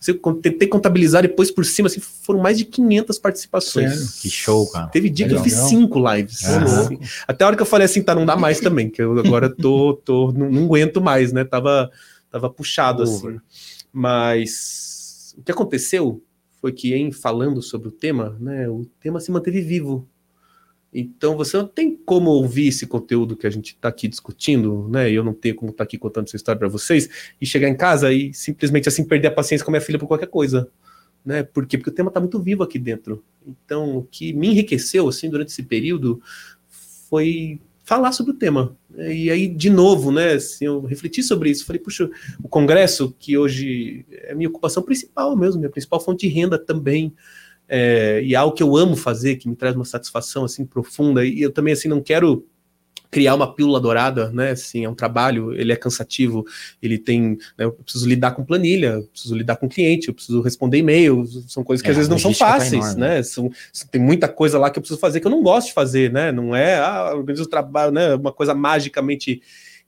eu 0.08 0.16
tentei 0.36 0.68
contabilizar 0.68 1.22
depois 1.22 1.52
por 1.52 1.66
cima, 1.66 1.88
assim, 1.88 2.00
foram 2.00 2.40
mais 2.40 2.58
de 2.58 2.66
500 2.66 3.20
participações. 3.20 3.92
Sério? 3.92 4.22
Que 4.22 4.30
show, 4.30 4.68
cara. 4.70 4.88
Teve 4.88 5.10
dia 5.10 5.28
Legal. 5.28 5.44
que 5.44 5.50
eu 5.50 5.52
fiz 5.52 5.70
cinco 5.70 6.00
lives. 6.14 6.44
Assim. 6.46 7.00
Até 7.28 7.44
a 7.44 7.48
hora 7.48 7.56
que 7.56 7.62
eu 7.62 7.68
falei 7.68 7.86
assim, 7.86 8.02
tá, 8.02 8.16
não 8.16 8.26
dá 8.26 8.36
mais 8.36 8.60
também, 8.60 8.90
que 8.90 9.02
eu 9.02 9.18
agora 9.20 9.50
tô, 9.50 9.94
tô 10.06 10.32
não, 10.32 10.50
não 10.50 10.66
aguento 10.66 11.02
mais, 11.02 11.32
né? 11.34 11.44
Tava, 11.44 11.92
tava 12.30 12.50
puxado 12.50 13.04
assim. 13.04 13.38
Mas 13.92 15.36
o 15.38 15.44
que 15.44 15.52
aconteceu 15.52 16.24
foi 16.62 16.72
que 16.72 16.94
em 16.94 17.12
falando 17.12 17.62
sobre 17.62 17.88
o 17.88 17.92
tema, 17.92 18.38
né, 18.40 18.70
o 18.70 18.86
tema 19.00 19.20
se 19.20 19.32
manteve 19.32 19.62
vivo 19.62 20.08
então 20.94 21.38
você 21.38 21.56
não 21.56 21.68
tem 21.68 21.96
como 21.96 22.30
ouvir 22.30 22.68
esse 22.68 22.86
conteúdo 22.86 23.38
que 23.38 23.48
a 23.48 23.50
gente 23.50 23.74
está 23.74 23.88
aqui 23.88 24.10
discutindo, 24.10 24.90
né? 24.90 25.10
Eu 25.10 25.24
não 25.24 25.34
tenho 25.34 25.56
como 25.56 25.72
estar 25.72 25.86
tá 25.86 25.88
aqui 25.88 25.98
contando 25.98 26.28
essa 26.28 26.36
história 26.36 26.60
para 26.60 26.68
vocês 26.68 27.10
e 27.40 27.46
chegar 27.46 27.70
em 27.70 27.76
casa 27.76 28.12
e 28.12 28.34
simplesmente 28.34 28.90
assim 28.90 29.06
perder 29.06 29.30
a 29.30 29.32
paciência 29.32 29.64
com 29.64 29.72
a 29.72 29.74
minha 29.74 29.82
filha 29.82 29.98
por 29.98 30.08
qualquer 30.08 30.28
coisa, 30.28 30.70
né? 31.26 31.44
Por 31.44 31.66
quê? 31.66 31.78
Porque 31.78 31.90
o 31.90 31.94
tema 31.94 32.10
está 32.10 32.20
muito 32.20 32.40
vivo 32.42 32.62
aqui 32.62 32.78
dentro. 32.78 33.24
Então 33.48 33.98
o 33.98 34.04
que 34.04 34.34
me 34.34 34.50
enriqueceu 34.50 35.08
assim 35.08 35.30
durante 35.30 35.50
esse 35.50 35.64
período 35.64 36.22
foi 37.10 37.62
falar 37.86 38.12
sobre 38.12 38.34
o 38.34 38.38
tema. 38.38 38.76
E 38.98 39.32
aí 39.32 39.48
de 39.48 39.70
novo, 39.70 40.12
né? 40.12 40.34
Assim, 40.34 40.66
eu 40.66 40.82
refleti 40.82 41.24
sobre 41.24 41.50
isso. 41.52 41.66
Falei, 41.66 41.82
puxa, 41.82 42.10
o 42.44 42.50
congresso 42.50 43.16
que 43.18 43.38
hoje 43.38 44.06
é 44.12 44.36
minha 44.36 44.50
ocupação 44.50 44.84
principal 44.84 45.38
mesmo, 45.38 45.60
minha 45.60 45.72
principal 45.72 46.02
fonte 46.02 46.28
de 46.28 46.34
renda 46.34 46.60
também 46.60 47.14
é, 47.68 48.22
e 48.24 48.34
é 48.34 48.38
algo 48.38 48.56
que 48.56 48.64
eu 48.64 48.76
amo 48.76 48.96
fazer, 48.96 49.38
que 49.38 49.48
me 49.48 49.56
traz 49.56 49.76
uma 49.76 49.86
satisfação 49.86 50.46
assim 50.46 50.66
profunda. 50.66 51.26
E 51.26 51.42
eu 51.42 51.52
também 51.52 51.74
assim 51.74 51.88
não 51.88 52.02
quero 52.02 52.46
criar 53.12 53.36
uma 53.36 53.54
pílula 53.54 53.80
dourada, 53.80 54.32
né? 54.32 54.52
Assim, 54.52 54.86
é 54.86 54.90
um 54.90 54.96
trabalho, 54.96 55.54
ele 55.54 55.74
é 55.74 55.76
cansativo, 55.76 56.46
ele 56.82 56.98
tem, 56.98 57.38
né, 57.58 57.66
eu 57.66 57.74
preciso 57.74 58.08
lidar 58.08 58.32
com 58.32 58.46
planilha, 58.46 58.94
eu 58.94 59.04
preciso 59.04 59.36
lidar 59.36 59.58
com 59.58 59.68
cliente, 59.68 60.08
eu 60.08 60.14
preciso 60.14 60.42
responder 60.42 60.78
e-mail, 60.78 61.26
são 61.48 61.62
coisas 61.62 61.82
que 61.82 61.90
é, 61.90 61.92
às 61.92 61.98
vezes 61.98 62.10
não 62.10 62.18
são 62.18 62.32
tá 62.32 62.38
fáceis, 62.38 62.94
tá 62.94 63.00
né? 63.00 63.22
São, 63.22 63.52
tem 63.92 64.02
muita 64.02 64.30
coisa 64.30 64.58
lá 64.58 64.70
que 64.70 64.80
eu 64.80 64.82
preciso 64.82 65.00
fazer 65.00 65.20
que 65.20 65.28
eu 65.28 65.32
não 65.32 65.44
gosto 65.44 65.68
de 65.68 65.74
fazer, 65.74 66.12
né? 66.12 66.32
Não 66.32 66.56
é, 66.56 66.80
ah, 66.80 67.14
organizo 67.14 67.44
o 67.44 67.50
trabalho, 67.50 67.92
né? 67.92 68.16
Uma 68.16 68.32
coisa 68.32 68.56
magicamente 68.56 69.42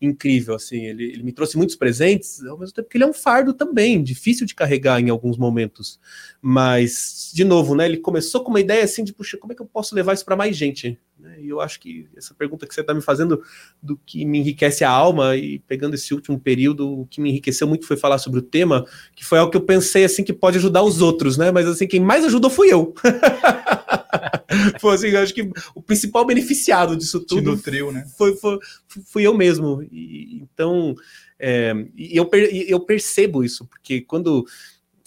incrível, 0.05 0.55
assim, 0.55 0.85
ele, 0.85 1.05
ele, 1.05 1.23
me 1.23 1.31
trouxe 1.31 1.57
muitos 1.57 1.75
presentes, 1.75 2.43
ao 2.43 2.57
mesmo 2.57 2.75
tempo 2.75 2.89
que 2.89 2.97
ele 2.97 3.05
é 3.05 3.07
um 3.07 3.13
fardo 3.13 3.53
também, 3.53 4.03
difícil 4.03 4.45
de 4.45 4.53
carregar 4.53 4.99
em 4.99 5.09
alguns 5.09 5.37
momentos, 5.37 5.99
mas, 6.41 7.31
de 7.33 7.43
novo, 7.43 7.73
né, 7.73 7.85
ele 7.85 7.97
começou 7.97 8.43
com 8.43 8.49
uma 8.49 8.59
ideia 8.59 8.83
assim 8.83 9.03
de, 9.03 9.13
puxa, 9.13 9.37
como 9.37 9.53
é 9.53 9.55
que 9.55 9.61
eu 9.61 9.65
posso 9.65 9.95
levar 9.95 10.13
isso 10.13 10.25
para 10.25 10.35
mais 10.35 10.57
gente? 10.57 10.99
Né, 11.17 11.37
e 11.41 11.49
eu 11.49 11.61
acho 11.61 11.79
que 11.79 12.07
essa 12.17 12.33
pergunta 12.33 12.67
que 12.67 12.73
você 12.73 12.81
está 12.81 12.93
me 12.93 13.01
fazendo 13.01 13.41
do 13.81 13.97
que 14.05 14.25
me 14.25 14.39
enriquece 14.39 14.83
a 14.83 14.89
alma 14.89 15.37
e 15.37 15.59
pegando 15.59 15.95
esse 15.95 16.13
último 16.13 16.37
período, 16.39 17.01
o 17.01 17.07
que 17.07 17.21
me 17.21 17.29
enriqueceu 17.29 17.67
muito 17.67 17.87
foi 17.87 17.95
falar 17.95 18.17
sobre 18.17 18.39
o 18.39 18.43
tema, 18.43 18.85
que 19.15 19.23
foi 19.23 19.39
algo 19.39 19.51
que 19.51 19.57
eu 19.57 19.65
pensei 19.65 20.03
assim 20.03 20.23
que 20.23 20.33
pode 20.33 20.57
ajudar 20.57 20.83
os 20.83 21.01
outros, 21.01 21.37
né, 21.37 21.51
mas 21.51 21.65
assim, 21.65 21.87
quem 21.87 22.01
mais 22.01 22.25
ajudou 22.25 22.49
fui 22.49 22.73
eu. 22.73 22.93
foi 24.79 24.95
assim, 24.95 25.07
eu 25.07 25.19
acho 25.21 25.33
que 25.33 25.49
o 25.75 25.81
principal 25.81 26.25
beneficiado 26.25 26.95
disso 26.95 27.19
tudo 27.19 27.41
Te 27.41 27.57
nutriu, 27.57 27.91
né? 27.91 28.05
foi, 28.17 28.35
foi, 28.35 28.59
fui 29.05 29.23
eu 29.23 29.33
mesmo. 29.33 29.81
E, 29.91 30.41
então, 30.41 30.95
é, 31.39 31.73
e 31.95 32.15
eu, 32.17 32.29
eu 32.67 32.79
percebo 32.79 33.43
isso, 33.43 33.65
porque 33.65 34.01
quando 34.01 34.45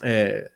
é, 0.02 0.50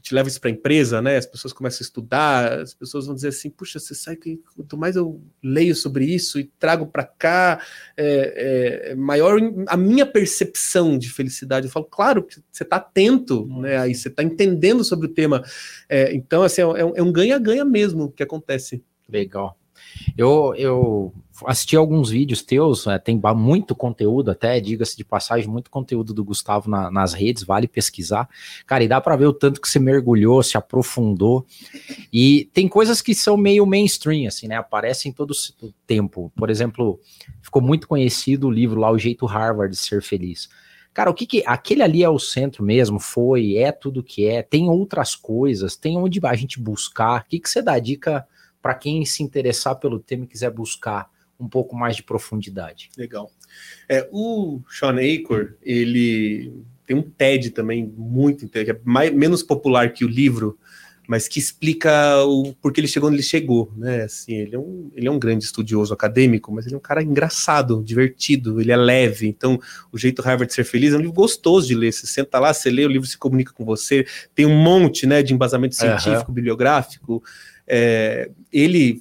gente 0.00 0.14
leva 0.14 0.28
isso 0.28 0.40
para 0.40 0.48
a 0.48 0.52
empresa, 0.52 1.02
né? 1.02 1.16
As 1.16 1.26
pessoas 1.26 1.52
começam 1.52 1.84
a 1.84 1.86
estudar, 1.86 2.60
as 2.60 2.74
pessoas 2.74 3.06
vão 3.06 3.14
dizer 3.14 3.28
assim: 3.28 3.50
puxa, 3.50 3.78
você 3.78 3.94
sabe 3.94 4.16
que 4.16 4.40
quanto 4.56 4.76
mais 4.76 4.96
eu 4.96 5.20
leio 5.42 5.74
sobre 5.76 6.06
isso 6.06 6.40
e 6.40 6.44
trago 6.58 6.86
para 6.86 7.04
cá, 7.04 7.62
é, 7.96 8.90
é, 8.90 8.94
maior 8.94 9.38
a 9.66 9.76
minha 9.76 10.06
percepção 10.06 10.98
de 10.98 11.10
felicidade. 11.10 11.66
Eu 11.66 11.72
falo, 11.72 11.84
claro, 11.84 12.22
que 12.22 12.42
você 12.50 12.62
está 12.62 12.76
atento, 12.76 13.46
né? 13.60 13.78
Aí 13.78 13.94
você 13.94 14.08
está 14.08 14.22
entendendo 14.22 14.82
sobre 14.82 15.06
o 15.06 15.12
tema. 15.12 15.44
É, 15.88 16.12
então, 16.14 16.42
assim, 16.42 16.62
é, 16.62 16.64
é 16.64 17.02
um 17.02 17.12
ganha-ganha 17.12 17.64
mesmo 17.64 18.10
que 18.10 18.22
acontece. 18.22 18.82
Legal. 19.08 19.59
Eu, 20.16 20.54
eu 20.56 21.12
assisti 21.46 21.76
alguns 21.76 22.10
vídeos 22.10 22.42
teus, 22.42 22.86
é, 22.86 22.98
tem 22.98 23.20
muito 23.36 23.74
conteúdo 23.74 24.30
até, 24.30 24.60
diga-se 24.60 24.96
de 24.96 25.04
passagem, 25.04 25.48
muito 25.48 25.70
conteúdo 25.70 26.12
do 26.12 26.24
Gustavo 26.24 26.68
na, 26.68 26.90
nas 26.90 27.12
redes, 27.12 27.42
vale 27.42 27.66
pesquisar. 27.66 28.28
Cara, 28.66 28.84
e 28.84 28.88
dá 28.88 29.00
para 29.00 29.16
ver 29.16 29.26
o 29.26 29.32
tanto 29.32 29.60
que 29.60 29.68
você 29.68 29.78
mergulhou, 29.78 30.42
se 30.42 30.56
aprofundou. 30.56 31.46
E 32.12 32.50
tem 32.52 32.68
coisas 32.68 33.00
que 33.00 33.14
são 33.14 33.36
meio 33.36 33.66
mainstream, 33.66 34.26
assim, 34.26 34.48
né? 34.48 34.56
Aparecem 34.56 35.12
todo 35.12 35.32
o 35.62 35.72
tempo. 35.86 36.32
Por 36.36 36.50
exemplo, 36.50 37.00
ficou 37.42 37.62
muito 37.62 37.88
conhecido 37.88 38.48
o 38.48 38.50
livro 38.50 38.80
lá, 38.80 38.90
O 38.90 38.98
Jeito 38.98 39.26
Harvard 39.26 39.74
de 39.74 39.80
Ser 39.80 40.02
Feliz. 40.02 40.48
Cara, 40.92 41.10
o 41.10 41.14
que 41.14 41.24
que. 41.24 41.42
Aquele 41.46 41.82
ali 41.82 42.02
é 42.02 42.08
o 42.08 42.18
centro 42.18 42.64
mesmo, 42.64 42.98
foi, 42.98 43.56
é 43.56 43.70
tudo 43.70 44.02
que 44.02 44.26
é, 44.26 44.42
tem 44.42 44.68
outras 44.68 45.14
coisas, 45.14 45.76
tem 45.76 45.96
onde 45.96 46.20
a 46.24 46.34
gente 46.34 46.60
buscar. 46.60 47.22
O 47.22 47.28
que, 47.28 47.38
que 47.38 47.48
você 47.48 47.62
dá 47.62 47.78
dica 47.78 48.26
para 48.62 48.74
quem 48.74 49.04
se 49.04 49.22
interessar 49.22 49.76
pelo 49.76 49.98
tema 49.98 50.24
e 50.24 50.28
quiser 50.28 50.50
buscar 50.50 51.10
um 51.38 51.48
pouco 51.48 51.74
mais 51.74 51.96
de 51.96 52.02
profundidade. 52.02 52.90
Legal. 52.96 53.30
É, 53.88 54.08
o 54.12 54.60
Sean 54.68 54.96
Acor, 54.96 55.54
ele 55.62 56.52
tem 56.86 56.96
um 56.96 57.02
TED 57.02 57.50
também 57.50 57.92
muito 57.96 58.48
que 58.48 58.58
é 58.58 58.80
mais, 58.84 59.12
menos 59.12 59.42
popular 59.42 59.92
que 59.92 60.04
o 60.04 60.08
livro, 60.08 60.58
mas 61.10 61.26
que 61.26 61.40
explica 61.40 62.22
o 62.24 62.54
porquê 62.62 62.80
ele 62.80 62.86
chegou 62.86 63.08
onde 63.08 63.16
ele 63.16 63.22
chegou, 63.24 63.72
né? 63.76 64.02
Assim, 64.02 64.32
ele 64.32 64.54
é 64.54 64.58
um, 64.58 64.92
ele 64.94 65.08
é 65.08 65.10
um 65.10 65.18
grande 65.18 65.44
estudioso 65.44 65.92
acadêmico, 65.92 66.52
mas 66.52 66.66
ele 66.66 66.76
é 66.76 66.78
um 66.78 66.80
cara 66.80 67.02
engraçado, 67.02 67.82
divertido, 67.82 68.60
ele 68.60 68.70
é 68.70 68.76
leve. 68.76 69.26
Então, 69.26 69.58
o 69.90 69.98
jeito 69.98 70.22
Harvard 70.22 70.46
de 70.46 70.54
ser 70.54 70.62
feliz 70.62 70.92
é 70.92 70.96
um 70.96 71.00
livro 71.00 71.12
gostoso 71.12 71.66
de 71.66 71.74
ler. 71.74 71.92
Você 71.92 72.06
senta 72.06 72.38
lá, 72.38 72.54
você 72.54 72.70
lê, 72.70 72.84
o 72.84 72.88
livro 72.88 73.08
se 73.08 73.18
comunica 73.18 73.52
com 73.52 73.64
você, 73.64 74.06
tem 74.36 74.46
um 74.46 74.54
monte, 74.54 75.04
né, 75.04 75.20
de 75.20 75.34
embasamento 75.34 75.74
científico, 75.74 76.28
uhum. 76.28 76.34
bibliográfico. 76.34 77.20
É, 77.66 78.30
ele 78.52 79.00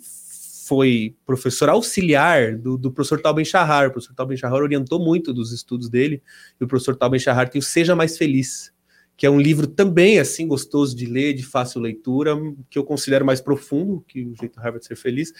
foi 0.67 1.15
professor 1.25 1.67
auxiliar 1.67 2.55
do, 2.55 2.77
do 2.77 2.91
professor 2.91 3.19
Tal 3.19 3.33
Ben-Shahar. 3.33 3.87
O 3.87 3.91
professor 3.91 4.13
Tal 4.13 4.27
Ben-Shahar 4.27 4.61
orientou 4.61 5.03
muito 5.03 5.33
dos 5.33 5.51
estudos 5.51 5.89
dele, 5.89 6.21
e 6.61 6.63
o 6.63 6.67
professor 6.67 6.95
Tal 6.95 7.09
Ben-Shahar 7.09 7.49
tem 7.49 7.59
o 7.59 7.63
Seja 7.63 7.95
Mais 7.95 8.17
Feliz, 8.17 8.71
que 9.19 9.25
é 9.25 9.29
um 9.29 9.37
livro 9.37 9.67
também 9.67 10.17
assim 10.17 10.47
gostoso 10.47 10.95
de 10.95 11.05
ler, 11.05 11.33
de 11.33 11.43
fácil 11.43 11.81
leitura, 11.81 12.37
que 12.69 12.79
eu 12.79 12.85
considero 12.85 13.25
mais 13.25 13.41
profundo 13.41 14.01
que 14.07 14.23
o 14.23 14.33
jeito 14.33 14.57
Harvard 14.57 14.85
ser 14.85 14.95
feliz. 14.95 15.33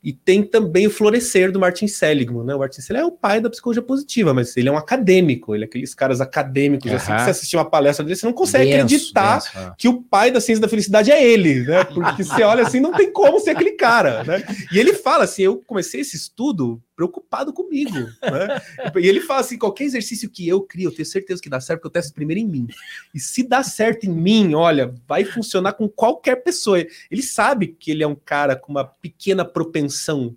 E 0.00 0.12
tem 0.12 0.40
também 0.44 0.86
o 0.86 0.90
Florescer 0.90 1.50
do 1.50 1.58
Martin 1.58 1.88
Seligman, 1.88 2.44
né? 2.44 2.54
O 2.54 2.60
Martin 2.60 2.80
Seligman 2.80 3.10
é 3.10 3.12
o 3.12 3.16
pai 3.16 3.40
da 3.40 3.50
psicologia 3.50 3.82
positiva, 3.82 4.32
mas 4.32 4.56
ele 4.56 4.68
é 4.68 4.72
um 4.72 4.76
acadêmico, 4.76 5.52
ele 5.52 5.64
é 5.64 5.66
aqueles 5.66 5.96
caras 5.96 6.20
acadêmicos, 6.20 6.88
uhum. 6.88 6.96
assim, 6.96 7.12
que 7.12 7.22
você 7.22 7.30
assistir 7.30 7.56
uma 7.56 7.68
palestra 7.68 8.04
dele, 8.04 8.14
você 8.14 8.24
não 8.24 8.32
consegue 8.32 8.66
denso, 8.66 8.84
acreditar 8.84 9.38
denso, 9.38 9.58
é. 9.58 9.72
que 9.76 9.88
o 9.88 10.00
pai 10.00 10.30
da 10.30 10.40
ciência 10.40 10.62
da 10.62 10.68
felicidade 10.68 11.10
é 11.10 11.20
ele, 11.20 11.64
né? 11.64 11.82
Porque 11.82 12.22
você 12.22 12.44
olha 12.44 12.62
assim, 12.62 12.78
não 12.78 12.92
tem 12.92 13.10
como 13.10 13.40
ser 13.40 13.50
aquele 13.50 13.72
cara, 13.72 14.22
né? 14.22 14.44
E 14.72 14.78
ele 14.78 14.92
fala 14.92 15.24
assim, 15.24 15.42
eu 15.42 15.56
comecei 15.66 16.02
esse 16.02 16.14
estudo 16.14 16.80
preocupado 16.94 17.52
comigo, 17.52 17.98
né? 18.22 18.60
E 18.96 19.06
ele 19.06 19.20
fala 19.20 19.40
assim, 19.40 19.58
qualquer 19.58 19.84
exercício 19.84 20.30
que 20.30 20.48
eu 20.48 20.62
crio, 20.62 20.88
eu 20.88 20.94
tenho 20.94 21.06
certeza 21.06 21.42
que 21.42 21.48
dá 21.48 21.60
certo, 21.60 21.80
porque 21.80 21.88
eu 21.88 22.02
testo 22.02 22.14
primeiro 22.14 22.40
em 22.40 22.46
mim. 22.46 22.66
E 23.14 23.20
se 23.20 23.42
dá 23.42 23.62
certo 23.62 24.04
em 24.04 24.12
mim, 24.12 24.54
olha, 24.54 24.94
vai 25.06 25.24
funcionar 25.24 25.72
com 25.74 25.88
qualquer 25.88 26.36
pessoa. 26.36 26.78
Ele 27.10 27.22
sabe 27.22 27.68
que 27.68 27.90
ele 27.90 28.02
é 28.02 28.06
um 28.06 28.14
cara 28.14 28.56
com 28.56 28.72
uma 28.72 28.84
pequena 28.84 29.44
propensão 29.44 30.36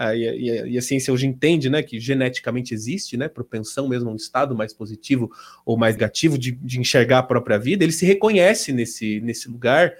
ah, 0.00 0.14
e, 0.14 0.22
e, 0.22 0.74
e, 0.74 0.78
a 0.78 0.80
ciência 0.80 1.12
hoje 1.12 1.26
entende 1.26 1.68
né, 1.68 1.82
que 1.82 1.98
geneticamente 1.98 2.72
existe 2.72 3.16
né, 3.16 3.26
propensão 3.26 3.88
mesmo 3.88 4.08
a 4.08 4.12
um 4.12 4.16
estado 4.16 4.54
mais 4.54 4.72
positivo 4.72 5.28
ou 5.66 5.76
mais 5.76 5.96
negativo 5.96 6.38
de, 6.38 6.52
de 6.52 6.78
enxergar 6.78 7.18
a 7.18 7.22
própria 7.24 7.58
vida, 7.58 7.82
ele 7.82 7.92
se 7.92 8.06
reconhece 8.06 8.72
nesse, 8.72 9.20
nesse 9.22 9.48
lugar 9.48 9.92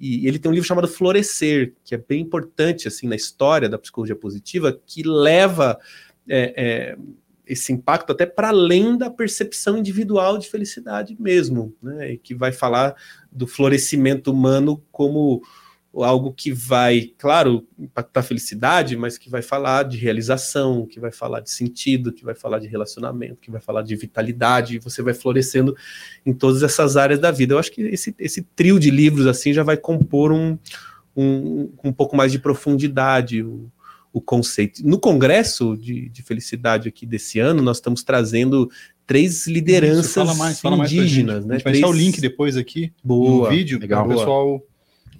e 0.00 0.26
ele 0.26 0.38
tem 0.38 0.50
um 0.50 0.54
livro 0.54 0.66
chamado 0.66 0.88
Florescer, 0.88 1.74
que 1.84 1.94
é 1.94 1.98
bem 1.98 2.22
importante 2.22 2.88
assim 2.88 3.06
na 3.06 3.14
história 3.14 3.68
da 3.68 3.78
psicologia 3.78 4.16
positiva, 4.16 4.80
que 4.86 5.02
leva 5.02 5.78
é, 6.26 6.54
é, 6.56 6.98
esse 7.46 7.72
impacto 7.72 8.12
até 8.12 8.24
para 8.24 8.48
além 8.48 8.96
da 8.96 9.10
percepção 9.10 9.76
individual 9.76 10.38
de 10.38 10.48
felicidade 10.48 11.14
mesmo, 11.20 11.74
né? 11.82 12.12
E 12.12 12.18
que 12.18 12.34
vai 12.34 12.50
falar 12.50 12.94
do 13.30 13.46
florescimento 13.46 14.32
humano 14.32 14.82
como 14.90 15.42
algo 15.92 16.32
que 16.32 16.52
vai, 16.52 17.10
claro, 17.18 17.66
impactar 17.78 18.20
a 18.20 18.22
felicidade, 18.22 18.96
mas 18.96 19.18
que 19.18 19.28
vai 19.28 19.42
falar 19.42 19.82
de 19.82 19.96
realização, 19.96 20.86
que 20.86 21.00
vai 21.00 21.10
falar 21.10 21.40
de 21.40 21.50
sentido, 21.50 22.12
que 22.12 22.24
vai 22.24 22.34
falar 22.34 22.60
de 22.60 22.68
relacionamento, 22.68 23.40
que 23.40 23.50
vai 23.50 23.60
falar 23.60 23.82
de 23.82 23.96
vitalidade, 23.96 24.76
e 24.76 24.78
você 24.78 25.02
vai 25.02 25.14
florescendo 25.14 25.76
em 26.24 26.32
todas 26.32 26.62
essas 26.62 26.96
áreas 26.96 27.18
da 27.18 27.32
vida. 27.32 27.54
Eu 27.54 27.58
acho 27.58 27.72
que 27.72 27.82
esse, 27.82 28.14
esse 28.18 28.42
trio 28.42 28.78
de 28.78 28.90
livros 28.90 29.26
assim 29.26 29.52
já 29.52 29.64
vai 29.64 29.76
compor 29.76 30.32
um, 30.32 30.56
um, 31.16 31.70
um 31.82 31.92
pouco 31.92 32.16
mais 32.16 32.30
de 32.30 32.38
profundidade 32.38 33.42
o, 33.42 33.68
o 34.12 34.20
conceito. 34.20 34.86
No 34.86 34.98
Congresso 34.98 35.76
de, 35.76 36.08
de 36.08 36.22
Felicidade 36.22 36.88
aqui 36.88 37.04
desse 37.04 37.40
ano, 37.40 37.62
nós 37.62 37.78
estamos 37.78 38.04
trazendo 38.04 38.70
três 39.04 39.48
lideranças 39.48 40.06
Isso, 40.06 40.14
fala 40.14 40.34
mais, 40.34 40.60
fala 40.60 40.76
indígenas. 40.76 41.44
Mais 41.44 41.46
né? 41.46 41.54
A 41.54 41.58
gente 41.58 41.64
vai 41.64 41.72
três... 41.72 41.84
deixar 41.84 41.88
o 41.88 41.98
link 41.98 42.20
depois 42.20 42.56
aqui 42.56 42.92
Boa, 43.02 43.48
no 43.48 43.56
vídeo 43.56 43.80
para 43.80 44.04
o 44.04 44.08
pessoal 44.08 44.62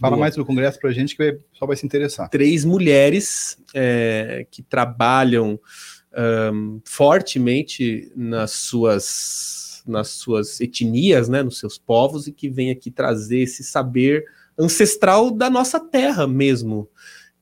Fala 0.01 0.17
Boa. 0.17 0.21
mais 0.21 0.35
do 0.35 0.47
Congresso 0.47 0.81
para 0.81 0.89
a 0.89 0.93
gente 0.95 1.15
que 1.15 1.23
o 1.23 1.39
pessoal 1.53 1.69
vai 1.69 1.77
se 1.77 1.85
interessar. 1.85 2.31
Três 2.31 2.65
mulheres 2.65 3.59
é, 3.75 4.47
que 4.51 4.63
trabalham 4.63 5.61
um, 6.53 6.81
fortemente 6.87 8.11
nas 8.17 8.53
suas, 8.53 9.83
nas 9.87 10.09
suas 10.09 10.59
etnias, 10.59 11.29
né, 11.29 11.43
nos 11.43 11.59
seus 11.59 11.77
povos, 11.77 12.27
e 12.27 12.33
que 12.33 12.49
vêm 12.49 12.71
aqui 12.71 12.91
trazer 12.91 13.41
esse 13.41 13.63
saber 13.63 14.25
ancestral 14.59 15.31
da 15.31 15.51
nossa 15.51 15.79
terra 15.79 16.27
mesmo. 16.27 16.89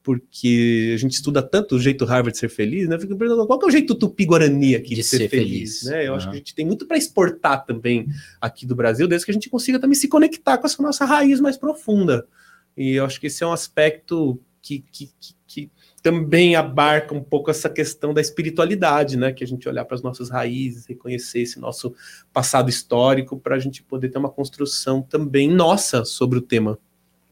Porque 0.02 0.92
a 0.94 0.98
gente 0.98 1.12
estuda 1.12 1.42
tanto 1.42 1.76
o 1.76 1.80
jeito 1.80 2.04
Harvard 2.06 2.32
de 2.32 2.38
ser 2.38 2.48
feliz, 2.48 2.88
né? 2.88 2.98
Fica 2.98 3.14
perguntando 3.14 3.46
qual 3.46 3.58
que 3.58 3.66
é 3.66 3.68
o 3.68 3.70
jeito 3.70 3.94
tupi-guarani 3.94 4.74
aqui 4.74 4.90
de, 4.90 4.94
de 4.96 5.02
ser, 5.04 5.18
ser, 5.18 5.28
feliz, 5.28 5.80
feliz. 5.80 5.82
né? 5.84 6.06
Eu 6.06 6.12
uhum. 6.12 6.16
acho 6.16 6.30
que 6.30 6.34
a 6.34 6.38
gente 6.38 6.54
tem 6.54 6.64
muito 6.64 6.86
para 6.86 6.96
exportar 6.96 7.66
também 7.66 8.06
aqui 8.40 8.64
do 8.64 8.74
Brasil, 8.74 9.06
desde 9.06 9.26
que 9.26 9.30
a 9.30 9.34
gente 9.34 9.50
consiga 9.50 9.78
também 9.78 9.94
se 9.94 10.08
conectar 10.08 10.56
com 10.56 10.66
essa 10.66 10.82
nossa 10.82 11.04
raiz 11.04 11.40
mais 11.40 11.58
profunda. 11.58 12.26
E 12.78 12.94
eu 12.94 13.04
acho 13.04 13.20
que 13.20 13.26
esse 13.26 13.42
é 13.42 13.46
um 13.46 13.52
aspecto 13.52 14.40
que, 14.62 14.84
que, 14.92 15.10
que, 15.18 15.34
que 15.46 15.70
também 16.00 16.54
abarca 16.54 17.12
um 17.12 17.22
pouco 17.22 17.50
essa 17.50 17.68
questão 17.68 18.14
da 18.14 18.20
espiritualidade, 18.20 19.16
né? 19.16 19.32
Que 19.32 19.42
a 19.42 19.46
gente 19.46 19.68
olhar 19.68 19.84
para 19.84 19.96
as 19.96 20.02
nossas 20.02 20.30
raízes, 20.30 20.86
reconhecer 20.86 21.40
esse 21.40 21.58
nosso 21.58 21.92
passado 22.32 22.70
histórico, 22.70 23.36
para 23.36 23.56
a 23.56 23.58
gente 23.58 23.82
poder 23.82 24.10
ter 24.10 24.18
uma 24.18 24.30
construção 24.30 25.02
também 25.02 25.50
nossa 25.50 26.04
sobre 26.04 26.38
o 26.38 26.42
tema. 26.42 26.78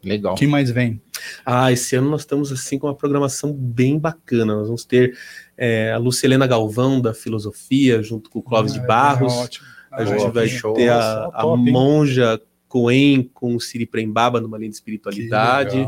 Legal. 0.03 0.35
Quem 0.35 0.47
mais 0.47 0.69
vem? 0.69 1.01
Ah, 1.45 1.71
esse 1.71 1.95
ano 1.95 2.09
nós 2.09 2.21
estamos 2.21 2.51
assim 2.51 2.77
com 2.77 2.87
uma 2.87 2.95
programação 2.95 3.53
bem 3.53 3.97
bacana. 3.97 4.55
Nós 4.55 4.67
vamos 4.67 4.85
ter 4.85 5.17
é, 5.57 5.91
a 5.91 5.97
Lucilena 5.97 6.45
Galvão 6.45 6.99
da 7.01 7.13
Filosofia, 7.13 8.03
junto 8.03 8.29
com 8.29 8.39
o 8.39 8.43
Clóvis 8.43 8.73
ah, 8.73 8.79
de 8.79 8.85
Barros. 8.85 9.59
É 9.93 10.01
a 10.01 10.05
gente 10.05 10.29
vai 10.31 10.47
show. 10.47 10.73
ter 10.73 10.89
a, 10.89 11.29
a 11.33 11.55
monja 11.55 12.39
Coen 12.67 13.29
com 13.33 13.55
o 13.55 13.59
Siri 13.59 13.85
Prembaba 13.85 14.41
numa 14.41 14.57
linha 14.57 14.69
de 14.69 14.75
espiritualidade. 14.75 15.87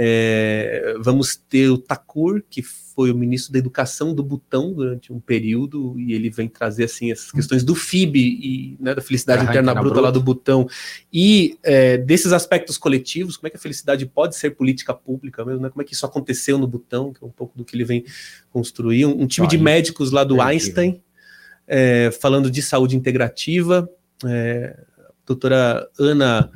É, 0.00 0.94
vamos 1.00 1.34
ter 1.34 1.68
o 1.70 1.76
Takur, 1.76 2.40
que 2.48 2.62
foi 2.62 3.10
o 3.10 3.16
ministro 3.16 3.52
da 3.52 3.58
Educação 3.58 4.14
do 4.14 4.22
Butão 4.22 4.72
durante 4.72 5.12
um 5.12 5.18
período, 5.18 5.98
e 5.98 6.12
ele 6.12 6.30
vem 6.30 6.46
trazer 6.46 6.84
assim 6.84 7.10
essas 7.10 7.32
questões 7.32 7.64
do 7.64 7.74
FIB 7.74 8.16
e 8.20 8.76
né, 8.78 8.94
da 8.94 9.02
felicidade 9.02 9.42
interna 9.42 9.74
bruta, 9.74 9.88
bruta 9.88 10.00
lá 10.00 10.12
do 10.12 10.20
Butão, 10.20 10.68
e 11.12 11.58
é, 11.64 11.96
desses 11.98 12.32
aspectos 12.32 12.78
coletivos, 12.78 13.36
como 13.36 13.48
é 13.48 13.50
que 13.50 13.56
a 13.56 13.60
felicidade 13.60 14.06
pode 14.06 14.36
ser 14.36 14.50
política 14.50 14.94
pública 14.94 15.44
mesmo, 15.44 15.62
né, 15.62 15.68
como 15.68 15.82
é 15.82 15.84
que 15.84 15.94
isso 15.94 16.06
aconteceu 16.06 16.58
no 16.58 16.68
Butão, 16.68 17.12
que 17.12 17.24
é 17.24 17.26
um 17.26 17.32
pouco 17.32 17.58
do 17.58 17.64
que 17.64 17.74
ele 17.74 17.84
vem 17.84 18.04
construir. 18.52 19.04
Um, 19.04 19.22
um 19.22 19.26
time 19.26 19.48
de 19.48 19.58
médicos 19.58 20.12
lá 20.12 20.22
do 20.22 20.40
é 20.40 20.44
Einstein, 20.44 21.02
falando 22.20 22.52
de 22.52 22.62
saúde 22.62 22.96
integrativa. 22.96 23.90
É, 24.24 24.78
doutora 25.28 25.88
Ana 25.98 26.50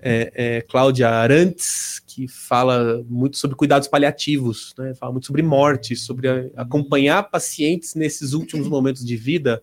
é, 0.00 0.32
é, 0.34 0.60
Cláudia 0.62 1.08
Arantes, 1.08 2.02
que 2.06 2.28
fala 2.28 3.04
muito 3.08 3.36
sobre 3.36 3.56
cuidados 3.56 3.88
paliativos, 3.88 4.74
né? 4.78 4.94
fala 4.94 5.12
muito 5.12 5.26
sobre 5.26 5.42
morte, 5.42 5.94
sobre 5.96 6.28
a, 6.28 6.62
acompanhar 6.62 7.22
pacientes 7.24 7.94
nesses 7.94 8.32
últimos 8.32 8.68
momentos 8.68 9.04
de 9.04 9.16
vida 9.16 9.62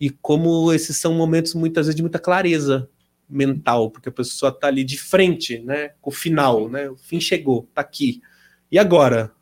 e 0.00 0.10
como 0.10 0.72
esses 0.72 0.96
são 0.96 1.14
momentos 1.14 1.54
muitas 1.54 1.86
vezes 1.86 1.96
de 1.96 2.02
muita 2.02 2.18
clareza 2.18 2.88
mental, 3.28 3.90
porque 3.90 4.08
a 4.08 4.12
pessoa 4.12 4.50
está 4.50 4.68
ali 4.68 4.84
de 4.84 4.98
frente, 4.98 5.58
né, 5.58 5.90
com 6.00 6.10
o 6.10 6.12
final, 6.12 6.68
né, 6.68 6.88
o 6.88 6.96
fim 6.96 7.20
chegou, 7.20 7.66
está 7.68 7.80
aqui. 7.80 8.22
E 8.70 8.78
agora? 8.78 9.32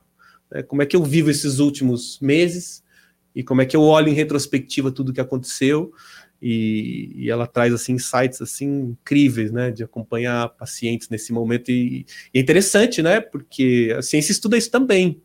É, 0.50 0.62
como 0.62 0.80
é 0.80 0.86
que 0.86 0.94
eu 0.94 1.02
vivo 1.02 1.30
esses 1.30 1.58
últimos 1.58 2.18
meses? 2.20 2.82
E 3.34 3.42
como 3.42 3.60
é 3.60 3.66
que 3.66 3.76
eu 3.76 3.82
olho 3.82 4.08
em 4.08 4.14
retrospectiva 4.14 4.90
tudo 4.90 5.12
que 5.12 5.20
aconteceu? 5.20 5.92
E, 6.40 7.12
e, 7.14 7.30
ela 7.30 7.46
traz 7.46 7.72
assim 7.72 7.94
insights 7.94 8.42
assim 8.42 8.90
incríveis, 8.90 9.50
né, 9.50 9.70
de 9.70 9.82
acompanhar 9.82 10.48
pacientes 10.50 11.08
nesse 11.08 11.32
momento. 11.32 11.70
E, 11.70 12.04
e 12.32 12.38
é 12.38 12.40
interessante, 12.40 13.02
né, 13.02 13.20
porque 13.20 13.94
a 13.96 14.02
ciência 14.02 14.32
estuda 14.32 14.56
isso 14.56 14.70
também, 14.70 15.20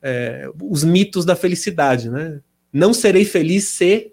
é, 0.00 0.48
os 0.62 0.82
mitos 0.82 1.24
da 1.24 1.36
felicidade, 1.36 2.10
né, 2.10 2.40
não 2.72 2.94
serei 2.94 3.24
feliz 3.24 3.68
se 3.68 4.12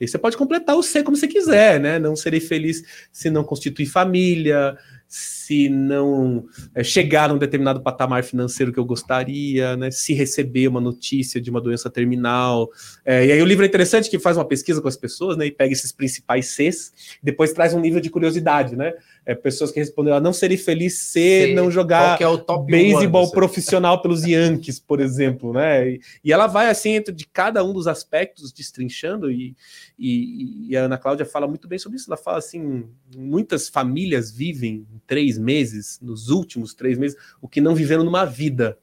e 0.00 0.08
você 0.08 0.16
pode 0.16 0.36
completar 0.36 0.74
o 0.76 0.82
C 0.82 1.02
como 1.02 1.14
você 1.14 1.28
quiser, 1.28 1.78
né? 1.78 1.98
Não 1.98 2.16
serei 2.16 2.40
feliz 2.40 2.82
se 3.12 3.28
não 3.28 3.44
constituir 3.44 3.84
família, 3.84 4.74
se 5.10 5.68
não 5.68 6.44
é, 6.72 6.84
chegar 6.84 7.28
num 7.28 7.36
determinado 7.36 7.82
patamar 7.82 8.22
financeiro 8.22 8.72
que 8.72 8.78
eu 8.78 8.84
gostaria, 8.84 9.76
né, 9.76 9.90
se 9.90 10.14
receber 10.14 10.68
uma 10.68 10.80
notícia 10.80 11.40
de 11.40 11.50
uma 11.50 11.60
doença 11.60 11.90
terminal. 11.90 12.70
É, 13.04 13.26
e 13.26 13.32
aí 13.32 13.42
o 13.42 13.44
livro 13.44 13.64
é 13.64 13.68
interessante 13.68 14.08
que 14.08 14.20
faz 14.20 14.36
uma 14.36 14.44
pesquisa 14.44 14.80
com 14.80 14.86
as 14.86 14.96
pessoas, 14.96 15.36
né, 15.36 15.46
e 15.46 15.50
pega 15.50 15.72
esses 15.72 15.90
principais 15.90 16.54
Cs, 16.54 16.92
depois 17.20 17.52
traz 17.52 17.74
um 17.74 17.80
nível 17.80 18.00
de 18.00 18.08
curiosidade, 18.08 18.76
né? 18.76 18.94
É, 19.26 19.34
pessoas 19.34 19.72
que 19.72 19.80
responderam, 19.80 20.18
ah, 20.18 20.20
não 20.20 20.32
seria 20.32 20.56
feliz 20.56 21.00
se 21.00 21.52
não 21.54 21.70
jogar 21.70 22.20
é 22.20 22.26
beisebol 22.66 23.32
profissional 23.32 24.00
pelos 24.02 24.24
Yankees, 24.24 24.78
por 24.78 25.00
exemplo, 25.00 25.52
né? 25.52 25.90
E, 25.90 26.00
e, 26.24 26.32
ela 26.32 26.46
vai 26.46 26.70
assim 26.70 26.90
entre 26.90 27.12
de 27.12 27.26
cada 27.26 27.64
um 27.64 27.72
dos 27.72 27.88
aspectos 27.88 28.52
destrinchando 28.52 29.30
e, 29.30 29.56
e, 29.98 30.68
e 30.68 30.76
a 30.76 30.82
Ana 30.84 30.96
Cláudia 30.96 31.26
fala 31.26 31.48
muito 31.48 31.66
bem 31.66 31.78
sobre 31.78 31.96
isso. 31.96 32.08
Ela 32.08 32.16
fala 32.16 32.38
assim, 32.38 32.88
muitas 33.16 33.68
famílias 33.68 34.30
vivem 34.30 34.86
três 35.06 35.38
meses, 35.38 35.98
nos 36.00 36.28
últimos 36.28 36.74
três 36.74 36.98
meses, 36.98 37.16
o 37.40 37.48
que 37.48 37.60
não 37.60 37.74
viveram 37.74 38.04
numa 38.04 38.24
vida. 38.24 38.78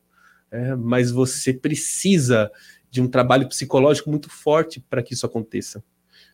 É, 0.49 0.75
mas 0.75 1.11
você 1.11 1.53
precisa 1.53 2.49
de 2.89 3.01
um 3.01 3.07
trabalho 3.07 3.47
psicológico 3.47 4.09
muito 4.09 4.29
forte 4.29 4.79
para 4.79 5.03
que 5.03 5.13
isso 5.13 5.25
aconteça. 5.25 5.83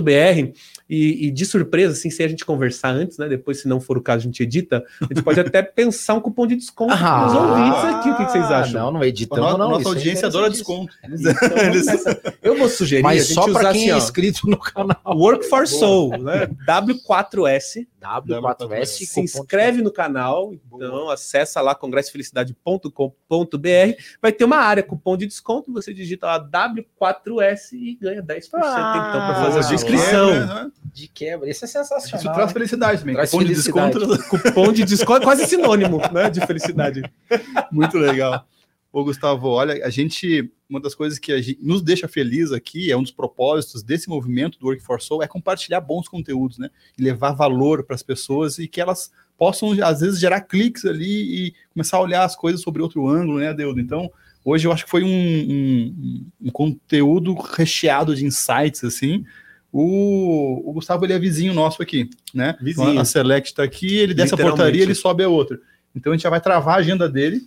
br 0.02 0.54
e, 0.90 1.28
e, 1.28 1.32
de 1.32 1.46
surpresa, 1.46 1.94
assim, 1.94 2.10
se 2.10 2.24
a 2.24 2.28
gente 2.28 2.46
conversar 2.46 2.90
antes, 2.90 3.18
né? 3.18 3.28
Depois, 3.28 3.62
se 3.62 3.68
não 3.68 3.80
for 3.80 3.98
o 3.98 4.02
caso, 4.02 4.20
a 4.20 4.24
gente 4.24 4.42
edita, 4.42 4.84
a 5.02 5.14
gente 5.14 5.22
pode 5.22 5.40
até 5.40 5.62
pensar 5.62 6.14
um 6.14 6.22
cupom 6.22 6.48
de 6.48 6.56
desconto 6.56 6.94
ah, 6.94 7.26
nos 7.26 7.34
ouvintes 7.34 7.84
aqui. 7.84 8.10
O 8.10 8.18
que, 8.18 8.32
vocês 8.32 8.46
acham? 8.46 8.82
Não, 8.82 8.92
não 8.94 9.04
editamos, 9.04 9.58
não. 9.58 9.72
Nossa 9.72 9.90
audiência 9.90 10.26
é 10.26 10.30
adora 10.30 10.50
desconto. 10.50 10.94
Então, 11.04 11.34
eu 12.42 12.58
vou 12.58 12.70
sugerir 12.70 13.04
Mas 13.04 13.28
só 13.28 13.52
para 13.52 13.74
quem 13.74 13.90
assim, 13.90 13.92
é 13.92 13.98
inscrito 13.98 14.50
no 14.50 14.58
canal. 14.58 14.98
Work 15.06 15.46
for 15.48 15.68
Soul, 15.68 16.18
né? 16.18 16.48
W4S. 16.68 17.86
W4S. 18.02 19.06
Se 19.06 19.20
inscreve 19.20 19.82
no 19.82 19.92
canal, 19.92 20.54
então 20.54 21.10
acessa 21.10 21.60
lá 21.62 21.74
congressofelicidade.com.br. 21.74 24.02
Vai 24.22 24.32
ter 24.32 24.46
uma 24.46 24.58
área 24.58 24.84
cupom 24.84 25.18
de 25.18 25.26
desconto, 25.26 25.74
você 25.74 25.92
digita 25.94 26.28
lá 26.28 26.40
W4S 26.40 27.74
e 27.74 27.96
ganha 27.96 28.22
10% 28.22 28.50
ah, 28.54 29.08
então 29.10 29.28
para 29.28 29.36
fazer 29.36 29.68
de 29.68 29.76
inscrição. 29.76 30.32
Quebra, 30.32 30.72
De 30.86 31.08
quebra. 31.08 31.50
Isso 31.50 31.66
é 31.66 31.68
sensacional. 31.68 32.20
Isso 32.20 32.34
traz 32.34 32.52
felicidade 32.52 33.00
também. 33.00 33.16
Traz 33.16 33.32
cupom 33.32 33.44
felicidade. 33.44 33.94
de 33.94 34.06
desconto. 34.06 34.30
cupom 34.30 34.72
de 34.72 34.86
desconto, 34.86 35.24
quase 35.24 35.48
sinônimo 35.48 36.00
né, 36.12 36.30
de 36.30 36.46
felicidade. 36.46 37.02
Muito 37.72 37.98
legal. 37.98 38.46
Ô, 38.92 39.04
Gustavo, 39.04 39.50
olha, 39.50 39.86
a 39.86 39.90
gente, 39.90 40.50
uma 40.70 40.80
das 40.80 40.96
coisas 40.96 41.20
que 41.20 41.42
gente, 41.42 41.60
nos 41.62 41.82
deixa 41.82 42.08
feliz 42.08 42.52
aqui, 42.52 42.92
é 42.92 42.98
um 42.98 43.04
dos 43.04 43.12
propósitos 43.12 43.84
desse 43.84 44.10
movimento 44.10 44.58
do 44.60 44.68
Work 44.68 44.82
for 44.82 45.02
Soul, 45.02 45.22
é 45.22 45.28
compartilhar 45.28 45.82
bons 45.82 46.08
conteúdos, 46.08 46.58
né? 46.58 46.70
E 46.98 47.04
levar 47.04 47.34
valor 47.34 47.84
para 47.84 47.96
as 47.96 48.04
pessoas 48.04 48.58
e 48.58 48.68
que 48.68 48.82
elas 48.82 49.12
possam, 49.38 49.72
às 49.84 50.00
vezes, 50.00 50.20
gerar 50.20 50.42
cliques 50.42 50.86
ali 50.86 51.48
e 51.48 51.54
começar 51.74 51.98
a 51.98 52.02
olhar 52.02 52.24
as 52.24 52.36
coisas 52.36 52.62
sobre 52.62 52.82
outro 52.82 53.08
ângulo, 53.08 53.40
né, 53.40 53.54
Deudo? 53.54 53.80
Então, 53.80 54.12
Hoje 54.50 54.66
eu 54.66 54.72
acho 54.72 54.86
que 54.86 54.90
foi 54.90 55.04
um, 55.04 55.10
um, 55.10 56.26
um 56.44 56.50
conteúdo 56.50 57.34
recheado 57.34 58.16
de 58.16 58.26
insights, 58.26 58.82
assim, 58.82 59.26
o, 59.74 60.70
o 60.70 60.72
Gustavo 60.72 61.06
ele 61.06 61.12
é 61.12 61.20
vizinho 61.20 61.54
nosso 61.54 61.82
aqui, 61.82 62.10
né? 62.34 62.56
Vizinho. 62.62 62.92
Então, 62.92 63.02
a 63.02 63.04
Select 63.04 63.50
está 63.50 63.64
aqui, 63.64 63.98
ele 63.98 64.14
desce 64.14 64.34
a 64.34 64.38
Literalmente. 64.38 64.58
portaria, 64.58 64.84
ele 64.84 64.96
sobe 64.96 65.22
a 65.22 65.28
outra. 65.28 65.60
Então 65.94 66.14
a 66.14 66.16
gente 66.16 66.24
já 66.24 66.30
vai 66.30 66.40
travar 66.40 66.76
a 66.76 66.78
agenda 66.78 67.10
dele, 67.10 67.42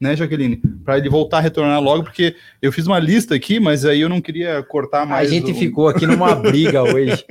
né, 0.00 0.16
Jaqueline? 0.16 0.56
Para 0.84 0.96
ele 0.98 1.08
voltar 1.10 1.38
a 1.38 1.40
retornar 1.40 1.80
logo, 1.80 2.04
porque 2.04 2.34
eu 2.62 2.72
fiz 2.72 2.86
uma 2.86 2.98
lista 2.98 3.34
aqui, 3.34 3.60
mas 3.60 3.84
aí 3.84 4.00
eu 4.00 4.08
não 4.08 4.20
queria 4.20 4.62
cortar 4.62 5.02
A 5.02 5.06
mais. 5.06 5.28
gente 5.30 5.52
o- 5.52 5.54
ficou 5.54 5.88
aqui 5.88 6.06
numa 6.06 6.34
briga 6.36 6.82
hoje. 6.82 7.24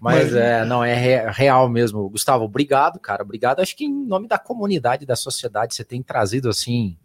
Mas 0.00 0.34
é, 0.34 0.64
não, 0.64 0.84
é 0.84 0.94
re- 0.94 1.30
real 1.32 1.68
mesmo. 1.68 2.08
Gustavo, 2.08 2.44
obrigado, 2.44 2.98
cara. 3.00 3.22
Obrigado. 3.22 3.60
Acho 3.60 3.76
que 3.76 3.84
em 3.84 4.06
nome 4.06 4.28
da 4.28 4.38
comunidade, 4.38 5.04
da 5.04 5.16
sociedade, 5.16 5.74
você 5.74 5.84
tem 5.84 6.00
trazido 6.02 6.48
assim, 6.48 6.96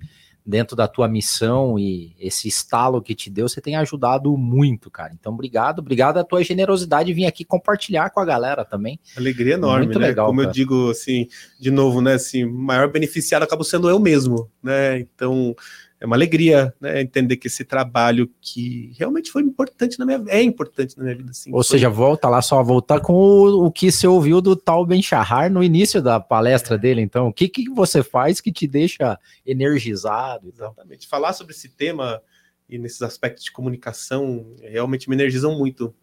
dentro 0.48 0.78
da 0.78 0.88
tua 0.88 1.10
missão 1.10 1.78
e 1.78 2.16
esse 2.18 2.48
estalo 2.48 3.02
que 3.02 3.14
te 3.14 3.30
deu, 3.30 3.50
você 3.50 3.60
tem 3.60 3.76
ajudado 3.76 4.36
muito, 4.38 4.90
cara. 4.90 5.12
Então, 5.14 5.34
obrigado, 5.34 5.80
obrigado 5.80 6.18
a 6.18 6.24
tua 6.24 6.42
generosidade 6.42 7.08
de 7.08 7.14
vir 7.14 7.26
aqui 7.26 7.44
compartilhar 7.44 8.10
com 8.12 8.22
a 8.22 8.26
galera 8.26 8.64
também. 8.64 8.98
Alegria 9.18 9.56
enorme, 9.56 9.88
Muito 9.88 10.00
né? 10.00 10.08
legal, 10.08 10.28
Como 10.28 10.40
eu 10.40 10.46
cara. 10.46 10.54
digo, 10.54 10.90
assim, 10.92 11.28
de 11.60 11.70
novo, 11.70 12.00
né? 12.02 12.14
Assim, 12.14 12.46
o 12.46 12.54
maior 12.54 12.90
beneficiado 12.90 13.44
acabo 13.44 13.66
sendo 13.66 13.90
eu 13.90 14.00
mesmo, 14.00 14.50
né? 14.64 15.00
Então, 15.00 15.54
é 16.00 16.06
uma 16.06 16.16
alegria, 16.16 16.74
né? 16.80 17.02
Entender 17.02 17.38
que 17.38 17.48
esse 17.48 17.66
trabalho 17.66 18.30
que 18.40 18.94
realmente 18.98 19.32
foi 19.32 19.42
importante 19.42 19.98
na 19.98 20.06
minha 20.06 20.24
é 20.28 20.42
importante 20.42 20.96
na 20.98 21.04
minha 21.04 21.16
vida, 21.16 21.32
assim. 21.32 21.50
Ou 21.52 21.64
Foi- 21.64 21.78
seja, 21.78 21.90
volta 21.90 22.30
lá, 22.30 22.42
só 22.42 22.62
voltar 22.64 23.00
com 23.00 23.14
o, 23.14 23.66
o 23.66 23.72
que 23.72 23.92
você 23.92 24.06
ouviu 24.08 24.40
do 24.40 24.56
tal 24.56 24.86
Ben 24.86 25.02
Shahar 25.02 25.52
no 25.52 25.64
início 25.64 26.02
da 26.02 26.20
palestra 26.20 26.78
dele. 26.78 27.02
Então, 27.02 27.28
o 27.28 27.34
que, 27.34 27.50
que 27.50 27.70
você 27.70 28.04
faz 28.04 28.40
que 28.40 28.52
te 28.52 28.68
deixa 28.68 29.18
energizado 29.46 30.50
e 30.50 30.52
tal? 30.52 30.68
Exatamente. 30.72 31.08
Falar 31.08 31.34
sobre 31.34 31.54
esse 31.54 31.70
tema 31.70 32.22
e 32.70 32.78
nesses 32.78 33.02
aspectos 33.02 33.46
de 33.46 33.52
comunicação 33.52 34.54
realmente 34.62 35.10
me 35.10 35.16
energizam 35.16 35.58
muito. 35.58 35.94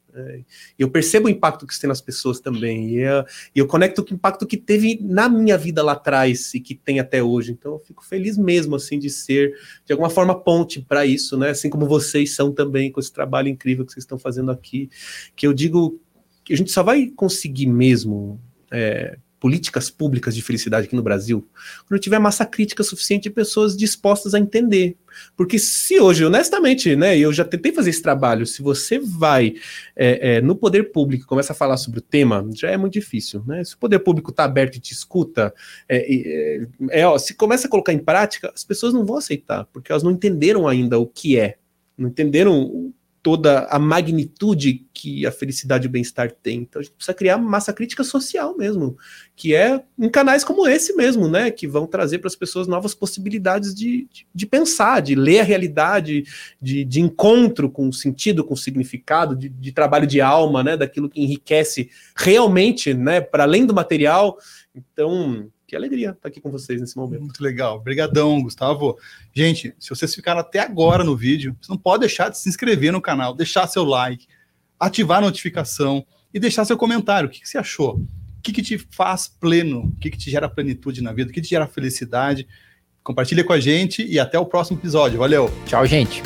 E 0.78 0.82
eu 0.82 0.90
percebo 0.90 1.26
o 1.26 1.30
impacto 1.30 1.66
que 1.66 1.72
isso 1.72 1.80
tem 1.80 1.88
nas 1.88 2.00
pessoas 2.00 2.40
também. 2.40 2.90
E, 2.90 3.00
é- 3.00 3.24
e 3.54 3.58
eu 3.58 3.66
conecto 3.66 4.04
com 4.04 4.12
o 4.12 4.14
impacto 4.14 4.46
que 4.46 4.56
teve 4.56 4.98
na 5.02 5.28
minha 5.28 5.58
vida 5.58 5.82
lá 5.82 5.92
atrás 5.92 6.52
e 6.54 6.60
que 6.60 6.74
tem 6.74 7.00
até 7.00 7.22
hoje. 7.22 7.52
Então 7.52 7.72
eu 7.72 7.78
fico 7.78 8.04
feliz 8.04 8.36
mesmo 8.38 8.76
assim 8.76 8.98
de 8.98 9.10
ser, 9.10 9.54
de 9.84 9.92
alguma 9.92 10.10
forma, 10.10 10.38
ponte 10.38 10.80
para 10.80 11.04
isso, 11.06 11.36
né? 11.36 11.50
Assim 11.50 11.68
como 11.70 11.86
vocês 11.86 12.34
são 12.34 12.52
também 12.52 12.90
com 12.90 13.00
esse 13.00 13.12
trabalho 13.12 13.48
incrível 13.48 13.84
que 13.84 13.92
vocês 13.92 14.04
estão 14.04 14.18
fazendo 14.18 14.50
aqui. 14.50 14.88
Que 15.36 15.46
eu 15.46 15.52
digo 15.52 16.00
que 16.44 16.52
a 16.52 16.56
gente 16.56 16.70
só 16.70 16.82
vai 16.82 17.06
conseguir 17.08 17.66
mesmo. 17.66 18.40
é, 18.70 19.18
políticas 19.44 19.90
públicas 19.90 20.34
de 20.34 20.40
felicidade 20.40 20.86
aqui 20.86 20.96
no 20.96 21.02
Brasil, 21.02 21.46
quando 21.86 22.00
tiver 22.00 22.18
massa 22.18 22.46
crítica 22.46 22.82
suficiente 22.82 23.24
de 23.24 23.30
pessoas 23.30 23.76
dispostas 23.76 24.32
a 24.32 24.38
entender. 24.38 24.96
Porque 25.36 25.58
se 25.58 26.00
hoje, 26.00 26.24
honestamente, 26.24 26.96
né, 26.96 27.18
eu 27.18 27.30
já 27.30 27.44
tentei 27.44 27.70
fazer 27.70 27.90
esse 27.90 28.00
trabalho, 28.00 28.46
se 28.46 28.62
você 28.62 28.98
vai 28.98 29.56
é, 29.94 30.36
é, 30.36 30.40
no 30.40 30.56
poder 30.56 30.92
público 30.92 31.24
e 31.24 31.26
começa 31.26 31.52
a 31.52 31.54
falar 31.54 31.76
sobre 31.76 31.98
o 31.98 32.02
tema, 32.02 32.48
já 32.54 32.70
é 32.70 32.78
muito 32.78 32.94
difícil. 32.94 33.44
Né? 33.46 33.62
Se 33.62 33.74
o 33.74 33.78
poder 33.78 33.98
público 33.98 34.30
está 34.30 34.44
aberto 34.44 34.76
e 34.76 34.80
te 34.80 34.94
escuta, 34.94 35.52
é, 35.86 35.98
é, 35.98 36.66
é, 37.02 37.06
ó, 37.06 37.18
se 37.18 37.34
começa 37.34 37.66
a 37.66 37.70
colocar 37.70 37.92
em 37.92 37.98
prática, 37.98 38.50
as 38.54 38.64
pessoas 38.64 38.94
não 38.94 39.04
vão 39.04 39.18
aceitar, 39.18 39.66
porque 39.74 39.92
elas 39.92 40.02
não 40.02 40.10
entenderam 40.10 40.66
ainda 40.66 40.98
o 40.98 41.06
que 41.06 41.38
é, 41.38 41.58
não 41.98 42.08
entenderam 42.08 42.94
toda 43.24 43.60
a 43.70 43.78
magnitude 43.78 44.86
que 44.92 45.24
a 45.24 45.32
felicidade 45.32 45.86
e 45.86 45.88
o 45.88 45.90
bem-estar 45.90 46.30
tem. 46.30 46.58
Então 46.58 46.78
a 46.78 46.82
gente 46.82 46.92
precisa 46.92 47.14
criar 47.14 47.38
massa 47.38 47.72
crítica 47.72 48.04
social 48.04 48.54
mesmo, 48.54 48.98
que 49.34 49.54
é 49.54 49.82
em 49.98 50.10
canais 50.10 50.44
como 50.44 50.68
esse 50.68 50.94
mesmo, 50.94 51.26
né? 51.26 51.50
Que 51.50 51.66
vão 51.66 51.86
trazer 51.86 52.18
para 52.18 52.28
as 52.28 52.36
pessoas 52.36 52.68
novas 52.68 52.94
possibilidades 52.94 53.74
de, 53.74 54.06
de, 54.12 54.26
de 54.32 54.46
pensar, 54.46 55.00
de 55.00 55.14
ler 55.14 55.40
a 55.40 55.42
realidade, 55.42 56.24
de, 56.60 56.84
de 56.84 57.00
encontro 57.00 57.70
com 57.70 57.90
sentido, 57.90 58.44
com 58.44 58.54
significado, 58.54 59.34
de, 59.34 59.48
de 59.48 59.72
trabalho 59.72 60.06
de 60.06 60.20
alma, 60.20 60.62
né? 60.62 60.76
Daquilo 60.76 61.08
que 61.08 61.22
enriquece 61.22 61.88
realmente, 62.14 62.92
né? 62.92 63.22
Para 63.22 63.44
além 63.44 63.64
do 63.64 63.72
material. 63.72 64.36
Então, 64.74 65.50
que 65.66 65.74
alegria 65.74 66.10
estar 66.10 66.28
aqui 66.28 66.40
com 66.40 66.50
vocês 66.50 66.80
nesse 66.80 66.96
momento. 66.96 67.22
Muito 67.22 67.42
legal. 67.42 67.76
Obrigadão, 67.76 68.42
Gustavo. 68.42 68.98
Gente, 69.32 69.74
se 69.78 69.90
vocês 69.90 70.14
ficaram 70.14 70.40
até 70.40 70.60
agora 70.60 71.02
no 71.02 71.16
vídeo, 71.16 71.56
você 71.60 71.70
não 71.70 71.78
pode 71.78 72.00
deixar 72.00 72.28
de 72.28 72.38
se 72.38 72.48
inscrever 72.48 72.92
no 72.92 73.00
canal, 73.00 73.34
deixar 73.34 73.66
seu 73.66 73.84
like, 73.84 74.26
ativar 74.78 75.18
a 75.18 75.22
notificação 75.22 76.06
e 76.32 76.38
deixar 76.38 76.64
seu 76.64 76.76
comentário. 76.76 77.28
O 77.28 77.32
que, 77.32 77.40
que 77.40 77.48
você 77.48 77.58
achou? 77.58 77.96
O 77.96 78.42
que, 78.42 78.52
que 78.52 78.62
te 78.62 78.78
faz 78.78 79.26
pleno? 79.26 79.84
O 79.84 80.00
que, 80.00 80.10
que 80.10 80.18
te 80.18 80.30
gera 80.30 80.48
plenitude 80.48 81.02
na 81.02 81.12
vida? 81.12 81.30
O 81.30 81.32
que 81.32 81.40
te 81.40 81.48
gera 81.48 81.66
felicidade? 81.66 82.46
Compartilha 83.02 83.44
com 83.44 83.52
a 83.52 83.60
gente 83.60 84.04
e 84.04 84.18
até 84.18 84.38
o 84.38 84.46
próximo 84.46 84.78
episódio. 84.78 85.18
Valeu! 85.18 85.50
Tchau, 85.66 85.86
gente. 85.86 86.22